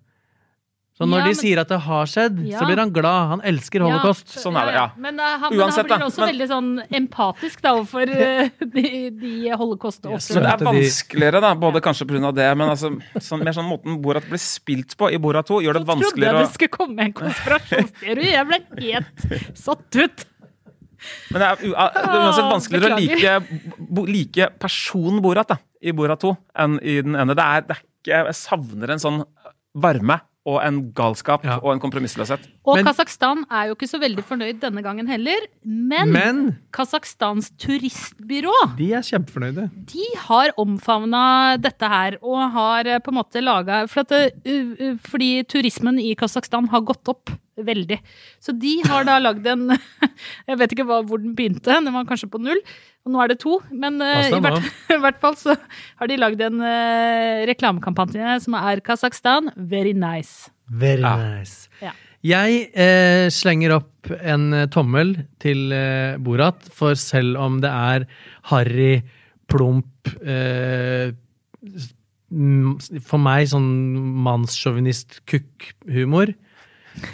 Så 0.99 1.07
når 1.07 1.21
Ja, 1.21 1.25
de 1.29 1.35
sier 1.39 1.59
at 1.61 1.69
det 1.71 1.77
har 1.79 2.09
skjedd, 2.11 2.41
Ja. 2.43 2.59
så 2.59 2.65
blir 2.67 2.75
han 2.81 2.89
glad. 2.91 3.29
Han 3.29 3.41
elsker 3.47 3.79
holocaust. 3.85 4.33
Sånn 4.35 4.57
er 4.59 4.65
det, 4.67 4.73
ja. 4.75 4.81
Men, 4.99 5.15
uh, 5.15 5.37
han, 5.39 5.53
Uansett, 5.55 5.87
men 5.87 5.93
han 5.93 6.01
blir 6.01 6.07
også 6.09 6.19
men- 6.19 6.29
veldig 6.33 6.47
sånn 6.49 6.67
empatisk 6.99 7.61
da, 7.63 7.71
overfor 7.77 8.11
uh, 8.11 8.49
de, 8.75 8.83
de 9.15 9.31
Men 9.47 9.57
holocaust-ofrene. 9.61 10.43
det 10.43 10.51
er 10.51 10.65
vanskeligere, 10.67 11.41
da, 11.45 11.53
både 11.55 11.79
kanskje 11.85 12.05
pga. 12.09 12.33
det, 12.35 12.49
men 12.59 12.73
altså, 12.75 12.91
sånn, 13.15 13.45
mer 13.47 13.55
sånn 13.55 13.69
måten 13.71 13.95
Borat 14.03 14.27
blir 14.27 14.43
spilt 14.43 14.97
på 14.99 15.07
i 15.15 15.17
Borat 15.23 15.47
2, 15.47 15.61
gjør 15.63 15.79
det 15.79 15.85
vanskeligere 15.87 16.35
Trodde 16.35 16.43
jeg 16.43 16.49
det 16.51 16.57
skulle 16.57 16.75
komme 16.75 17.07
en 17.07 17.15
konspirasjonsteori. 17.21 18.27
Jeg 18.35 18.49
ble 18.51 18.59
helt 18.91 19.57
satt 19.57 20.01
ut. 20.03 20.25
Men 21.31 21.43
det 21.43 21.49
er, 21.49 21.65
uansett 21.73 22.49
vanskeligere 22.49 22.95
å 22.95 22.99
like, 22.99 24.07
like 24.09 24.49
personen 24.61 25.21
Borat 25.23 25.53
da, 25.53 25.59
i 25.81 25.93
Borat 25.95 26.21
2 26.23 26.33
enn 26.63 26.79
i 26.81 26.99
den 27.05 27.15
ene. 27.19 27.37
Det 27.37 27.45
er, 27.45 27.67
det 27.67 27.77
er 27.77 27.85
ikke 27.85 28.17
Jeg 28.25 28.35
savner 28.39 28.95
en 28.95 29.01
sånn 29.01 29.23
varme 29.79 30.21
og 30.47 30.59
en 30.63 30.77
galskap 30.95 31.43
og 31.59 31.67
en 31.73 31.81
kompromissløshet. 31.83 32.45
Og 32.67 32.79
Kasakhstan 32.85 33.43
er 33.51 33.69
jo 33.69 33.75
ikke 33.75 33.89
så 33.91 33.99
veldig 34.01 34.23
fornøyd 34.25 34.61
denne 34.63 34.81
gangen 34.85 35.09
heller. 35.09 35.45
Men, 35.63 36.13
Men- 36.13 36.55
Kasakhstans 36.73 37.51
turistbyrå 37.59 38.53
De 38.77 38.91
er 38.93 39.03
kjempefornøyde. 39.05 39.69
de 39.93 40.05
har 40.27 40.53
omfavna 40.57 41.57
dette 41.59 41.85
her 41.91 42.17
og 42.21 42.51
har 42.55 42.87
eh, 42.87 42.99
på 42.99 43.11
en 43.11 43.19
måte 43.19 43.43
laga 43.43 43.87
for 43.87 44.01
uh, 44.01 44.97
Fordi 45.09 45.43
turismen 45.43 45.99
i 45.99 46.15
Kasakhstan 46.15 46.69
har 46.69 46.81
gått 46.81 47.07
opp 47.07 47.29
veldig. 47.67 47.99
Så 48.43 48.55
de 48.57 48.75
har 48.87 49.07
da 49.07 49.19
lagd 49.21 49.47
en 49.49 49.69
Jeg 50.49 50.59
vet 50.59 50.75
ikke 50.75 50.87
hva, 50.89 51.01
hvor 51.07 51.21
den 51.21 51.35
begynte, 51.37 51.71
den 51.71 51.93
var 51.95 52.07
kanskje 52.09 52.31
på 52.31 52.41
null. 52.41 52.59
Og 53.07 53.13
nå 53.13 53.23
er 53.23 53.31
det 53.31 53.39
to. 53.41 53.59
Men 53.71 54.01
uh, 54.03 54.27
i, 54.27 54.41
hvert, 54.43 54.69
i 54.97 54.99
hvert 55.05 55.21
fall 55.21 55.37
så 55.39 55.55
har 56.01 56.11
de 56.11 56.19
lagd 56.19 56.43
en 56.45 56.61
uh, 56.63 57.45
reklamekampanje 57.49 58.39
som 58.45 58.59
er 58.59 58.83
Kasakhstan 58.85 59.53
very 59.55 59.95
nice. 59.95 60.51
Very 60.69 61.03
nice. 61.03 61.71
Ja. 61.81 61.95
Jeg 62.25 62.71
eh, 62.75 63.29
slenger 63.31 63.71
opp 63.77 64.09
en 64.19 64.53
eh, 64.53 64.65
tommel 64.71 65.17
til 65.39 65.71
eh, 65.71 66.17
Borat, 66.19 66.63
for 66.75 66.93
selv 66.99 67.37
om 67.39 67.61
det 67.63 67.69
er 67.71 68.05
harry, 68.51 69.03
plump 69.49 70.07
eh, 70.19 71.11
For 72.29 73.17
meg 73.23 73.47
sånn 73.49 73.69
mannssjåvinist-kukk-humor, 74.27 76.27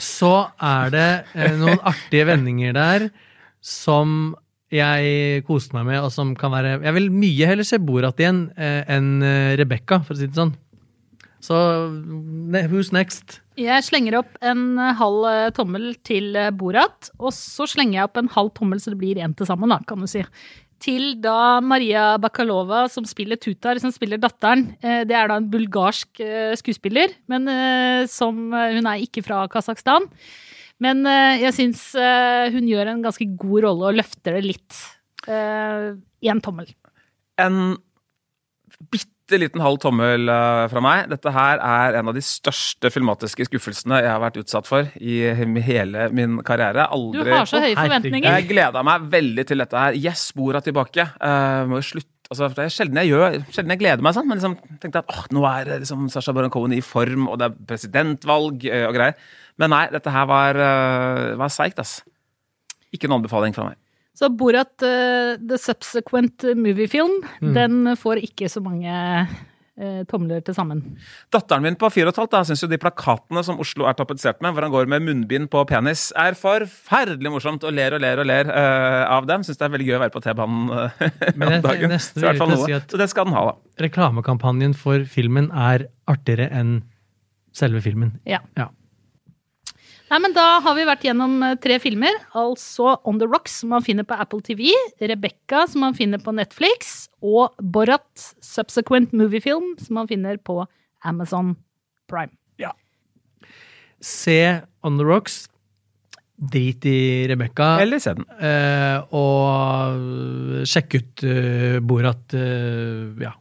så 0.02 0.34
er 0.62 0.92
det 0.94 1.10
eh, 1.36 1.56
noen 1.60 1.80
artige 1.86 2.28
vendinger 2.30 2.76
der 2.76 3.08
som 3.66 4.36
jeg 4.74 5.44
koste 5.48 5.76
meg 5.78 5.88
med, 5.88 6.02
og 6.04 6.12
som 6.12 6.34
kan 6.38 6.52
være 6.52 6.80
Jeg 6.84 6.96
vil 6.98 7.12
mye 7.14 7.48
heller 7.48 7.68
se 7.68 7.80
Borat 7.80 8.20
igjen 8.20 8.48
eh, 8.58 8.82
enn 8.92 9.24
eh, 9.24 9.56
Rebekka, 9.60 10.02
for 10.04 10.16
å 10.16 10.20
si 10.20 10.28
det 10.30 10.40
sånn. 10.40 10.56
Så 11.46 11.56
who's 12.72 12.90
next? 12.96 13.40
Jeg 13.60 13.86
slenger 13.86 14.18
opp 14.20 14.34
en 14.44 14.80
halv 14.98 15.54
tommel 15.56 15.94
til 16.04 16.34
Borat, 16.58 17.12
og 17.22 17.30
så 17.38 17.68
slenger 17.70 18.00
jeg 18.00 18.10
opp 18.10 18.18
en 18.20 18.32
halv 18.34 18.50
tommel, 18.58 18.82
så 18.82 18.92
det 18.92 19.00
blir 19.00 19.22
én 19.22 19.36
til 19.38 19.48
sammen, 19.48 19.72
da, 19.72 19.78
kan 19.88 20.02
du 20.02 20.10
si. 20.10 20.26
Til 20.84 21.16
da 21.24 21.62
Maria 21.64 22.18
Bakalova, 22.22 22.86
som 22.92 23.06
spiller 23.08 23.40
Tutar, 23.42 23.80
som 23.82 23.94
spiller 23.96 24.20
datteren. 24.22 24.68
Eh, 24.84 25.04
Det 25.08 25.16
er 25.16 25.30
da 25.32 25.38
en 25.40 25.50
bulgarsk 25.50 26.20
eh, 26.20 26.54
skuespiller, 26.60 27.16
men 27.32 27.48
som 28.12 28.54
eh, 28.54 28.76
Hun 28.76 28.90
er 28.92 29.06
ikke 29.06 29.24
fra 29.24 29.46
Kasakhstan. 29.48 30.10
Men 30.84 31.06
jeg 31.40 31.54
syns 31.56 31.94
hun 32.52 32.66
gjør 32.68 32.90
en 32.92 33.04
ganske 33.06 33.24
god 33.40 33.64
rolle 33.64 33.86
og 33.88 33.96
løfter 33.96 34.36
det 34.36 34.42
litt. 34.44 34.80
Én 35.24 36.42
tommel. 36.44 36.68
En 37.40 37.78
bitte 38.92 39.15
liten 39.34 39.62
halv 39.64 39.80
tommel 39.82 40.30
eh, 40.30 40.66
fra 40.72 40.82
meg. 40.84 41.06
Dette 41.12 41.32
her 41.34 41.62
er 41.64 41.98
en 42.00 42.12
av 42.12 42.16
de 42.16 42.24
største 42.24 42.92
filmatiske 42.94 43.48
skuffelsene 43.50 44.02
jeg 44.04 44.12
har 44.12 44.22
vært 44.22 44.40
utsatt 44.44 44.70
for 44.70 44.90
i 45.02 45.16
hele 45.66 46.10
min 46.16 46.40
karriere. 46.46 46.88
Aldri 46.94 47.26
Du 47.26 47.32
har 47.34 47.50
så 47.50 47.62
høye 47.64 47.78
forventninger. 47.78 48.28
Jeg 48.30 48.50
gleda 48.52 48.84
meg 48.86 49.08
veldig 49.14 49.48
til 49.50 49.64
dette 49.64 49.86
her. 49.86 49.98
Yes, 49.98 50.28
Bora 50.38 50.62
tilbake. 50.64 51.08
Uh, 51.20 51.66
må 51.72 51.82
jo 51.82 51.90
slutte 51.94 52.14
Altså, 52.26 52.48
det 52.58 52.64
er 52.64 52.72
sjelden 52.74 52.98
jeg 52.98 53.12
gjør, 53.12 53.36
sjelden 53.54 53.72
jeg 53.76 53.80
gleder 53.84 54.02
meg 54.02 54.16
sånn, 54.16 54.26
men 54.26 54.40
liksom 54.40 54.56
tenkte 54.82 55.04
at 55.04 55.12
åh, 55.14 55.28
nå 55.38 55.44
er 55.46 55.70
liksom 55.84 56.08
Sasha 56.10 56.34
Baron 56.34 56.50
Cohen 56.50 56.74
i 56.74 56.80
form, 56.82 57.28
og 57.30 57.38
det 57.38 57.52
er 57.52 57.60
presidentvalg 57.70 58.66
eh, 58.66 58.88
og 58.88 58.98
greier. 58.98 59.14
Men 59.62 59.70
nei, 59.70 59.84
dette 59.94 60.10
her 60.10 60.26
var, 60.26 60.58
var 61.38 61.54
seigt, 61.54 61.78
ass. 61.78 62.00
Ikke 62.98 63.06
en 63.06 63.20
anbefaling 63.20 63.54
fra 63.54 63.68
meg. 63.70 63.78
Så 64.16 64.30
Borat 64.32 64.72
uh, 64.86 65.36
The 65.42 65.58
Subsequent 65.60 66.48
Movie 66.56 66.88
Film, 66.92 67.20
Mm. 67.42 67.52
den 67.58 67.96
får 68.00 68.22
ikke 68.24 68.48
så 68.50 68.62
mange 68.64 68.88
eh, 69.76 70.04
tomler 70.08 70.40
til 70.46 70.56
sammen. 70.56 70.80
Datteren 71.36 71.66
min 71.66 71.76
på 71.76 71.90
fire 71.92 72.08
og 72.08 72.14
et 72.14 72.20
halvt 72.22 72.32
da, 72.32 72.42
syns 72.48 72.64
jo 72.64 72.70
de 72.72 72.80
plakatene 72.80 73.44
som 73.44 73.60
Oslo 73.60 73.90
er 73.90 73.98
tapetsert 74.00 74.40
med, 74.44 74.56
hvor 74.56 74.64
han 74.64 74.72
går 74.72 74.88
med 74.88 75.04
munnbind 75.04 75.50
på 75.52 75.66
penis, 75.68 76.08
er 76.16 76.38
forferdelig 76.40 77.34
morsomt, 77.34 77.66
og 77.68 77.76
ler 77.76 77.98
og 77.98 78.00
ler 78.06 78.22
og 78.24 78.30
ler 78.30 78.48
uh, 78.48 79.04
av 79.18 79.28
dem. 79.28 79.44
Syns 79.44 79.60
det 79.60 79.68
er 79.68 79.74
veldig 79.76 79.90
gøy 79.90 79.98
å 79.98 80.02
være 80.06 80.16
på 80.16 80.24
T-banen 80.24 80.72
uh, 80.72 81.04
om 81.36 81.60
dagen. 81.68 81.98
Så 82.00 82.24
i 82.24 82.26
hvert 82.30 82.40
fall 82.40 82.54
noe. 82.56 82.64
si 82.64 82.80
Så 82.96 83.02
det 83.04 83.10
skal 83.12 83.28
den 83.28 83.36
ha, 83.36 83.44
da. 83.52 83.58
Reklamekampanjen 83.84 84.78
for 84.80 85.04
filmen 85.12 85.52
er 85.52 85.90
artigere 86.08 86.48
enn 86.56 86.78
selve 87.56 87.84
filmen. 87.84 88.16
Ja. 88.28 88.40
Ja. 88.56 88.70
Nei, 90.12 90.20
men 90.22 90.36
Da 90.36 90.60
har 90.62 90.76
vi 90.78 90.86
vært 90.86 91.06
gjennom 91.08 91.40
eh, 91.44 91.56
tre 91.62 91.80
filmer. 91.82 92.14
Altså 92.38 92.96
On 93.10 93.18
the 93.22 93.28
Rocks, 93.30 93.60
som 93.62 93.74
man 93.74 93.86
finner 93.86 94.06
på 94.06 94.18
Apple 94.22 94.44
TV. 94.46 94.70
Rebekka, 95.02 95.66
som 95.72 95.82
man 95.88 95.98
finner 95.98 96.22
på 96.22 96.36
Netflix. 96.36 97.08
Og 97.26 97.56
Borat 97.58 98.28
Subsequent 98.44 99.16
Movie 99.18 99.42
Film, 99.42 99.74
som 99.82 99.98
man 99.98 100.10
finner 100.12 100.38
på 100.38 100.62
Amazon 101.06 101.56
Prime. 102.12 102.34
Ja. 102.62 102.76
Se 104.02 104.62
On 104.86 105.02
the 105.02 105.08
Rocks. 105.08 105.46
Drit 106.36 106.86
i 106.86 107.26
Rebekka. 107.32 107.78
Eller 107.82 108.02
se 108.04 108.14
den. 108.14 108.28
Eh, 108.44 108.98
og 109.16 110.68
sjekk 110.68 111.00
ut 111.00 111.26
uh, 111.26 111.80
Borat. 111.82 112.36
Uh, 112.36 113.16
ja. 113.24 113.32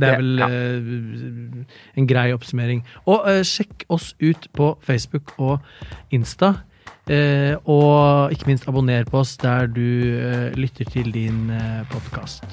Det 0.00 0.08
er 0.08 0.22
vel 0.22 0.40
ja. 0.40 0.48
uh, 0.48 1.78
en 2.00 2.08
grei 2.10 2.30
oppsummering. 2.36 2.82
Og 3.06 3.28
uh, 3.28 3.42
sjekk 3.46 3.86
oss 3.92 4.12
ut 4.22 4.50
på 4.56 4.74
Facebook 4.86 5.34
og 5.38 5.58
Insta. 6.14 6.54
Uh, 7.10 7.56
og 7.66 8.34
ikke 8.34 8.50
minst 8.52 8.68
abonner 8.70 9.06
på 9.08 9.22
oss 9.22 9.34
der 9.40 9.66
du 9.66 9.80
eh, 10.20 10.50
lytter 10.54 10.86
til 10.92 11.08
din 11.14 11.48
uh, 11.50 11.82
podkast. 11.90 12.44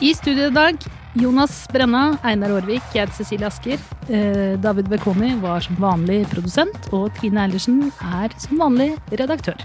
I 0.00 0.14
studio 0.16 0.48
i 0.48 0.54
dag 0.54 0.78
Jonas 1.14 1.66
Brenna, 1.70 2.16
Einar 2.26 2.50
Aarvik, 2.56 2.82
jeg 2.94 3.04
heter 3.04 3.14
Cecilie 3.14 3.46
Asker. 3.46 3.82
Eh, 4.08 4.56
David 4.58 4.88
Bekoni 4.90 5.34
var 5.42 5.62
som 5.62 5.78
vanlig 5.78 6.24
produsent, 6.32 6.88
og 6.90 7.12
Trine 7.20 7.44
Eilertsen 7.44 7.92
er 8.02 8.34
som 8.42 8.58
vanlig 8.64 8.90
redaktør. 9.12 9.60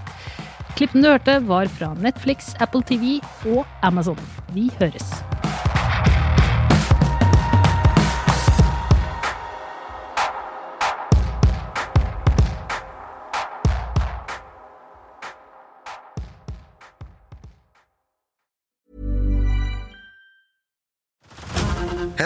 Klippen 0.78 1.02
du 1.02 1.10
hørte, 1.10 1.40
var 1.48 1.66
fra 1.66 1.90
Netflix, 1.98 2.54
Apple 2.62 2.86
TV 2.86 3.18
og 3.50 3.64
Amazon. 3.82 4.20
Vi 4.54 4.70
høres. 4.78 5.10